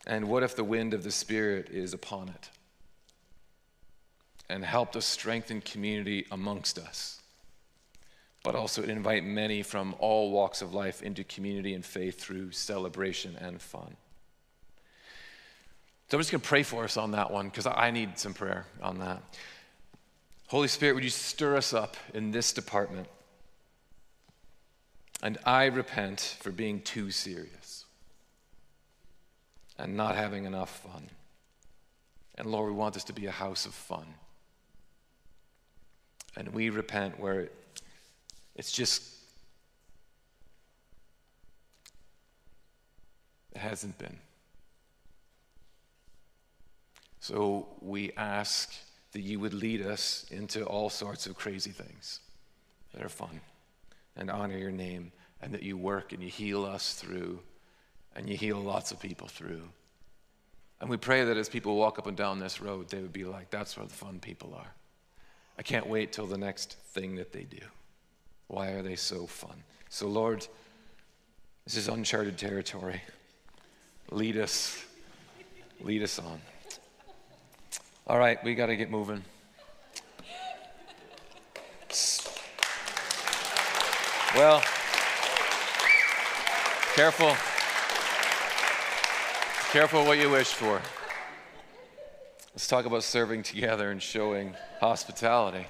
And 0.05 0.27
what 0.27 0.43
if 0.43 0.55
the 0.55 0.63
wind 0.63 0.93
of 0.93 1.03
the 1.03 1.11
Spirit 1.11 1.69
is 1.69 1.93
upon 1.93 2.29
it 2.29 2.49
and 4.49 4.65
help 4.65 4.95
us 4.95 5.05
strengthen 5.05 5.61
community 5.61 6.25
amongst 6.29 6.77
us, 6.77 7.20
but 8.43 8.55
also 8.55 8.83
invite 8.83 9.23
many 9.23 9.61
from 9.61 9.95
all 9.99 10.31
walks 10.31 10.61
of 10.61 10.73
life 10.73 11.01
into 11.01 11.23
community 11.23 11.73
and 11.73 11.85
faith 11.85 12.19
through 12.19 12.51
celebration 12.51 13.35
and 13.39 13.61
fun? 13.61 13.95
So 16.09 16.17
I'm 16.17 16.19
just 16.19 16.31
going 16.31 16.41
to 16.41 16.47
pray 16.47 16.63
for 16.63 16.83
us 16.83 16.97
on 16.97 17.11
that 17.11 17.31
one 17.31 17.47
because 17.47 17.65
I 17.65 17.91
need 17.91 18.19
some 18.19 18.33
prayer 18.33 18.65
on 18.81 18.99
that. 18.99 19.21
Holy 20.47 20.67
Spirit, 20.67 20.95
would 20.95 21.03
you 21.05 21.09
stir 21.09 21.55
us 21.55 21.73
up 21.73 21.95
in 22.13 22.31
this 22.31 22.51
department? 22.51 23.07
And 25.23 25.37
I 25.45 25.65
repent 25.65 26.35
for 26.41 26.51
being 26.51 26.81
too 26.81 27.11
serious 27.11 27.85
and 29.77 29.95
not 29.95 30.15
having 30.15 30.45
enough 30.45 30.81
fun. 30.81 31.09
And 32.35 32.51
Lord, 32.51 32.71
we 32.71 32.75
want 32.75 32.93
this 32.93 33.03
to 33.05 33.13
be 33.13 33.27
a 33.27 33.31
house 33.31 33.65
of 33.65 33.73
fun. 33.73 34.05
And 36.35 36.49
we 36.49 36.69
repent 36.69 37.19
where 37.19 37.49
it's 38.61 38.71
just, 38.71 39.01
it 43.55 43.57
hasn't 43.57 43.97
been. 43.97 44.19
So 47.21 47.69
we 47.81 48.11
ask 48.15 48.71
that 49.13 49.21
you 49.21 49.39
would 49.39 49.55
lead 49.55 49.81
us 49.81 50.27
into 50.29 50.63
all 50.63 50.91
sorts 50.91 51.25
of 51.25 51.35
crazy 51.35 51.71
things 51.71 52.19
that 52.93 53.03
are 53.03 53.09
fun 53.09 53.41
and 54.15 54.29
honor 54.29 54.59
your 54.59 54.69
name, 54.69 55.11
and 55.41 55.51
that 55.55 55.63
you 55.63 55.75
work 55.75 56.13
and 56.13 56.21
you 56.21 56.29
heal 56.29 56.63
us 56.63 56.93
through, 56.93 57.39
and 58.15 58.29
you 58.29 58.37
heal 58.37 58.59
lots 58.59 58.91
of 58.91 58.99
people 58.99 59.27
through. 59.27 59.63
And 60.79 60.87
we 60.87 60.97
pray 60.97 61.23
that 61.23 61.35
as 61.35 61.49
people 61.49 61.77
walk 61.77 61.97
up 61.97 62.05
and 62.05 62.15
down 62.15 62.37
this 62.37 62.61
road, 62.61 62.89
they 62.89 63.01
would 63.01 63.11
be 63.11 63.25
like, 63.25 63.49
that's 63.49 63.75
where 63.75 63.87
the 63.87 63.91
fun 63.91 64.19
people 64.19 64.53
are. 64.55 64.75
I 65.57 65.63
can't 65.63 65.87
wait 65.87 66.11
till 66.11 66.27
the 66.27 66.37
next 66.37 66.73
thing 66.93 67.15
that 67.15 67.33
they 67.33 67.45
do. 67.45 67.65
Why 68.51 68.71
are 68.71 68.81
they 68.81 68.97
so 68.97 69.27
fun? 69.27 69.63
So, 69.87 70.09
Lord, 70.09 70.45
this 71.63 71.77
is 71.77 71.87
uncharted 71.87 72.37
territory. 72.37 73.01
Lead 74.11 74.35
us, 74.35 74.83
lead 75.79 76.03
us 76.03 76.19
on. 76.19 76.41
All 78.05 78.19
right, 78.19 78.43
we 78.43 78.53
got 78.53 78.65
to 78.65 78.75
get 78.75 78.91
moving. 78.91 79.23
Well, 84.35 84.61
careful. 86.93 87.33
Careful 89.71 90.03
what 90.03 90.17
you 90.17 90.29
wish 90.29 90.51
for. 90.51 90.81
Let's 92.53 92.67
talk 92.67 92.85
about 92.85 93.03
serving 93.03 93.43
together 93.43 93.91
and 93.91 94.03
showing 94.03 94.55
hospitality. 94.81 95.67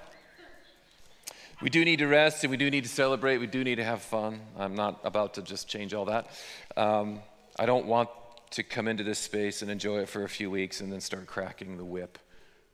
We 1.62 1.70
do 1.70 1.86
need 1.86 2.00
to 2.00 2.08
rest 2.08 2.44
and 2.44 2.50
we 2.50 2.58
do 2.58 2.72
need 2.72 2.84
to 2.86 2.90
celebrate. 2.90 3.38
We 3.38 3.46
do 3.46 3.64
need 3.64 3.76
to 3.76 3.84
have 3.84 4.02
fun. 4.02 4.40
I'm 4.58 4.74
not 4.74 5.00
about 5.04 5.36
to 5.36 5.44
just 5.44 5.68
change 5.68 5.94
all 5.94 6.06
that. 6.06 6.28
Um, 6.76 7.20
I 7.60 7.68
don't 7.68 7.86
want 7.86 8.10
to 8.52 8.64
come 8.64 8.88
into 8.88 9.04
this 9.04 9.20
space 9.20 9.62
and 9.62 9.70
enjoy 9.70 10.00
it 10.00 10.10
for 10.10 10.24
a 10.24 10.30
few 10.30 10.50
weeks 10.50 10.82
and 10.82 10.92
then 10.92 11.00
start 11.00 11.28
cracking 11.28 11.78
the 11.78 11.86
whip 11.86 12.18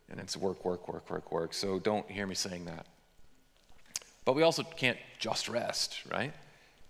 And 0.10 0.22
it's 0.22 0.38
work, 0.38 0.64
work, 0.64 0.88
work, 0.88 1.10
work, 1.10 1.32
work. 1.34 1.54
So 1.54 1.80
don't 1.80 2.10
hear 2.10 2.26
me 2.26 2.34
saying 2.34 2.64
that. 2.66 2.86
But 4.24 4.34
we 4.34 4.44
also 4.44 4.64
can't 4.64 4.98
just 5.20 5.50
rest, 5.50 6.02
right? 6.10 6.32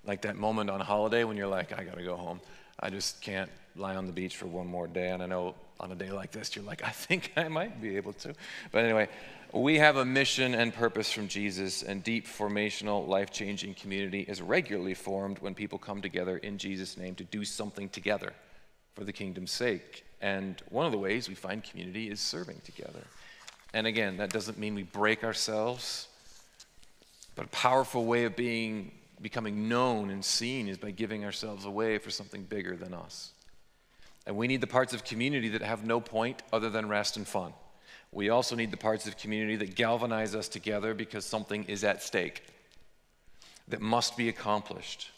Like 0.05 0.21
that 0.21 0.35
moment 0.35 0.69
on 0.69 0.79
holiday 0.79 1.23
when 1.23 1.35
you're 1.35 1.47
like, 1.47 1.77
I 1.77 1.83
gotta 1.83 2.03
go 2.03 2.15
home. 2.15 2.41
I 2.79 2.91
just 2.91 3.21
can't 3.21 3.49
lie 3.75 3.95
on 3.95 4.05
the 4.05 4.13
beach 4.13 4.37
for 4.37 4.45
one 4.45 4.67
more 4.67 4.87
day. 4.87 5.09
And 5.09 5.23
I 5.23 5.25
know 5.25 5.55
on 5.79 5.91
a 5.91 5.95
day 5.95 6.11
like 6.11 6.31
this, 6.31 6.55
you're 6.55 6.65
like, 6.65 6.83
I 6.83 6.89
think 6.89 7.31
I 7.35 7.47
might 7.47 7.81
be 7.81 7.97
able 7.97 8.13
to. 8.13 8.33
But 8.71 8.85
anyway, 8.85 9.09
we 9.53 9.77
have 9.77 9.97
a 9.97 10.05
mission 10.05 10.53
and 10.53 10.73
purpose 10.73 11.11
from 11.11 11.27
Jesus, 11.27 11.83
and 11.83 12.03
deep 12.03 12.27
formational, 12.27 13.07
life 13.07 13.31
changing 13.31 13.75
community 13.75 14.21
is 14.21 14.41
regularly 14.41 14.93
formed 14.93 15.39
when 15.39 15.55
people 15.55 15.77
come 15.77 16.01
together 16.01 16.37
in 16.37 16.57
Jesus' 16.57 16.97
name 16.97 17.15
to 17.15 17.23
do 17.23 17.45
something 17.45 17.89
together 17.89 18.33
for 18.95 19.03
the 19.03 19.13
kingdom's 19.13 19.51
sake. 19.51 20.05
And 20.21 20.61
one 20.69 20.85
of 20.85 20.91
the 20.91 20.97
ways 20.97 21.29
we 21.29 21.35
find 21.35 21.63
community 21.63 22.09
is 22.09 22.19
serving 22.19 22.61
together. 22.65 23.03
And 23.73 23.85
again, 23.85 24.17
that 24.17 24.31
doesn't 24.31 24.57
mean 24.57 24.75
we 24.75 24.83
break 24.83 25.23
ourselves, 25.23 26.07
but 27.35 27.45
a 27.45 27.49
powerful 27.49 28.05
way 28.05 28.23
of 28.23 28.35
being 28.35 28.91
becoming 29.21 29.67
known 29.67 30.09
and 30.09 30.23
seen 30.23 30.67
is 30.67 30.77
by 30.77 30.91
giving 30.91 31.25
ourselves 31.25 31.65
away 31.65 31.97
for 31.97 32.11
something 32.11 32.43
bigger 32.43 32.75
than 32.75 32.93
us. 32.93 33.31
And 34.27 34.35
we 34.35 34.47
need 34.47 34.59
the 34.59 34.67
parts 34.67 34.93
of 34.93 35.05
community 35.05 35.47
that 35.49 35.61
have 35.61 35.85
no 35.85 36.01
point 36.01 36.43
other 36.51 36.69
than 36.69 36.89
rest 36.89 37.15
and 37.15 37.25
fun. 37.25 37.53
We 38.11 38.27
also 38.27 38.55
need 38.55 38.71
the 38.71 38.77
parts 38.77 39.07
of 39.07 39.17
community 39.17 39.55
that 39.55 39.75
galvanize 39.75 40.35
us 40.35 40.49
together 40.49 40.93
because 40.93 41.25
something 41.25 41.63
is 41.63 41.85
at 41.85 42.03
stake 42.03 42.43
that 43.69 43.79
must 43.79 44.17
be 44.17 44.27
accomplished. 44.27 45.11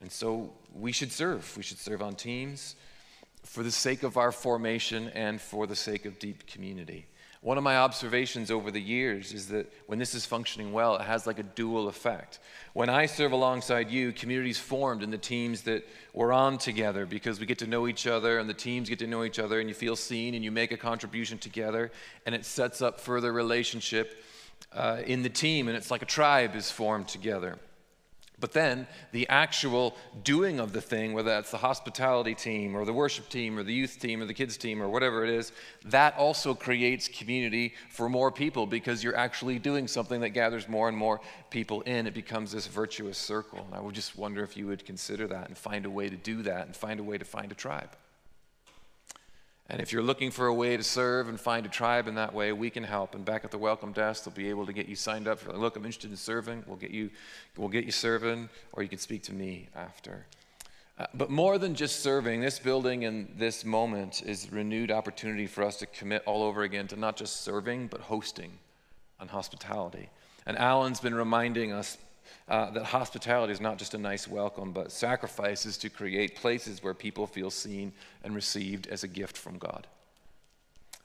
And 0.00 0.10
so 0.10 0.50
we 0.74 0.92
should 0.92 1.12
serve. 1.12 1.54
We 1.58 1.62
should 1.62 1.78
serve 1.78 2.00
on 2.00 2.14
teams 2.14 2.74
for 3.44 3.62
the 3.62 3.70
sake 3.70 4.02
of 4.02 4.16
our 4.16 4.32
formation 4.32 5.10
and 5.10 5.38
for 5.38 5.66
the 5.66 5.76
sake 5.76 6.06
of 6.06 6.18
deep 6.18 6.46
community. 6.46 7.06
One 7.46 7.58
of 7.58 7.62
my 7.62 7.76
observations 7.76 8.50
over 8.50 8.72
the 8.72 8.80
years 8.80 9.32
is 9.32 9.46
that 9.50 9.72
when 9.86 10.00
this 10.00 10.16
is 10.16 10.26
functioning 10.26 10.72
well, 10.72 10.96
it 10.96 11.02
has 11.02 11.28
like 11.28 11.38
a 11.38 11.44
dual 11.44 11.86
effect. 11.86 12.40
When 12.72 12.88
I 12.88 13.06
serve 13.06 13.30
alongside 13.30 13.88
you, 13.88 14.10
communities 14.10 14.58
formed 14.58 15.00
in 15.00 15.12
the 15.12 15.16
teams 15.16 15.62
that 15.62 15.86
we're 16.12 16.32
on 16.32 16.58
together 16.58 17.06
because 17.06 17.38
we 17.38 17.46
get 17.46 17.58
to 17.58 17.68
know 17.68 17.86
each 17.86 18.08
other 18.08 18.40
and 18.40 18.50
the 18.50 18.52
teams 18.52 18.88
get 18.88 18.98
to 18.98 19.06
know 19.06 19.22
each 19.22 19.38
other 19.38 19.60
and 19.60 19.68
you 19.68 19.76
feel 19.76 19.94
seen 19.94 20.34
and 20.34 20.42
you 20.42 20.50
make 20.50 20.72
a 20.72 20.76
contribution 20.76 21.38
together 21.38 21.92
and 22.26 22.34
it 22.34 22.44
sets 22.44 22.82
up 22.82 22.98
further 22.98 23.32
relationship 23.32 24.24
uh, 24.72 25.02
in 25.06 25.22
the 25.22 25.28
team 25.28 25.68
and 25.68 25.76
it's 25.76 25.92
like 25.92 26.02
a 26.02 26.06
tribe 26.06 26.56
is 26.56 26.72
formed 26.72 27.06
together. 27.06 27.60
But 28.38 28.52
then 28.52 28.86
the 29.12 29.26
actual 29.30 29.96
doing 30.22 30.60
of 30.60 30.74
the 30.74 30.80
thing, 30.82 31.14
whether 31.14 31.30
that's 31.30 31.50
the 31.50 31.56
hospitality 31.56 32.34
team 32.34 32.76
or 32.76 32.84
the 32.84 32.92
worship 32.92 33.30
team 33.30 33.58
or 33.58 33.62
the 33.62 33.72
youth 33.72 33.98
team 33.98 34.20
or 34.20 34.26
the 34.26 34.34
kids 34.34 34.58
team 34.58 34.82
or 34.82 34.88
whatever 34.90 35.24
it 35.24 35.30
is, 35.30 35.52
that 35.86 36.14
also 36.18 36.54
creates 36.54 37.08
community 37.08 37.72
for 37.88 38.10
more 38.10 38.30
people 38.30 38.66
because 38.66 39.02
you're 39.02 39.16
actually 39.16 39.58
doing 39.58 39.88
something 39.88 40.20
that 40.20 40.30
gathers 40.30 40.68
more 40.68 40.88
and 40.88 40.96
more 40.96 41.20
people 41.48 41.80
in. 41.82 42.06
It 42.06 42.12
becomes 42.12 42.52
this 42.52 42.66
virtuous 42.66 43.16
circle. 43.16 43.64
And 43.64 43.74
I 43.74 43.80
would 43.80 43.94
just 43.94 44.18
wonder 44.18 44.42
if 44.42 44.54
you 44.54 44.66
would 44.66 44.84
consider 44.84 45.26
that 45.28 45.48
and 45.48 45.56
find 45.56 45.86
a 45.86 45.90
way 45.90 46.10
to 46.10 46.16
do 46.16 46.42
that 46.42 46.66
and 46.66 46.76
find 46.76 47.00
a 47.00 47.04
way 47.04 47.16
to 47.16 47.24
find 47.24 47.50
a 47.50 47.54
tribe. 47.54 47.96
And 49.68 49.80
if 49.80 49.92
you're 49.92 50.02
looking 50.02 50.30
for 50.30 50.46
a 50.46 50.54
way 50.54 50.76
to 50.76 50.82
serve 50.82 51.28
and 51.28 51.40
find 51.40 51.66
a 51.66 51.68
tribe 51.68 52.06
in 52.06 52.14
that 52.14 52.32
way, 52.32 52.52
we 52.52 52.70
can 52.70 52.84
help. 52.84 53.14
And 53.16 53.24
back 53.24 53.44
at 53.44 53.50
the 53.50 53.58
welcome 53.58 53.92
desk, 53.92 54.24
they'll 54.24 54.34
be 54.34 54.48
able 54.48 54.64
to 54.66 54.72
get 54.72 54.86
you 54.86 54.94
signed 54.94 55.26
up. 55.26 55.40
For, 55.40 55.52
Look, 55.52 55.76
I'm 55.76 55.84
interested 55.84 56.10
in 56.10 56.16
serving. 56.16 56.62
We'll 56.66 56.76
get 56.76 56.92
you, 56.92 57.10
we'll 57.56 57.68
get 57.68 57.84
you 57.84 57.90
serving, 57.90 58.48
or 58.72 58.84
you 58.84 58.88
can 58.88 58.98
speak 58.98 59.24
to 59.24 59.34
me 59.34 59.68
after. 59.74 60.26
Uh, 60.98 61.06
but 61.14 61.30
more 61.30 61.58
than 61.58 61.74
just 61.74 62.00
serving, 62.00 62.40
this 62.40 62.58
building 62.58 63.04
and 63.04 63.28
this 63.36 63.64
moment 63.64 64.22
is 64.24 64.50
renewed 64.52 64.90
opportunity 64.90 65.46
for 65.46 65.64
us 65.64 65.78
to 65.78 65.86
commit 65.86 66.22
all 66.26 66.42
over 66.42 66.62
again 66.62 66.86
to 66.88 66.96
not 66.96 67.16
just 67.16 67.42
serving, 67.42 67.88
but 67.88 68.00
hosting 68.02 68.52
and 69.18 69.30
hospitality. 69.30 70.08
And 70.46 70.56
Alan's 70.56 71.00
been 71.00 71.14
reminding 71.14 71.72
us 71.72 71.98
uh, 72.48 72.70
that 72.70 72.84
hospitality 72.84 73.52
is 73.52 73.60
not 73.60 73.78
just 73.78 73.94
a 73.94 73.98
nice 73.98 74.28
welcome, 74.28 74.72
but 74.72 74.92
sacrifices 74.92 75.76
to 75.78 75.90
create 75.90 76.36
places 76.36 76.82
where 76.82 76.94
people 76.94 77.26
feel 77.26 77.50
seen 77.50 77.92
and 78.24 78.34
received 78.34 78.86
as 78.88 79.04
a 79.04 79.08
gift 79.08 79.36
from 79.36 79.58
God. 79.58 79.86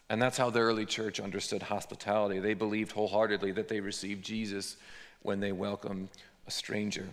And 0.09 0.21
that's 0.21 0.37
how 0.37 0.49
the 0.49 0.59
early 0.59 0.85
church 0.85 1.19
understood 1.19 1.63
hospitality. 1.63 2.39
They 2.39 2.53
believed 2.53 2.91
wholeheartedly 2.91 3.53
that 3.53 3.69
they 3.69 3.79
received 3.79 4.25
Jesus 4.25 4.75
when 5.21 5.39
they 5.39 5.53
welcomed 5.53 6.09
a 6.47 6.51
stranger. 6.51 7.07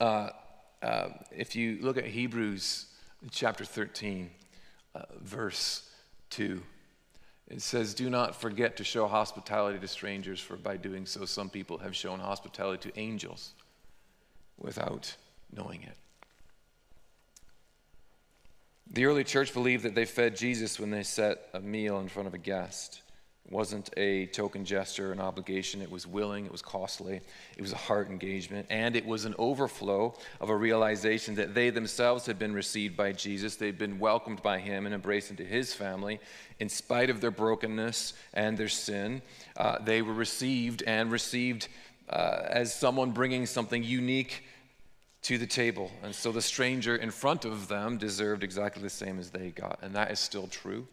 Uh, 0.00 0.30
uh, 0.82 1.08
if 1.36 1.54
you 1.54 1.78
look 1.80 1.98
at 1.98 2.06
Hebrews 2.06 2.86
chapter 3.30 3.64
13, 3.64 4.30
uh, 4.94 5.02
verse 5.20 5.90
2, 6.30 6.62
it 7.48 7.62
says, 7.62 7.94
Do 7.94 8.10
not 8.10 8.40
forget 8.40 8.76
to 8.76 8.84
show 8.84 9.06
hospitality 9.06 9.78
to 9.78 9.88
strangers, 9.88 10.40
for 10.40 10.56
by 10.56 10.76
doing 10.76 11.06
so, 11.06 11.24
some 11.24 11.48
people 11.48 11.78
have 11.78 11.96
shown 11.96 12.20
hospitality 12.20 12.90
to 12.90 12.98
angels 12.98 13.54
without 14.58 15.16
knowing 15.52 15.82
it. 15.82 15.96
The 18.90 19.06
early 19.06 19.24
church 19.24 19.52
believed 19.52 19.84
that 19.84 19.94
they 19.94 20.04
fed 20.04 20.36
Jesus 20.36 20.78
when 20.78 20.90
they 20.90 21.02
set 21.02 21.48
a 21.52 21.60
meal 21.60 22.00
in 22.00 22.08
front 22.08 22.26
of 22.26 22.34
a 22.34 22.38
guest. 22.38 23.02
Wasn't 23.50 23.88
a 23.96 24.26
token 24.26 24.66
gesture, 24.66 25.10
an 25.10 25.20
obligation. 25.20 25.80
It 25.80 25.90
was 25.90 26.06
willing, 26.06 26.44
it 26.44 26.52
was 26.52 26.60
costly, 26.60 27.22
it 27.56 27.62
was 27.62 27.72
a 27.72 27.76
heart 27.76 28.10
engagement, 28.10 28.66
and 28.68 28.94
it 28.94 29.06
was 29.06 29.24
an 29.24 29.34
overflow 29.38 30.14
of 30.40 30.50
a 30.50 30.56
realization 30.56 31.34
that 31.36 31.54
they 31.54 31.70
themselves 31.70 32.26
had 32.26 32.38
been 32.38 32.52
received 32.52 32.94
by 32.94 33.12
Jesus. 33.12 33.56
They'd 33.56 33.78
been 33.78 33.98
welcomed 33.98 34.42
by 34.42 34.58
him 34.58 34.84
and 34.84 34.94
embraced 34.94 35.30
into 35.30 35.44
his 35.44 35.72
family. 35.72 36.20
In 36.60 36.68
spite 36.68 37.08
of 37.08 37.22
their 37.22 37.30
brokenness 37.30 38.12
and 38.34 38.58
their 38.58 38.68
sin, 38.68 39.22
uh, 39.56 39.78
they 39.82 40.02
were 40.02 40.12
received 40.12 40.82
and 40.86 41.10
received 41.10 41.68
uh, 42.10 42.42
as 42.48 42.74
someone 42.74 43.12
bringing 43.12 43.46
something 43.46 43.82
unique 43.82 44.44
to 45.22 45.38
the 45.38 45.46
table. 45.46 45.90
And 46.02 46.14
so 46.14 46.32
the 46.32 46.42
stranger 46.42 46.96
in 46.96 47.10
front 47.10 47.44
of 47.44 47.68
them 47.68 47.98
deserved 47.98 48.44
exactly 48.44 48.82
the 48.82 48.90
same 48.90 49.18
as 49.18 49.30
they 49.30 49.50
got. 49.50 49.78
And 49.82 49.94
that 49.94 50.10
is 50.10 50.18
still 50.18 50.48
true. 50.48 50.86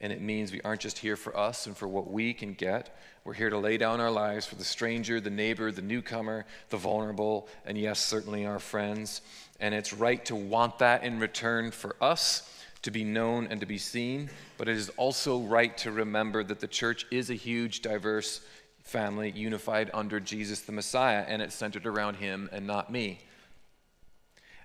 And 0.00 0.12
it 0.12 0.20
means 0.20 0.52
we 0.52 0.60
aren't 0.60 0.82
just 0.82 0.98
here 0.98 1.16
for 1.16 1.36
us 1.36 1.66
and 1.66 1.76
for 1.76 1.88
what 1.88 2.10
we 2.10 2.34
can 2.34 2.52
get. 2.52 2.94
We're 3.24 3.32
here 3.32 3.48
to 3.48 3.58
lay 3.58 3.78
down 3.78 4.00
our 4.00 4.10
lives 4.10 4.44
for 4.44 4.56
the 4.56 4.64
stranger, 4.64 5.20
the 5.20 5.30
neighbor, 5.30 5.72
the 5.72 5.82
newcomer, 5.82 6.44
the 6.68 6.76
vulnerable, 6.76 7.48
and 7.64 7.78
yes, 7.78 7.98
certainly 7.98 8.44
our 8.44 8.58
friends. 8.58 9.22
And 9.58 9.74
it's 9.74 9.94
right 9.94 10.22
to 10.26 10.36
want 10.36 10.78
that 10.80 11.02
in 11.02 11.18
return 11.18 11.70
for 11.70 11.96
us 12.00 12.52
to 12.82 12.90
be 12.90 13.04
known 13.04 13.46
and 13.50 13.58
to 13.60 13.66
be 13.66 13.78
seen. 13.78 14.28
But 14.58 14.68
it 14.68 14.76
is 14.76 14.90
also 14.90 15.40
right 15.40 15.76
to 15.78 15.90
remember 15.90 16.44
that 16.44 16.60
the 16.60 16.68
church 16.68 17.06
is 17.10 17.30
a 17.30 17.34
huge, 17.34 17.80
diverse 17.80 18.42
family 18.82 19.30
unified 19.30 19.90
under 19.92 20.20
Jesus 20.20 20.60
the 20.60 20.72
Messiah, 20.72 21.24
and 21.26 21.42
it's 21.42 21.54
centered 21.54 21.86
around 21.86 22.16
him 22.16 22.48
and 22.52 22.66
not 22.66 22.92
me. 22.92 23.20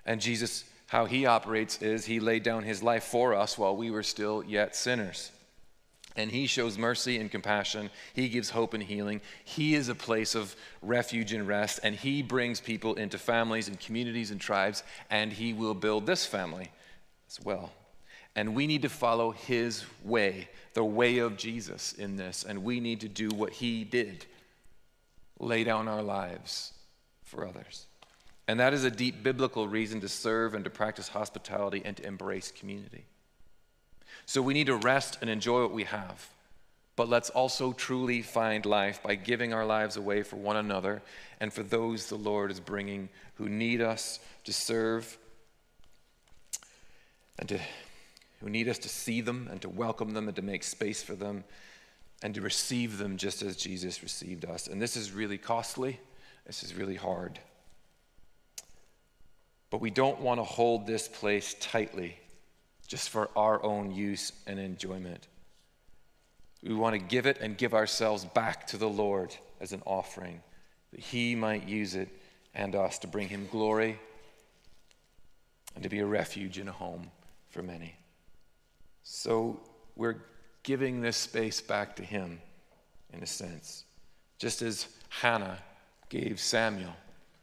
And 0.06 0.20
Jesus 0.20 0.64
how 0.92 1.06
he 1.06 1.24
operates 1.24 1.80
is 1.80 2.04
he 2.04 2.20
laid 2.20 2.42
down 2.42 2.64
his 2.64 2.82
life 2.82 3.04
for 3.04 3.32
us 3.32 3.56
while 3.56 3.74
we 3.74 3.90
were 3.90 4.02
still 4.02 4.44
yet 4.44 4.76
sinners. 4.76 5.32
And 6.16 6.30
he 6.30 6.46
shows 6.46 6.76
mercy 6.76 7.16
and 7.16 7.30
compassion. 7.30 7.88
He 8.12 8.28
gives 8.28 8.50
hope 8.50 8.74
and 8.74 8.82
healing. 8.82 9.22
He 9.42 9.74
is 9.74 9.88
a 9.88 9.94
place 9.94 10.34
of 10.34 10.54
refuge 10.82 11.32
and 11.32 11.48
rest. 11.48 11.80
And 11.82 11.96
he 11.96 12.20
brings 12.22 12.60
people 12.60 12.92
into 12.96 13.16
families 13.16 13.68
and 13.68 13.80
communities 13.80 14.30
and 14.30 14.38
tribes. 14.38 14.82
And 15.08 15.32
he 15.32 15.54
will 15.54 15.72
build 15.72 16.04
this 16.04 16.26
family 16.26 16.70
as 17.26 17.42
well. 17.42 17.72
And 18.36 18.54
we 18.54 18.66
need 18.66 18.82
to 18.82 18.90
follow 18.90 19.30
his 19.30 19.86
way, 20.04 20.50
the 20.74 20.84
way 20.84 21.20
of 21.20 21.38
Jesus 21.38 21.94
in 21.94 22.16
this. 22.16 22.44
And 22.46 22.64
we 22.64 22.80
need 22.80 23.00
to 23.00 23.08
do 23.08 23.30
what 23.30 23.54
he 23.54 23.84
did 23.84 24.26
lay 25.40 25.64
down 25.64 25.88
our 25.88 26.02
lives 26.02 26.74
for 27.24 27.48
others. 27.48 27.86
And 28.52 28.60
that 28.60 28.74
is 28.74 28.84
a 28.84 28.90
deep 28.90 29.22
biblical 29.22 29.66
reason 29.66 30.02
to 30.02 30.10
serve 30.10 30.52
and 30.52 30.62
to 30.64 30.68
practice 30.68 31.08
hospitality 31.08 31.80
and 31.86 31.96
to 31.96 32.06
embrace 32.06 32.52
community. 32.52 33.06
So 34.26 34.42
we 34.42 34.52
need 34.52 34.66
to 34.66 34.76
rest 34.76 35.16
and 35.22 35.30
enjoy 35.30 35.62
what 35.62 35.72
we 35.72 35.84
have. 35.84 36.28
But 36.94 37.08
let's 37.08 37.30
also 37.30 37.72
truly 37.72 38.20
find 38.20 38.66
life 38.66 39.02
by 39.02 39.14
giving 39.14 39.54
our 39.54 39.64
lives 39.64 39.96
away 39.96 40.22
for 40.22 40.36
one 40.36 40.58
another 40.58 41.00
and 41.40 41.50
for 41.50 41.62
those 41.62 42.10
the 42.10 42.16
Lord 42.16 42.50
is 42.50 42.60
bringing 42.60 43.08
who 43.36 43.48
need 43.48 43.80
us 43.80 44.20
to 44.44 44.52
serve 44.52 45.16
and 47.38 47.48
to, 47.48 47.58
who 48.42 48.50
need 48.50 48.68
us 48.68 48.80
to 48.80 48.90
see 48.90 49.22
them 49.22 49.48
and 49.50 49.62
to 49.62 49.70
welcome 49.70 50.12
them 50.12 50.26
and 50.26 50.36
to 50.36 50.42
make 50.42 50.62
space 50.62 51.02
for 51.02 51.14
them 51.14 51.44
and 52.22 52.34
to 52.34 52.42
receive 52.42 52.98
them 52.98 53.16
just 53.16 53.40
as 53.40 53.56
Jesus 53.56 54.02
received 54.02 54.44
us. 54.44 54.66
And 54.66 54.82
this 54.82 54.94
is 54.94 55.10
really 55.10 55.38
costly. 55.38 56.00
This 56.44 56.62
is 56.62 56.74
really 56.74 56.96
hard. 56.96 57.38
But 59.72 59.80
we 59.80 59.90
don't 59.90 60.20
want 60.20 60.38
to 60.38 60.44
hold 60.44 60.86
this 60.86 61.08
place 61.08 61.56
tightly 61.58 62.18
just 62.86 63.08
for 63.08 63.30
our 63.34 63.62
own 63.62 63.90
use 63.90 64.32
and 64.46 64.60
enjoyment. 64.60 65.28
We 66.62 66.74
want 66.74 66.92
to 66.92 66.98
give 66.98 67.24
it 67.24 67.38
and 67.40 67.56
give 67.56 67.72
ourselves 67.72 68.26
back 68.26 68.66
to 68.66 68.76
the 68.76 68.88
Lord 68.88 69.34
as 69.62 69.72
an 69.72 69.82
offering, 69.86 70.42
that 70.90 71.00
He 71.00 71.34
might 71.34 71.66
use 71.66 71.94
it 71.94 72.10
and 72.54 72.74
us 72.74 72.98
to 72.98 73.06
bring 73.06 73.28
Him 73.28 73.48
glory 73.50 73.98
and 75.74 75.82
to 75.82 75.88
be 75.88 76.00
a 76.00 76.06
refuge 76.06 76.58
and 76.58 76.68
a 76.68 76.72
home 76.72 77.10
for 77.48 77.62
many. 77.62 77.94
So 79.04 79.58
we're 79.96 80.22
giving 80.64 81.00
this 81.00 81.16
space 81.16 81.62
back 81.62 81.96
to 81.96 82.02
Him, 82.02 82.42
in 83.14 83.22
a 83.22 83.26
sense. 83.26 83.84
Just 84.38 84.60
as 84.60 84.86
Hannah 85.08 85.60
gave 86.10 86.40
Samuel, 86.40 86.94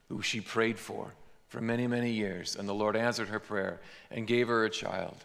who 0.10 0.22
she 0.22 0.42
prayed 0.42 0.78
for 0.78 1.12
for 1.50 1.62
many, 1.62 1.88
many 1.88 2.12
years, 2.12 2.56
and 2.56 2.70
the 2.70 2.74
Lord 2.74 2.96
answered 2.96 3.30
her 3.30 3.40
prayer 3.40 3.82
and 4.12 4.28
gave 4.28 4.48
her 4.48 4.64
a 4.64 4.70
child. 4.70 5.18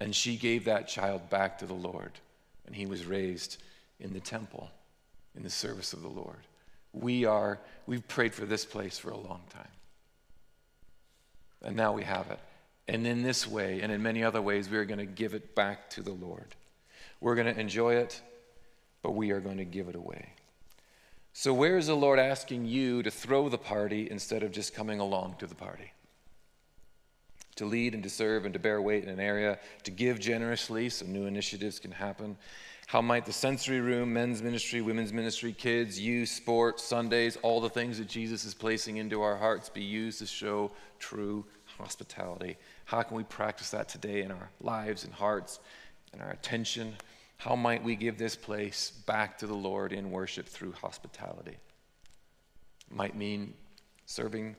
And 0.00 0.14
she 0.14 0.36
gave 0.36 0.66
that 0.66 0.88
child 0.88 1.30
back 1.30 1.58
to 1.58 1.66
the 1.66 1.74
Lord, 1.74 2.12
and 2.66 2.76
he 2.76 2.86
was 2.86 3.06
raised 3.06 3.62
in 3.98 4.12
the 4.12 4.20
temple 4.20 4.70
in 5.34 5.42
the 5.42 5.50
service 5.50 5.92
of 5.92 6.02
the 6.02 6.08
Lord. 6.08 6.36
We 6.92 7.24
are, 7.24 7.58
we've 7.86 8.06
prayed 8.06 8.34
for 8.34 8.44
this 8.44 8.64
place 8.64 8.98
for 8.98 9.10
a 9.10 9.16
long 9.16 9.40
time. 9.50 9.68
And 11.62 11.76
now 11.76 11.92
we 11.92 12.04
have 12.04 12.30
it. 12.30 12.38
And 12.86 13.06
in 13.06 13.22
this 13.22 13.46
way, 13.46 13.80
and 13.80 13.90
in 13.90 14.02
many 14.02 14.22
other 14.22 14.42
ways, 14.42 14.68
we 14.68 14.76
are 14.76 14.84
going 14.84 14.98
to 14.98 15.06
give 15.06 15.32
it 15.32 15.54
back 15.54 15.88
to 15.90 16.02
the 16.02 16.12
Lord. 16.12 16.54
We're 17.20 17.34
going 17.34 17.52
to 17.52 17.58
enjoy 17.58 17.94
it, 17.94 18.20
but 19.02 19.12
we 19.12 19.30
are 19.30 19.40
going 19.40 19.56
to 19.56 19.64
give 19.64 19.88
it 19.88 19.96
away. 19.96 20.28
So, 21.36 21.52
where 21.52 21.76
is 21.76 21.88
the 21.88 21.96
Lord 21.96 22.20
asking 22.20 22.66
you 22.66 23.02
to 23.02 23.10
throw 23.10 23.48
the 23.48 23.58
party 23.58 24.08
instead 24.08 24.44
of 24.44 24.52
just 24.52 24.72
coming 24.72 25.00
along 25.00 25.34
to 25.40 25.48
the 25.48 25.54
party? 25.56 25.92
To 27.56 27.64
lead 27.64 27.92
and 27.92 28.04
to 28.04 28.08
serve 28.08 28.44
and 28.44 28.54
to 28.54 28.60
bear 28.60 28.80
weight 28.80 29.02
in 29.02 29.08
an 29.08 29.18
area, 29.18 29.58
to 29.82 29.90
give 29.90 30.20
generously 30.20 30.88
so 30.88 31.04
new 31.04 31.26
initiatives 31.26 31.80
can 31.80 31.90
happen. 31.90 32.36
How 32.86 33.02
might 33.02 33.26
the 33.26 33.32
sensory 33.32 33.80
room, 33.80 34.12
men's 34.12 34.42
ministry, 34.42 34.80
women's 34.80 35.12
ministry, 35.12 35.52
kids, 35.52 35.98
youth, 35.98 36.28
sports, 36.28 36.84
Sundays, 36.84 37.36
all 37.42 37.60
the 37.60 37.68
things 37.68 37.98
that 37.98 38.08
Jesus 38.08 38.44
is 38.44 38.54
placing 38.54 38.98
into 38.98 39.20
our 39.20 39.36
hearts 39.36 39.68
be 39.68 39.82
used 39.82 40.20
to 40.20 40.26
show 40.26 40.70
true 41.00 41.44
hospitality? 41.78 42.56
How 42.84 43.02
can 43.02 43.16
we 43.16 43.24
practice 43.24 43.70
that 43.70 43.88
today 43.88 44.22
in 44.22 44.30
our 44.30 44.50
lives 44.60 45.02
and 45.02 45.12
hearts 45.12 45.58
and 46.12 46.22
our 46.22 46.30
attention? 46.30 46.94
How 47.36 47.56
might 47.56 47.82
we 47.82 47.96
give 47.96 48.16
this 48.18 48.36
place 48.36 48.90
back 49.06 49.38
to 49.38 49.46
the 49.46 49.54
Lord 49.54 49.92
in 49.92 50.10
worship 50.10 50.46
through 50.46 50.72
hospitality? 50.72 51.56
It 52.90 52.96
might 52.96 53.16
mean 53.16 53.54
serving 54.06 54.56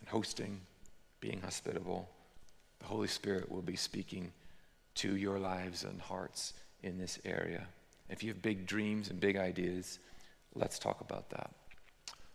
and 0.00 0.08
hosting, 0.08 0.60
being 1.20 1.40
hospitable. 1.40 2.08
The 2.78 2.86
Holy 2.86 3.08
Spirit 3.08 3.50
will 3.50 3.62
be 3.62 3.76
speaking 3.76 4.32
to 4.96 5.16
your 5.16 5.38
lives 5.38 5.84
and 5.84 6.00
hearts 6.00 6.54
in 6.82 6.98
this 6.98 7.18
area. 7.24 7.66
If 8.08 8.22
you 8.22 8.30
have 8.30 8.42
big 8.42 8.66
dreams 8.66 9.10
and 9.10 9.18
big 9.18 9.36
ideas, 9.36 9.98
let's 10.54 10.78
talk 10.78 11.00
about 11.00 11.30
that. 11.30 11.50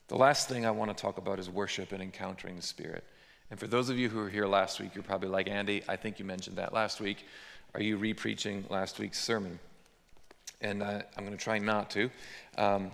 The 0.10 0.18
last 0.18 0.50
thing 0.50 0.66
I 0.66 0.72
want 0.72 0.96
to 0.96 1.02
talk 1.02 1.18
about 1.18 1.40
is 1.40 1.50
worship 1.50 1.94
and 1.94 2.04
encountering 2.04 2.58
the 2.58 2.62
Spirit. 2.62 3.06
And 3.50 3.60
for 3.60 3.68
those 3.68 3.90
of 3.90 3.98
you 3.98 4.10
who 4.10 4.20
were 4.20 4.30
here 4.30 4.46
last 4.46 4.80
week, 4.80 4.94
you're 4.94 5.04
probably 5.04 5.30
like, 5.30 5.48
Andy, 5.48 5.84
I 5.88 5.96
think 5.96 6.20
you 6.20 6.26
mentioned 6.26 6.58
that 6.58 6.74
last 6.74 7.00
week. 7.00 7.26
Are 7.74 7.82
you 7.82 7.98
re-preaching 7.98 8.66
last 8.70 9.00
week's 9.00 9.20
sermon? 9.20 9.60
And 10.62 10.84
uh, 10.84 11.02
I'm 11.18 11.26
going 11.26 11.38
to 11.38 11.44
try 11.44 11.58
not 11.58 11.90
to. 11.92 12.10
Um, 12.58 12.92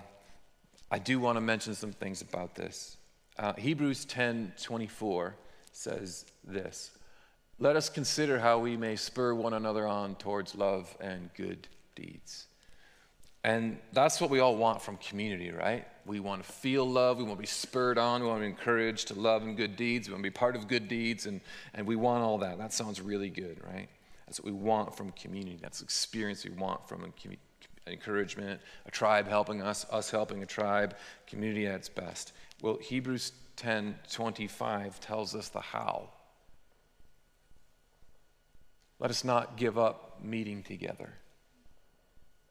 I 0.89 0.99
do 0.99 1.19
want 1.19 1.35
to 1.37 1.41
mention 1.41 1.75
some 1.75 1.91
things 1.91 2.21
about 2.21 2.55
this. 2.55 2.97
Uh, 3.37 3.53
Hebrews 3.53 4.05
10 4.05 4.53
24 4.61 5.35
says 5.71 6.25
this 6.43 6.91
let 7.59 7.75
us 7.75 7.89
consider 7.89 8.39
how 8.39 8.59
we 8.59 8.77
may 8.77 8.95
spur 8.95 9.33
one 9.33 9.53
another 9.53 9.87
on 9.87 10.15
towards 10.15 10.53
love 10.53 10.95
and 11.01 11.29
good 11.33 11.67
deeds. 11.95 12.45
And 13.43 13.79
that's 13.93 14.21
what 14.21 14.29
we 14.29 14.39
all 14.39 14.55
want 14.55 14.81
from 14.81 14.97
community, 14.97 15.49
right? 15.51 15.87
We 16.05 16.19
want 16.19 16.43
to 16.43 16.51
feel 16.51 16.87
love. 16.87 17.17
We 17.17 17.23
want 17.23 17.37
to 17.37 17.41
be 17.41 17.47
spurred 17.47 17.97
on. 17.97 18.21
We 18.21 18.27
want 18.27 18.41
to 18.41 18.45
be 18.45 18.49
encouraged 18.49 19.07
to 19.07 19.15
love 19.15 19.41
and 19.43 19.57
good 19.57 19.75
deeds. 19.75 20.07
We 20.07 20.13
want 20.13 20.23
to 20.23 20.29
be 20.29 20.33
part 20.33 20.55
of 20.55 20.67
good 20.67 20.87
deeds. 20.87 21.25
And, 21.25 21.41
and 21.73 21.87
we 21.87 21.95
want 21.95 22.23
all 22.23 22.37
that. 22.39 22.59
That 22.59 22.73
sounds 22.73 23.01
really 23.01 23.29
good, 23.29 23.59
right? 23.63 23.87
That's 24.27 24.41
what 24.41 24.51
we 24.51 24.59
want 24.59 24.95
from 24.95 25.11
community. 25.11 25.57
That's 25.61 25.81
experience 25.81 26.43
we 26.43 26.51
want 26.51 26.87
from 26.87 27.13
encouragement, 27.87 28.59
a 28.85 28.91
tribe 28.91 29.27
helping 29.27 29.61
us, 29.61 29.85
us 29.89 30.11
helping 30.11 30.43
a 30.43 30.45
tribe, 30.45 30.95
community 31.25 31.65
at 31.65 31.75
its 31.75 31.89
best. 31.89 32.33
Well, 32.61 32.77
Hebrews 32.81 33.31
10 33.55 33.97
25 34.11 34.99
tells 34.99 35.33
us 35.33 35.49
the 35.49 35.61
how. 35.61 36.09
Let 38.99 39.11
us 39.11 39.23
not 39.23 39.57
give 39.57 39.77
up 39.77 40.19
meeting 40.21 40.61
together, 40.63 41.13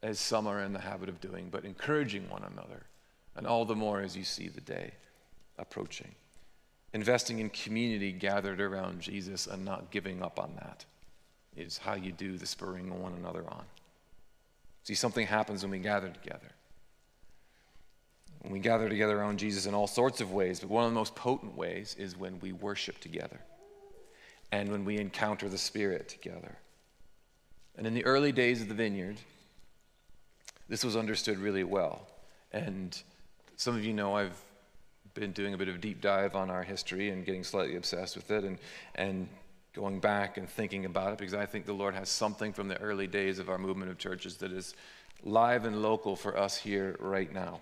as 0.01 0.19
some 0.19 0.47
are 0.47 0.63
in 0.63 0.73
the 0.73 0.79
habit 0.79 1.09
of 1.09 1.21
doing, 1.21 1.49
but 1.51 1.65
encouraging 1.65 2.29
one 2.29 2.43
another, 2.43 2.85
and 3.35 3.45
all 3.45 3.65
the 3.65 3.75
more 3.75 4.01
as 4.01 4.17
you 4.17 4.23
see 4.23 4.47
the 4.47 4.61
day 4.61 4.93
approaching. 5.59 6.15
Investing 6.93 7.39
in 7.39 7.49
community 7.49 8.13
gathered 8.13 8.61
around 8.61 9.01
Jesus 9.01 9.45
and 9.45 9.63
not 9.63 9.91
giving 9.91 10.23
up 10.23 10.39
on 10.39 10.53
that 10.55 10.85
is 11.57 11.77
how 11.77 11.95
you 11.95 12.11
do 12.11 12.37
the 12.37 12.45
spurring 12.45 13.01
one 13.01 13.13
another 13.13 13.43
on. 13.47 13.63
See, 14.83 14.95
something 14.95 15.27
happens 15.27 15.63
when 15.63 15.71
we 15.71 15.79
gather 15.79 16.09
together. 16.09 16.51
When 18.41 18.53
we 18.53 18.59
gather 18.59 18.87
together 18.87 19.19
around 19.19 19.39
Jesus 19.39 19.65
in 19.65 19.73
all 19.73 19.87
sorts 19.87 20.21
of 20.21 20.31
ways, 20.31 20.59
but 20.59 20.69
one 20.69 20.85
of 20.85 20.91
the 20.91 20.95
most 20.95 21.15
potent 21.15 21.57
ways 21.57 21.95
is 21.99 22.17
when 22.17 22.39
we 22.39 22.53
worship 22.53 22.99
together 22.99 23.39
and 24.51 24.71
when 24.71 24.85
we 24.85 24.97
encounter 24.97 25.49
the 25.49 25.57
Spirit 25.57 26.07
together. 26.07 26.55
And 27.75 27.85
in 27.85 27.93
the 27.93 28.05
early 28.05 28.31
days 28.31 28.61
of 28.61 28.69
the 28.69 28.73
vineyard, 28.73 29.17
this 30.69 30.83
was 30.83 30.95
understood 30.95 31.37
really 31.37 31.63
well. 31.63 32.07
And 32.51 32.97
some 33.55 33.75
of 33.75 33.83
you 33.83 33.93
know 33.93 34.15
I've 34.15 34.39
been 35.13 35.31
doing 35.31 35.53
a 35.53 35.57
bit 35.57 35.67
of 35.67 35.75
a 35.75 35.79
deep 35.79 35.99
dive 35.99 36.35
on 36.35 36.49
our 36.49 36.63
history 36.63 37.09
and 37.09 37.25
getting 37.25 37.43
slightly 37.43 37.75
obsessed 37.75 38.15
with 38.15 38.29
it 38.31 38.43
and, 38.43 38.57
and 38.95 39.27
going 39.77 39.99
back 39.99 40.37
and 40.37 40.49
thinking 40.49 40.85
about 40.85 41.13
it 41.13 41.19
because 41.19 41.35
I 41.35 41.45
think 41.45 41.65
the 41.65 41.73
Lord 41.73 41.93
has 41.93 42.09
something 42.09 42.51
from 42.51 42.67
the 42.67 42.81
early 42.81 43.05
days 43.05 43.37
of 43.37 43.47
our 43.47 43.59
movement 43.59 43.91
of 43.91 43.99
churches 43.99 44.37
that 44.37 44.51
is 44.51 44.73
live 45.23 45.65
and 45.65 45.83
local 45.83 46.15
for 46.15 46.35
us 46.35 46.57
here 46.57 46.95
right 46.99 47.31
now. 47.31 47.59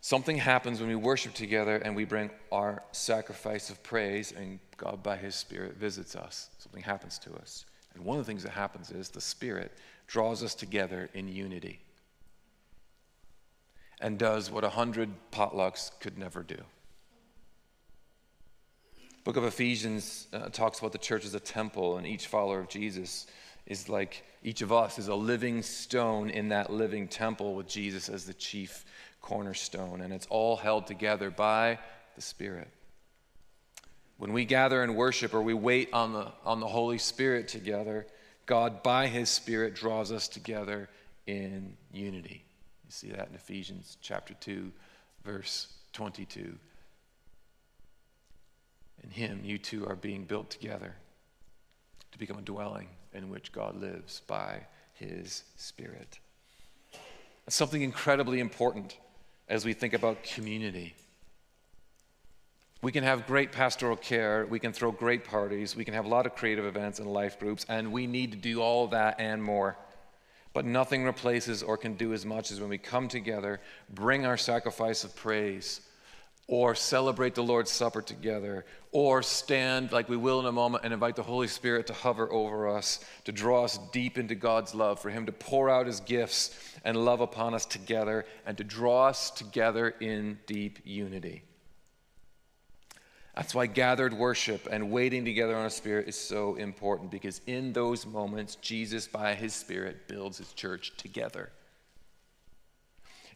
Something 0.00 0.36
happens 0.36 0.80
when 0.80 0.88
we 0.88 0.96
worship 0.96 1.32
together 1.32 1.76
and 1.76 1.94
we 1.94 2.04
bring 2.04 2.28
our 2.50 2.82
sacrifice 2.90 3.70
of 3.70 3.80
praise, 3.84 4.32
and 4.32 4.58
God, 4.76 5.00
by 5.00 5.16
His 5.16 5.36
Spirit, 5.36 5.76
visits 5.76 6.16
us. 6.16 6.50
Something 6.58 6.82
happens 6.82 7.20
to 7.20 7.32
us. 7.34 7.66
And 7.94 8.04
one 8.04 8.18
of 8.18 8.26
the 8.26 8.28
things 8.28 8.42
that 8.42 8.50
happens 8.50 8.90
is 8.90 9.10
the 9.10 9.20
Spirit 9.20 9.70
draws 10.08 10.42
us 10.42 10.56
together 10.56 11.08
in 11.14 11.28
unity 11.28 11.78
and 14.00 14.18
does 14.18 14.50
what 14.50 14.64
a 14.64 14.70
hundred 14.70 15.08
potlucks 15.30 15.92
could 16.00 16.18
never 16.18 16.42
do. 16.42 16.58
Book 19.24 19.36
of 19.36 19.44
Ephesians 19.44 20.26
uh, 20.32 20.48
talks 20.48 20.80
about 20.80 20.90
the 20.90 20.98
church 20.98 21.24
as 21.24 21.34
a 21.34 21.40
temple, 21.40 21.96
and 21.96 22.06
each 22.06 22.26
follower 22.26 22.58
of 22.58 22.68
Jesus 22.68 23.28
is 23.66 23.88
like 23.88 24.24
each 24.42 24.62
of 24.62 24.72
us 24.72 24.98
is 24.98 25.06
a 25.06 25.14
living 25.14 25.62
stone 25.62 26.28
in 26.28 26.48
that 26.48 26.72
living 26.72 27.06
temple 27.06 27.54
with 27.54 27.68
Jesus 27.68 28.08
as 28.08 28.24
the 28.24 28.34
chief 28.34 28.84
cornerstone, 29.20 30.00
and 30.00 30.12
it's 30.12 30.26
all 30.28 30.56
held 30.56 30.88
together 30.88 31.30
by 31.30 31.78
the 32.16 32.20
Spirit. 32.20 32.68
When 34.18 34.32
we 34.32 34.44
gather 34.44 34.82
and 34.82 34.96
worship 34.96 35.34
or 35.34 35.42
we 35.42 35.54
wait 35.54 35.90
on 35.92 36.12
the, 36.12 36.32
on 36.44 36.58
the 36.58 36.66
Holy 36.66 36.98
Spirit 36.98 37.46
together, 37.46 38.06
God, 38.46 38.82
by 38.82 39.06
His 39.06 39.30
Spirit, 39.30 39.76
draws 39.76 40.10
us 40.10 40.26
together 40.26 40.88
in 41.28 41.76
unity. 41.92 42.44
You 42.84 42.90
see 42.90 43.10
that 43.10 43.28
in 43.28 43.36
Ephesians 43.36 43.98
chapter 44.02 44.34
2, 44.34 44.72
verse 45.24 45.68
22. 45.92 46.58
In 49.02 49.10
Him, 49.10 49.40
you 49.44 49.58
two 49.58 49.86
are 49.86 49.96
being 49.96 50.24
built 50.24 50.50
together 50.50 50.94
to 52.12 52.18
become 52.18 52.38
a 52.38 52.42
dwelling 52.42 52.88
in 53.12 53.28
which 53.28 53.52
God 53.52 53.76
lives 53.76 54.22
by 54.26 54.66
His 54.94 55.44
Spirit. 55.56 56.18
That's 57.44 57.56
something 57.56 57.82
incredibly 57.82 58.40
important 58.40 58.96
as 59.48 59.64
we 59.64 59.72
think 59.72 59.92
about 59.94 60.22
community. 60.22 60.94
We 62.80 62.90
can 62.90 63.04
have 63.04 63.26
great 63.26 63.52
pastoral 63.52 63.96
care, 63.96 64.46
we 64.48 64.58
can 64.58 64.72
throw 64.72 64.90
great 64.90 65.24
parties, 65.24 65.76
we 65.76 65.84
can 65.84 65.94
have 65.94 66.04
a 66.04 66.08
lot 66.08 66.26
of 66.26 66.34
creative 66.34 66.64
events 66.64 66.98
and 66.98 67.12
life 67.12 67.38
groups, 67.38 67.64
and 67.68 67.92
we 67.92 68.06
need 68.08 68.32
to 68.32 68.38
do 68.38 68.60
all 68.60 68.88
that 68.88 69.20
and 69.20 69.42
more. 69.42 69.76
But 70.52 70.64
nothing 70.64 71.04
replaces 71.04 71.62
or 71.62 71.76
can 71.76 71.94
do 71.94 72.12
as 72.12 72.26
much 72.26 72.50
as 72.50 72.60
when 72.60 72.68
we 72.68 72.78
come 72.78 73.08
together, 73.08 73.60
bring 73.88 74.26
our 74.26 74.36
sacrifice 74.36 75.04
of 75.04 75.14
praise, 75.14 75.80
or 76.48 76.74
celebrate 76.74 77.34
the 77.34 77.42
Lord's 77.42 77.70
Supper 77.70 78.02
together, 78.02 78.64
or 78.90 79.22
stand 79.22 79.92
like 79.92 80.08
we 80.08 80.16
will 80.16 80.40
in 80.40 80.46
a 80.46 80.52
moment 80.52 80.84
and 80.84 80.92
invite 80.92 81.16
the 81.16 81.22
Holy 81.22 81.48
Spirit 81.48 81.86
to 81.86 81.92
hover 81.92 82.30
over 82.32 82.68
us, 82.68 83.04
to 83.24 83.32
draw 83.32 83.64
us 83.64 83.78
deep 83.92 84.18
into 84.18 84.34
God's 84.34 84.74
love, 84.74 85.00
for 85.00 85.08
Him 85.08 85.26
to 85.26 85.32
pour 85.32 85.70
out 85.70 85.86
His 85.86 86.00
gifts 86.00 86.76
and 86.84 86.96
love 86.96 87.20
upon 87.20 87.54
us 87.54 87.64
together 87.64 88.26
and 88.44 88.58
to 88.58 88.64
draw 88.64 89.06
us 89.06 89.30
together 89.30 89.94
in 90.00 90.38
deep 90.46 90.80
unity. 90.84 91.42
That's 93.34 93.54
why 93.54 93.66
gathered 93.66 94.12
worship 94.12 94.68
and 94.70 94.90
waiting 94.90 95.24
together 95.24 95.56
on 95.56 95.64
a 95.64 95.70
spirit 95.70 96.06
is 96.06 96.18
so 96.18 96.56
important 96.56 97.10
because 97.10 97.40
in 97.46 97.72
those 97.72 98.04
moments, 98.04 98.56
Jesus, 98.56 99.08
by 99.08 99.34
his 99.34 99.54
spirit, 99.54 100.06
builds 100.06 100.36
his 100.36 100.52
church 100.52 100.92
together. 100.98 101.50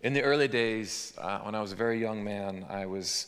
In 0.07 0.13
the 0.13 0.23
early 0.23 0.47
days, 0.47 1.13
uh, 1.19 1.41
when 1.41 1.57
I 1.57 1.61
was 1.61 1.73
a 1.73 1.75
very 1.75 2.01
young 2.01 2.23
man, 2.23 2.65
I 2.71 2.87
was 2.87 3.27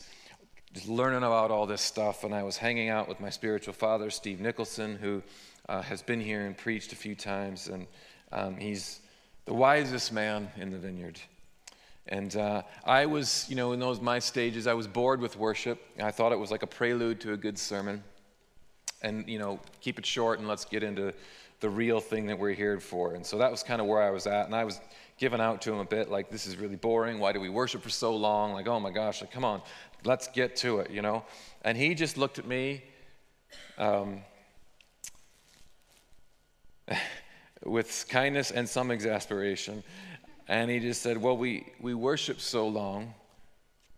just 0.73 0.87
learning 0.87 1.23
about 1.23 1.51
all 1.51 1.65
this 1.65 1.81
stuff, 1.81 2.23
and 2.23 2.33
I 2.33 2.43
was 2.43 2.55
hanging 2.55 2.87
out 2.87 3.09
with 3.09 3.19
my 3.19 3.29
spiritual 3.29 3.73
father, 3.73 4.09
Steve 4.09 4.39
Nicholson, 4.39 4.95
who 4.95 5.21
uh, 5.67 5.81
has 5.81 6.01
been 6.01 6.21
here 6.21 6.45
and 6.45 6.57
preached 6.57 6.93
a 6.93 6.95
few 6.95 7.15
times, 7.15 7.67
and 7.67 7.85
um, 8.31 8.55
he's 8.55 9.01
the 9.43 9.53
wisest 9.53 10.13
man 10.13 10.49
in 10.55 10.71
the 10.71 10.77
vineyard. 10.77 11.19
And 12.07 12.33
uh, 12.37 12.61
I 12.85 13.07
was, 13.07 13.45
you 13.49 13.57
know, 13.57 13.73
in 13.73 13.81
those 13.81 13.99
my 13.99 14.19
stages, 14.19 14.65
I 14.65 14.73
was 14.73 14.87
bored 14.87 15.19
with 15.19 15.35
worship. 15.35 15.81
I 16.01 16.11
thought 16.11 16.31
it 16.31 16.39
was 16.39 16.49
like 16.49 16.63
a 16.63 16.67
prelude 16.67 17.19
to 17.19 17.33
a 17.33 17.37
good 17.37 17.59
sermon. 17.59 18.01
And, 19.01 19.27
you 19.27 19.37
know, 19.37 19.59
keep 19.81 19.99
it 19.99 20.05
short 20.05 20.39
and 20.39 20.47
let's 20.47 20.63
get 20.63 20.83
into 20.83 21.13
the 21.59 21.69
real 21.69 21.99
thing 21.99 22.27
that 22.27 22.39
we're 22.39 22.53
here 22.53 22.79
for. 22.79 23.15
And 23.15 23.25
so 23.25 23.37
that 23.37 23.51
was 23.51 23.63
kind 23.63 23.81
of 23.81 23.87
where 23.87 24.01
I 24.01 24.11
was 24.11 24.27
at. 24.27 24.45
And 24.45 24.55
I 24.55 24.63
was 24.63 24.79
giving 25.19 25.41
out 25.41 25.61
to 25.63 25.71
him 25.71 25.79
a 25.79 25.85
bit 25.85 26.09
like, 26.09 26.29
this 26.31 26.47
is 26.47 26.55
really 26.55 26.77
boring. 26.77 27.19
Why 27.19 27.33
do 27.33 27.39
we 27.39 27.49
worship 27.49 27.83
for 27.83 27.89
so 27.89 28.15
long? 28.15 28.53
Like, 28.53 28.67
oh 28.67 28.79
my 28.79 28.89
gosh, 28.89 29.21
like, 29.21 29.31
come 29.31 29.45
on, 29.45 29.61
let's 30.05 30.27
get 30.29 30.55
to 30.57 30.79
it, 30.79 30.89
you 30.89 31.01
know? 31.01 31.23
And 31.63 31.77
he 31.77 31.93
just 31.93 32.17
looked 32.17 32.39
at 32.39 32.47
me 32.47 32.83
um, 33.77 34.21
with 37.63 38.05
kindness 38.09 38.49
and 38.51 38.67
some 38.67 38.91
exasperation. 38.91 39.83
And 40.47 40.71
he 40.71 40.79
just 40.79 41.01
said, 41.01 41.17
Well, 41.21 41.37
we, 41.37 41.67
we 41.79 41.93
worship 41.93 42.39
so 42.39 42.67
long 42.67 43.13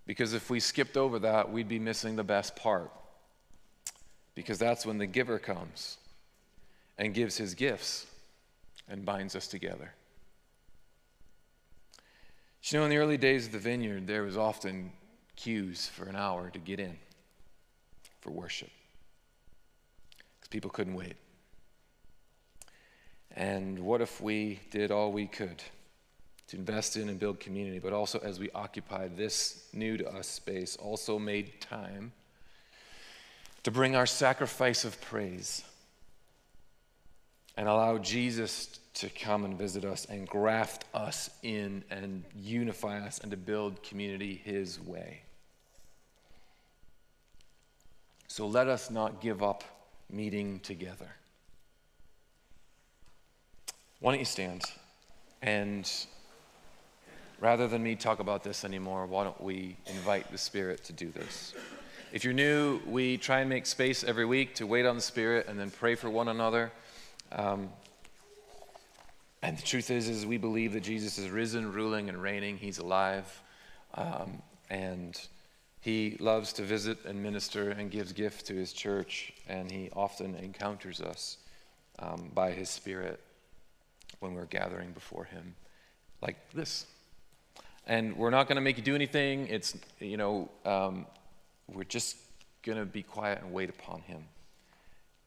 because 0.05 0.33
if 0.33 0.49
we 0.49 0.59
skipped 0.59 0.97
over 0.97 1.19
that, 1.19 1.51
we'd 1.51 1.69
be 1.69 1.79
missing 1.79 2.15
the 2.15 2.23
best 2.23 2.55
part. 2.55 2.91
Because 4.35 4.57
that's 4.59 4.85
when 4.85 4.97
the 4.97 5.05
giver 5.05 5.39
comes 5.39 5.97
and 6.97 7.13
gives 7.13 7.37
his 7.37 7.53
gifts 7.53 8.07
and 8.89 9.05
binds 9.05 9.35
us 9.35 9.47
together. 9.47 9.93
You 12.63 12.79
know, 12.79 12.85
in 12.85 12.89
the 12.89 12.97
early 12.97 13.17
days 13.17 13.47
of 13.47 13.51
the 13.51 13.59
vineyard, 13.59 14.07
there 14.07 14.23
was 14.23 14.37
often 14.37 14.91
queues 15.35 15.87
for 15.87 16.05
an 16.05 16.15
hour 16.15 16.49
to 16.51 16.59
get 16.59 16.79
in 16.79 16.95
for 18.21 18.31
worship 18.31 18.69
because 20.39 20.47
people 20.49 20.69
couldn't 20.69 20.93
wait. 20.93 21.15
And 23.35 23.79
what 23.79 24.01
if 24.01 24.21
we 24.21 24.59
did 24.69 24.91
all 24.91 25.11
we 25.11 25.25
could 25.25 25.61
to 26.47 26.57
invest 26.57 26.97
in 26.97 27.09
and 27.09 27.19
build 27.19 27.39
community, 27.39 27.79
but 27.79 27.93
also 27.93 28.19
as 28.19 28.39
we 28.39 28.49
occupy 28.51 29.07
this 29.07 29.67
new 29.73 29.97
to 29.97 30.07
us 30.09 30.27
space, 30.27 30.75
also 30.75 31.17
made 31.17 31.59
time 31.61 32.11
to 33.63 33.71
bring 33.71 33.95
our 33.95 34.05
sacrifice 34.05 34.85
of 34.85 34.99
praise 35.01 35.63
and 37.57 37.67
allow 37.67 37.97
Jesus 37.97 38.79
to 38.93 39.09
come 39.09 39.45
and 39.45 39.57
visit 39.57 39.85
us 39.85 40.05
and 40.05 40.27
graft 40.27 40.85
us 40.93 41.29
in 41.43 41.83
and 41.89 42.23
unify 42.35 42.99
us 42.99 43.19
and 43.19 43.31
to 43.31 43.37
build 43.37 43.81
community 43.83 44.41
His 44.43 44.79
way. 44.79 45.21
So 48.27 48.47
let 48.47 48.67
us 48.67 48.89
not 48.89 49.21
give 49.21 49.43
up 49.43 49.63
meeting 50.09 50.59
together. 50.59 51.09
Why 53.99 54.11
don't 54.11 54.19
you 54.19 54.25
stand? 54.25 54.63
And 55.41 55.89
rather 57.39 57.67
than 57.67 57.83
me 57.83 57.95
talk 57.95 58.19
about 58.19 58.43
this 58.43 58.63
anymore, 58.63 59.05
why 59.05 59.23
don't 59.23 59.41
we 59.41 59.75
invite 59.87 60.31
the 60.31 60.37
Spirit 60.37 60.83
to 60.85 60.93
do 60.93 61.09
this? 61.09 61.53
If 62.11 62.23
you're 62.23 62.33
new, 62.33 62.81
we 62.85 63.17
try 63.17 63.39
and 63.39 63.49
make 63.49 63.65
space 63.65 64.03
every 64.03 64.25
week 64.25 64.55
to 64.55 64.67
wait 64.67 64.85
on 64.85 64.95
the 64.95 65.01
Spirit 65.01 65.47
and 65.47 65.59
then 65.59 65.71
pray 65.71 65.95
for 65.95 66.09
one 66.09 66.27
another. 66.27 66.71
Um, 67.31 67.69
and 69.41 69.57
the 69.57 69.63
truth 69.63 69.89
is, 69.89 70.07
is 70.07 70.25
we 70.25 70.37
believe 70.37 70.73
that 70.73 70.83
Jesus 70.83 71.17
is 71.17 71.29
risen, 71.29 71.71
ruling, 71.71 72.09
and 72.09 72.21
reigning. 72.21 72.57
He's 72.57 72.77
alive, 72.77 73.41
um, 73.95 74.41
and 74.69 75.19
he 75.79 76.15
loves 76.19 76.53
to 76.53 76.61
visit 76.61 76.99
and 77.05 77.21
minister 77.23 77.71
and 77.71 77.89
gives 77.89 78.13
gift 78.13 78.45
to 78.47 78.53
his 78.53 78.71
church. 78.71 79.33
And 79.47 79.71
he 79.71 79.89
often 79.93 80.35
encounters 80.35 81.01
us 81.01 81.37
um, 81.97 82.29
by 82.35 82.51
his 82.51 82.69
Spirit 82.69 83.19
when 84.19 84.35
we're 84.35 84.45
gathering 84.45 84.91
before 84.91 85.23
him, 85.23 85.55
like 86.21 86.37
this. 86.53 86.85
And 87.87 88.15
we're 88.15 88.29
not 88.29 88.47
going 88.47 88.57
to 88.57 88.61
make 88.61 88.77
you 88.77 88.83
do 88.83 88.93
anything. 88.93 89.47
It's 89.47 89.75
you 89.99 90.17
know, 90.17 90.49
um, 90.65 91.07
we're 91.67 91.83
just 91.83 92.15
going 92.61 92.77
to 92.77 92.85
be 92.85 93.01
quiet 93.01 93.41
and 93.41 93.51
wait 93.51 93.71
upon 93.71 94.01
him 94.01 94.23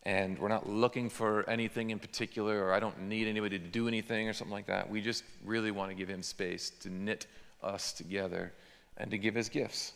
and 0.06 0.38
we're 0.38 0.48
not 0.48 0.68
looking 0.68 1.08
for 1.08 1.48
anything 1.48 1.90
in 1.90 1.98
particular, 1.98 2.64
or 2.64 2.72
I 2.72 2.80
don't 2.80 3.02
need 3.02 3.26
anybody 3.26 3.58
to 3.58 3.66
do 3.66 3.88
anything 3.88 4.28
or 4.28 4.34
something 4.34 4.52
like 4.52 4.66
that. 4.66 4.88
We 4.88 5.00
just 5.00 5.24
really 5.44 5.70
want 5.70 5.90
to 5.90 5.94
give 5.94 6.08
Him 6.08 6.22
space 6.22 6.70
to 6.80 6.90
knit 6.90 7.26
us 7.62 7.92
together 7.92 8.52
and 8.98 9.10
to 9.10 9.18
give 9.18 9.34
His 9.34 9.48
gifts. 9.48 9.94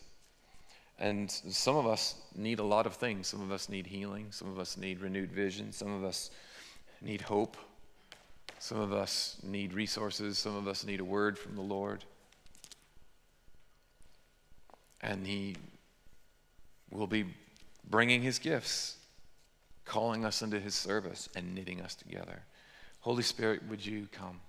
And 0.98 1.30
some 1.30 1.76
of 1.76 1.86
us 1.86 2.16
need 2.34 2.58
a 2.58 2.64
lot 2.64 2.86
of 2.86 2.94
things. 2.94 3.28
Some 3.28 3.42
of 3.42 3.52
us 3.52 3.68
need 3.68 3.86
healing. 3.86 4.28
Some 4.30 4.48
of 4.48 4.58
us 4.58 4.76
need 4.76 5.00
renewed 5.00 5.30
vision. 5.30 5.72
Some 5.72 5.92
of 5.92 6.04
us 6.04 6.30
need 7.02 7.20
hope. 7.20 7.56
Some 8.58 8.80
of 8.80 8.92
us 8.92 9.36
need 9.42 9.74
resources. 9.74 10.38
Some 10.38 10.56
of 10.56 10.66
us 10.66 10.84
need 10.84 11.00
a 11.00 11.04
word 11.04 11.38
from 11.38 11.54
the 11.54 11.62
Lord. 11.62 12.04
And 15.02 15.26
He 15.26 15.56
will 16.90 17.06
be 17.06 17.26
bringing 17.88 18.22
His 18.22 18.38
gifts 18.38 18.97
calling 19.88 20.24
us 20.24 20.42
into 20.42 20.60
his 20.60 20.74
service 20.74 21.28
and 21.34 21.54
knitting 21.54 21.80
us 21.80 21.94
together. 21.94 22.42
Holy 23.00 23.22
Spirit, 23.22 23.62
would 23.68 23.84
you 23.84 24.06
come? 24.12 24.40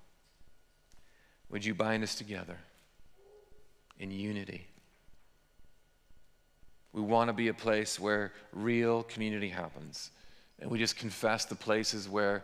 Would 1.49 1.65
you 1.65 1.73
bind 1.73 2.03
us 2.03 2.15
together 2.15 2.57
in 3.97 4.11
unity? 4.11 4.67
We 6.91 7.01
want 7.01 7.29
to 7.29 7.33
be 7.33 7.47
a 7.47 7.53
place 7.53 7.99
where 7.99 8.33
real 8.51 9.03
community 9.03 9.49
happens. 9.49 10.11
And 10.59 10.69
we 10.69 10.77
just 10.77 10.97
confess 10.97 11.45
the 11.45 11.55
places 11.55 12.09
where 12.09 12.43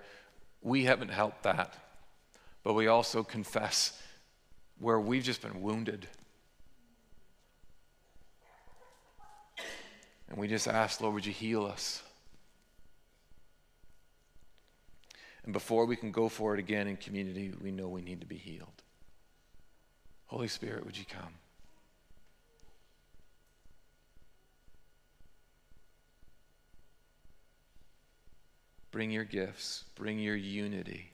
we 0.61 0.85
haven't 0.85 1.09
helped 1.09 1.43
that. 1.43 1.75
But 2.63 2.73
we 2.73 2.87
also 2.87 3.23
confess 3.23 4.01
where 4.79 4.99
we've 4.99 5.23
just 5.23 5.41
been 5.41 5.61
wounded. 5.61 6.07
And 10.29 10.37
we 10.37 10.47
just 10.47 10.67
ask, 10.67 11.01
Lord, 11.01 11.13
would 11.13 11.25
you 11.25 11.33
heal 11.33 11.65
us? 11.65 12.01
And 15.45 15.53
before 15.53 15.85
we 15.85 15.95
can 15.95 16.11
go 16.11 16.27
for 16.27 16.55
it 16.55 16.59
again 16.59 16.87
in 16.87 16.97
community, 16.97 17.53
we 17.61 17.71
know 17.71 17.87
we 17.87 18.01
need 18.01 18.19
to 18.21 18.27
be 18.27 18.35
healed. 18.35 18.81
Holy 20.25 20.47
Spirit, 20.47 20.85
would 20.85 20.97
you 20.97 21.05
come? 21.05 21.35
Bring 28.89 29.11
your 29.11 29.23
gifts, 29.23 29.83
bring 29.95 30.17
your 30.17 30.35
unity, 30.35 31.11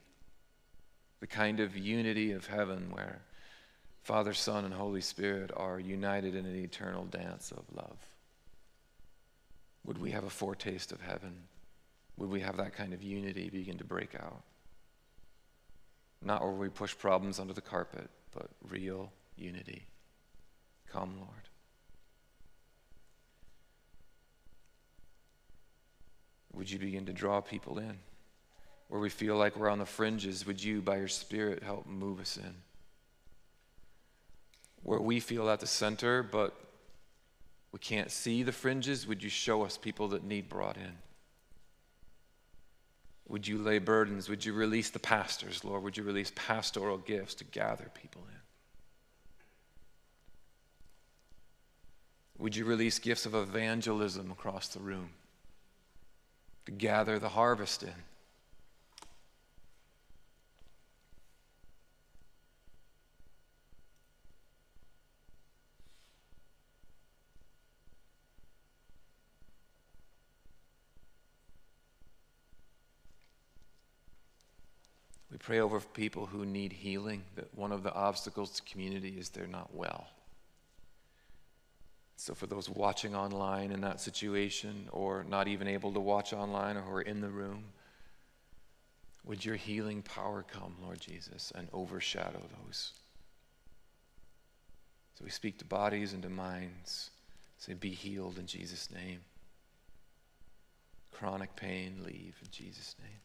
the 1.20 1.28
kind 1.28 1.60
of 1.60 1.76
unity 1.76 2.32
of 2.32 2.46
heaven 2.48 2.90
where 2.92 3.22
Father, 4.04 4.34
Son, 4.34 4.66
and 4.66 4.74
Holy 4.74 5.02
Spirit 5.02 5.52
are 5.56 5.80
united 5.80 6.36
in 6.36 6.46
an 6.46 6.56
eternal 6.56 7.06
dance 7.06 7.52
of 7.52 7.64
love. 7.76 7.98
Would 9.86 10.00
we 10.00 10.12
have 10.12 10.24
a 10.24 10.30
foretaste 10.30 10.92
of 10.92 11.02
heaven? 11.02 11.34
Would 12.22 12.30
we 12.30 12.42
have 12.42 12.58
that 12.58 12.76
kind 12.76 12.94
of 12.94 13.02
unity 13.02 13.50
begin 13.50 13.80
to 13.80 13.84
break 13.84 14.14
out? 14.14 14.44
Not 16.24 16.44
where 16.44 16.52
we 16.52 16.70
push 16.70 16.96
problems 16.96 17.40
under 17.40 17.52
the 17.52 17.62
carpet, 17.62 18.12
but 18.32 18.52
real 18.70 19.12
unity. 19.36 19.88
Come, 20.88 21.16
Lord. 21.18 21.30
Would 26.54 26.70
you 26.70 26.78
begin 26.78 27.08
to 27.08 27.14
draw 27.14 27.42
people 27.42 27.80
in? 27.80 27.98
Where 28.90 29.02
we 29.02 29.10
feel 29.10 29.36
like 29.36 29.56
we're 29.56 29.70
on 29.70 29.80
the 29.80 29.86
fringes, 29.88 30.46
would 30.46 30.64
you, 30.64 30.80
by 30.80 30.98
your 30.98 31.08
Spirit, 31.08 31.64
help 31.64 31.88
move 31.88 32.20
us 32.20 32.38
in? 32.38 32.54
Where 34.84 35.00
we 35.00 35.20
feel 35.20 35.50
at 35.50 35.60
the 35.60 35.66
center, 35.66 36.22
but 36.22 36.54
we 37.72 37.80
can't 37.80 38.12
see 38.12 38.44
the 38.44 38.52
fringes, 38.52 39.08
would 39.08 39.24
you 39.24 39.30
show 39.30 39.64
us 39.64 39.76
people 39.76 40.10
that 40.10 40.24
need 40.24 40.50
brought 40.50 40.78
in? 40.78 40.98
Would 43.32 43.48
you 43.48 43.58
lay 43.60 43.80
burdens? 43.80 44.28
Would 44.28 44.44
you 44.44 44.52
release 44.52 44.90
the 44.90 45.00
pastors, 45.00 45.64
Lord? 45.64 45.84
Would 45.84 45.96
you 45.96 46.04
release 46.04 46.34
pastoral 46.36 46.98
gifts 46.98 47.34
to 47.36 47.46
gather 47.46 47.90
people 47.94 48.22
in? 48.28 48.36
Would 52.44 52.58
you 52.58 52.66
release 52.66 53.00
gifts 53.00 53.26
of 53.26 53.34
evangelism 53.34 54.32
across 54.32 54.68
the 54.68 54.82
room 54.82 55.12
to 56.66 56.74
gather 56.74 57.20
the 57.20 57.30
harvest 57.30 57.84
in? 57.84 57.94
Pray 75.42 75.60
over 75.60 75.80
people 75.80 76.28
who 76.28 76.46
need 76.46 76.72
healing, 76.72 77.24
that 77.36 77.54
one 77.56 77.72
of 77.72 77.84
the 77.84 77.94
obstacles 77.94 78.52
to 78.52 78.62
community 78.72 79.16
is 79.18 79.30
they're 79.30 79.48
not 79.48 79.74
well. 79.76 80.08
So, 82.16 82.36
for 82.36 82.46
those 82.46 82.70
watching 82.70 83.16
online 83.16 83.72
in 83.72 83.82
that 83.82 84.00
situation, 84.00 84.88
or 84.92 85.26
not 85.28 85.48
even 85.48 85.68
able 85.68 85.92
to 85.94 86.00
watch 86.00 86.34
online, 86.34 86.78
or 86.78 86.82
who 86.82 86.92
are 86.94 87.02
in 87.02 87.20
the 87.20 87.30
room, 87.30 87.64
would 89.26 89.44
your 89.44 89.56
healing 89.56 90.04
power 90.04 90.46
come, 90.48 90.76
Lord 90.84 91.02
Jesus, 91.02 91.52
and 91.56 91.68
overshadow 91.74 92.42
those? 92.64 92.94
So, 95.16 95.24
we 95.24 95.32
speak 95.32 95.58
to 95.58 95.66
bodies 95.66 96.14
and 96.14 96.22
to 96.22 96.30
minds. 96.30 97.10
Say, 97.58 97.74
be 97.74 97.90
healed 97.90 98.38
in 98.38 98.46
Jesus' 98.46 98.90
name. 98.92 99.22
Chronic 101.12 101.56
pain, 101.56 102.02
leave 102.06 102.36
in 102.44 102.52
Jesus' 102.52 102.96
name. 103.00 103.20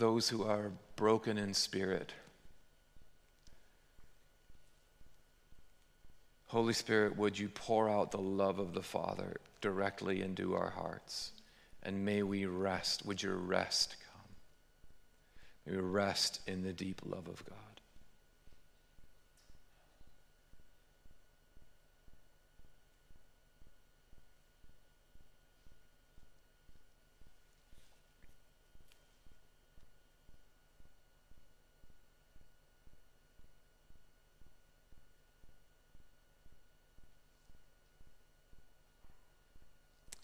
Those 0.00 0.30
who 0.30 0.42
are 0.42 0.72
broken 0.96 1.36
in 1.36 1.52
spirit. 1.52 2.14
Holy 6.46 6.72
Spirit, 6.72 7.16
would 7.16 7.38
you 7.38 7.48
pour 7.50 7.88
out 7.88 8.10
the 8.10 8.18
love 8.18 8.58
of 8.58 8.72
the 8.72 8.82
Father 8.82 9.36
directly 9.60 10.22
into 10.22 10.54
our 10.54 10.70
hearts? 10.70 11.32
And 11.82 12.04
may 12.04 12.22
we 12.22 12.46
rest. 12.46 13.06
Would 13.06 13.22
your 13.22 13.36
rest 13.36 13.96
come? 14.12 14.32
May 15.66 15.80
we 15.80 15.86
rest 15.86 16.40
in 16.48 16.62
the 16.62 16.72
deep 16.72 17.02
love 17.04 17.28
of 17.28 17.44
God. 17.44 17.69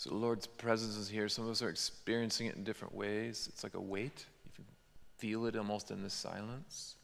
So 0.07 0.13
the 0.13 0.19
Lord's 0.19 0.47
presence 0.47 0.97
is 0.97 1.09
here. 1.09 1.29
Some 1.29 1.47
of 1.47 1.51
us 1.51 1.63
are 1.63 1.69
experiencing 1.69 2.47
it 2.47 2.55
in 2.55 2.63
different 2.63 2.95
ways. 2.95 3.49
It's 3.53 3.65
like 3.65 3.75
a 3.75 3.81
weight. 3.81 4.25
You 4.45 4.53
can 4.55 4.65
feel 5.17 5.47
it 5.47 5.57
almost 5.57 5.91
in 5.91 6.05
the 6.05 6.11
silence. 6.11 6.95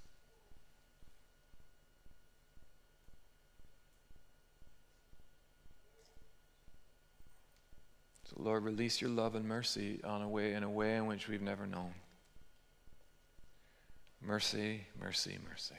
So 8.30 8.36
Lord, 8.36 8.62
release 8.62 9.00
your 9.00 9.10
love 9.10 9.34
and 9.34 9.46
mercy 9.46 10.00
on 10.04 10.22
a 10.22 10.28
way 10.28 10.52
in 10.52 10.62
a 10.62 10.70
way 10.70 10.94
in 10.96 11.06
which 11.06 11.26
we've 11.26 11.42
never 11.42 11.66
known. 11.66 11.94
Mercy, 14.20 14.82
mercy, 15.00 15.38
mercy. 15.50 15.74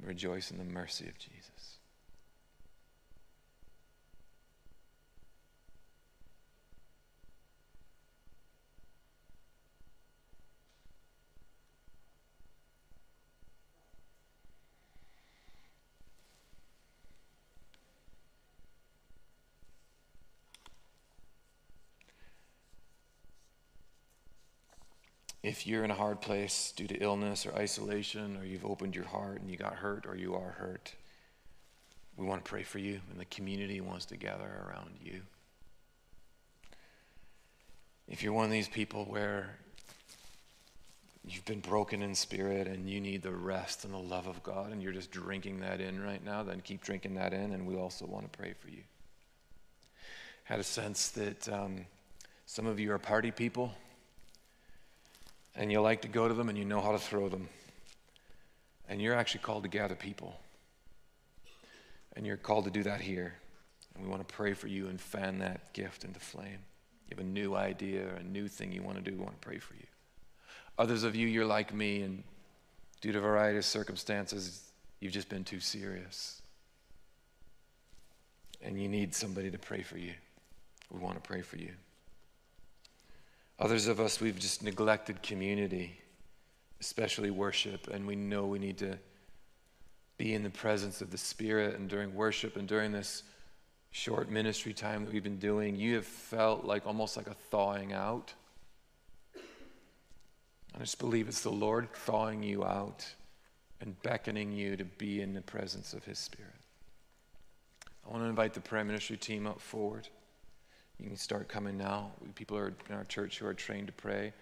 Rejoice 0.00 0.52
in 0.52 0.58
the 0.58 0.64
mercy 0.64 1.08
of 1.08 1.18
Jesus. 1.18 1.78
If 25.52 25.66
you're 25.66 25.84
in 25.84 25.90
a 25.90 25.94
hard 25.94 26.22
place 26.22 26.72
due 26.74 26.86
to 26.86 26.96
illness 26.96 27.44
or 27.44 27.54
isolation, 27.54 28.38
or 28.38 28.44
you've 28.46 28.64
opened 28.64 28.96
your 28.96 29.04
heart 29.04 29.38
and 29.38 29.50
you 29.50 29.56
got 29.58 29.74
hurt, 29.74 30.06
or 30.06 30.16
you 30.16 30.34
are 30.34 30.52
hurt, 30.52 30.94
we 32.16 32.24
want 32.24 32.42
to 32.42 32.48
pray 32.48 32.62
for 32.62 32.78
you, 32.78 33.00
and 33.10 33.20
the 33.20 33.26
community 33.26 33.78
wants 33.82 34.06
to 34.06 34.16
gather 34.16 34.48
around 34.66 34.92
you. 35.04 35.20
If 38.08 38.22
you're 38.22 38.32
one 38.32 38.46
of 38.46 38.50
these 38.50 38.68
people 38.68 39.04
where 39.04 39.58
you've 41.22 41.44
been 41.44 41.60
broken 41.60 42.00
in 42.00 42.14
spirit 42.14 42.66
and 42.66 42.88
you 42.88 42.98
need 42.98 43.20
the 43.20 43.30
rest 43.30 43.84
and 43.84 43.92
the 43.92 43.98
love 43.98 44.26
of 44.26 44.42
God, 44.42 44.72
and 44.72 44.82
you're 44.82 44.90
just 44.90 45.10
drinking 45.10 45.60
that 45.60 45.82
in 45.82 46.02
right 46.02 46.24
now, 46.24 46.42
then 46.42 46.62
keep 46.62 46.82
drinking 46.82 47.16
that 47.16 47.34
in, 47.34 47.52
and 47.52 47.66
we 47.66 47.76
also 47.76 48.06
want 48.06 48.32
to 48.32 48.38
pray 48.38 48.54
for 48.58 48.70
you. 48.70 48.84
Had 50.44 50.60
a 50.60 50.64
sense 50.64 51.10
that 51.10 51.46
um, 51.50 51.84
some 52.46 52.64
of 52.64 52.80
you 52.80 52.90
are 52.90 52.98
party 52.98 53.30
people 53.30 53.74
and 55.54 55.70
you 55.70 55.80
like 55.80 56.02
to 56.02 56.08
go 56.08 56.28
to 56.28 56.34
them 56.34 56.48
and 56.48 56.56
you 56.56 56.64
know 56.64 56.80
how 56.80 56.92
to 56.92 56.98
throw 56.98 57.28
them. 57.28 57.48
And 58.88 59.00
you're 59.00 59.14
actually 59.14 59.40
called 59.40 59.62
to 59.64 59.68
gather 59.68 59.94
people. 59.94 60.34
And 62.16 62.26
you're 62.26 62.36
called 62.36 62.64
to 62.64 62.70
do 62.70 62.82
that 62.82 63.00
here. 63.00 63.34
And 63.94 64.04
we 64.04 64.10
want 64.10 64.26
to 64.26 64.34
pray 64.34 64.54
for 64.54 64.66
you 64.66 64.88
and 64.88 65.00
fan 65.00 65.38
that 65.38 65.72
gift 65.72 66.04
into 66.04 66.20
flame. 66.20 66.58
You 67.08 67.16
have 67.16 67.26
a 67.26 67.28
new 67.28 67.54
idea, 67.54 68.06
or 68.06 68.16
a 68.16 68.22
new 68.22 68.48
thing 68.48 68.72
you 68.72 68.82
want 68.82 68.96
to 68.96 69.10
do, 69.10 69.16
we 69.16 69.22
want 69.22 69.40
to 69.40 69.46
pray 69.46 69.58
for 69.58 69.74
you. 69.74 69.86
Others 70.78 71.04
of 71.04 71.14
you, 71.14 71.26
you're 71.26 71.44
like 71.44 71.74
me, 71.74 72.02
and 72.02 72.24
due 73.02 73.12
to 73.12 73.18
a 73.18 73.20
variety 73.20 73.58
of 73.58 73.64
circumstances, 73.64 74.62
you've 75.00 75.12
just 75.12 75.28
been 75.28 75.44
too 75.44 75.60
serious. 75.60 76.40
And 78.62 78.80
you 78.80 78.88
need 78.88 79.14
somebody 79.14 79.50
to 79.50 79.58
pray 79.58 79.82
for 79.82 79.98
you. 79.98 80.12
We 80.90 81.00
want 81.00 81.16
to 81.16 81.20
pray 81.20 81.42
for 81.42 81.58
you. 81.58 81.72
Others 83.62 83.86
of 83.86 84.00
us, 84.00 84.20
we've 84.20 84.40
just 84.40 84.64
neglected 84.64 85.22
community, 85.22 85.96
especially 86.80 87.30
worship, 87.30 87.86
and 87.86 88.04
we 88.04 88.16
know 88.16 88.44
we 88.44 88.58
need 88.58 88.76
to 88.78 88.98
be 90.18 90.34
in 90.34 90.42
the 90.42 90.50
presence 90.50 91.00
of 91.00 91.12
the 91.12 91.16
Spirit. 91.16 91.78
And 91.78 91.88
during 91.88 92.12
worship 92.12 92.56
and 92.56 92.66
during 92.66 92.90
this 92.90 93.22
short 93.92 94.28
ministry 94.28 94.72
time 94.72 95.04
that 95.04 95.14
we've 95.14 95.22
been 95.22 95.38
doing, 95.38 95.76
you 95.76 95.94
have 95.94 96.06
felt 96.06 96.64
like 96.64 96.88
almost 96.88 97.16
like 97.16 97.28
a 97.28 97.34
thawing 97.34 97.92
out. 97.92 98.34
I 99.36 100.80
just 100.80 100.98
believe 100.98 101.28
it's 101.28 101.42
the 101.42 101.50
Lord 101.52 101.88
thawing 101.92 102.42
you 102.42 102.64
out 102.64 103.06
and 103.80 103.94
beckoning 104.02 104.50
you 104.50 104.76
to 104.76 104.84
be 104.84 105.20
in 105.20 105.34
the 105.34 105.40
presence 105.40 105.92
of 105.92 106.04
His 106.04 106.18
Spirit. 106.18 106.50
I 108.04 108.10
want 108.10 108.24
to 108.24 108.28
invite 108.28 108.54
the 108.54 108.60
prayer 108.60 108.84
ministry 108.84 109.16
team 109.16 109.46
up 109.46 109.60
forward. 109.60 110.08
You 111.02 111.08
can 111.08 111.16
start 111.16 111.48
coming 111.48 111.76
now. 111.76 112.12
People 112.36 112.56
are 112.56 112.72
in 112.88 112.94
our 112.94 113.04
church 113.04 113.40
who 113.40 113.46
are 113.46 113.54
trained 113.54 113.88
to 113.88 113.92
pray. 113.92 114.32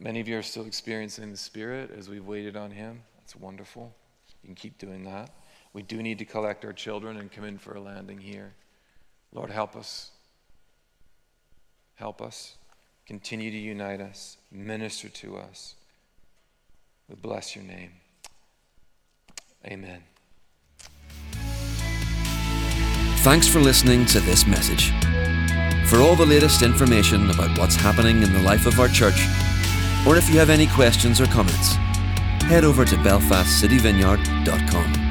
Many 0.00 0.20
of 0.20 0.28
you 0.28 0.38
are 0.38 0.42
still 0.42 0.64
experiencing 0.64 1.30
the 1.30 1.36
Spirit 1.36 1.90
as 1.96 2.08
we've 2.08 2.24
waited 2.24 2.56
on 2.56 2.70
Him. 2.70 3.02
That's 3.18 3.36
wonderful. 3.36 3.94
You 4.42 4.48
can 4.48 4.54
keep 4.54 4.78
doing 4.78 5.04
that. 5.04 5.30
We 5.74 5.82
do 5.82 6.02
need 6.02 6.18
to 6.20 6.24
collect 6.24 6.64
our 6.64 6.72
children 6.72 7.18
and 7.18 7.30
come 7.30 7.44
in 7.44 7.58
for 7.58 7.74
a 7.74 7.80
landing 7.80 8.18
here. 8.18 8.54
Lord, 9.34 9.50
help 9.50 9.76
us. 9.76 10.12
Help 11.96 12.22
us. 12.22 12.56
Continue 13.06 13.50
to 13.50 13.58
unite 13.58 14.00
us. 14.00 14.38
Minister 14.50 15.10
to 15.10 15.36
us. 15.36 15.74
We 17.06 17.16
bless 17.16 17.54
your 17.54 17.64
name. 17.64 17.92
Amen. 19.66 20.02
Thanks 23.28 23.44
for 23.46 23.60
listening 23.60 24.06
to 24.06 24.20
this 24.20 24.46
message. 24.46 24.90
For 25.90 25.98
all 25.98 26.16
the 26.16 26.24
latest 26.24 26.62
information 26.62 27.28
about 27.28 27.58
what's 27.58 27.76
happening 27.76 28.22
in 28.22 28.32
the 28.32 28.40
life 28.40 28.64
of 28.64 28.80
our 28.80 28.88
church, 28.88 29.26
or 30.06 30.16
if 30.16 30.30
you 30.30 30.38
have 30.38 30.48
any 30.48 30.66
questions 30.66 31.20
or 31.20 31.26
comments, 31.26 31.74
head 32.44 32.64
over 32.64 32.86
to 32.86 32.96
belfastcityvineyard.com. 32.96 35.07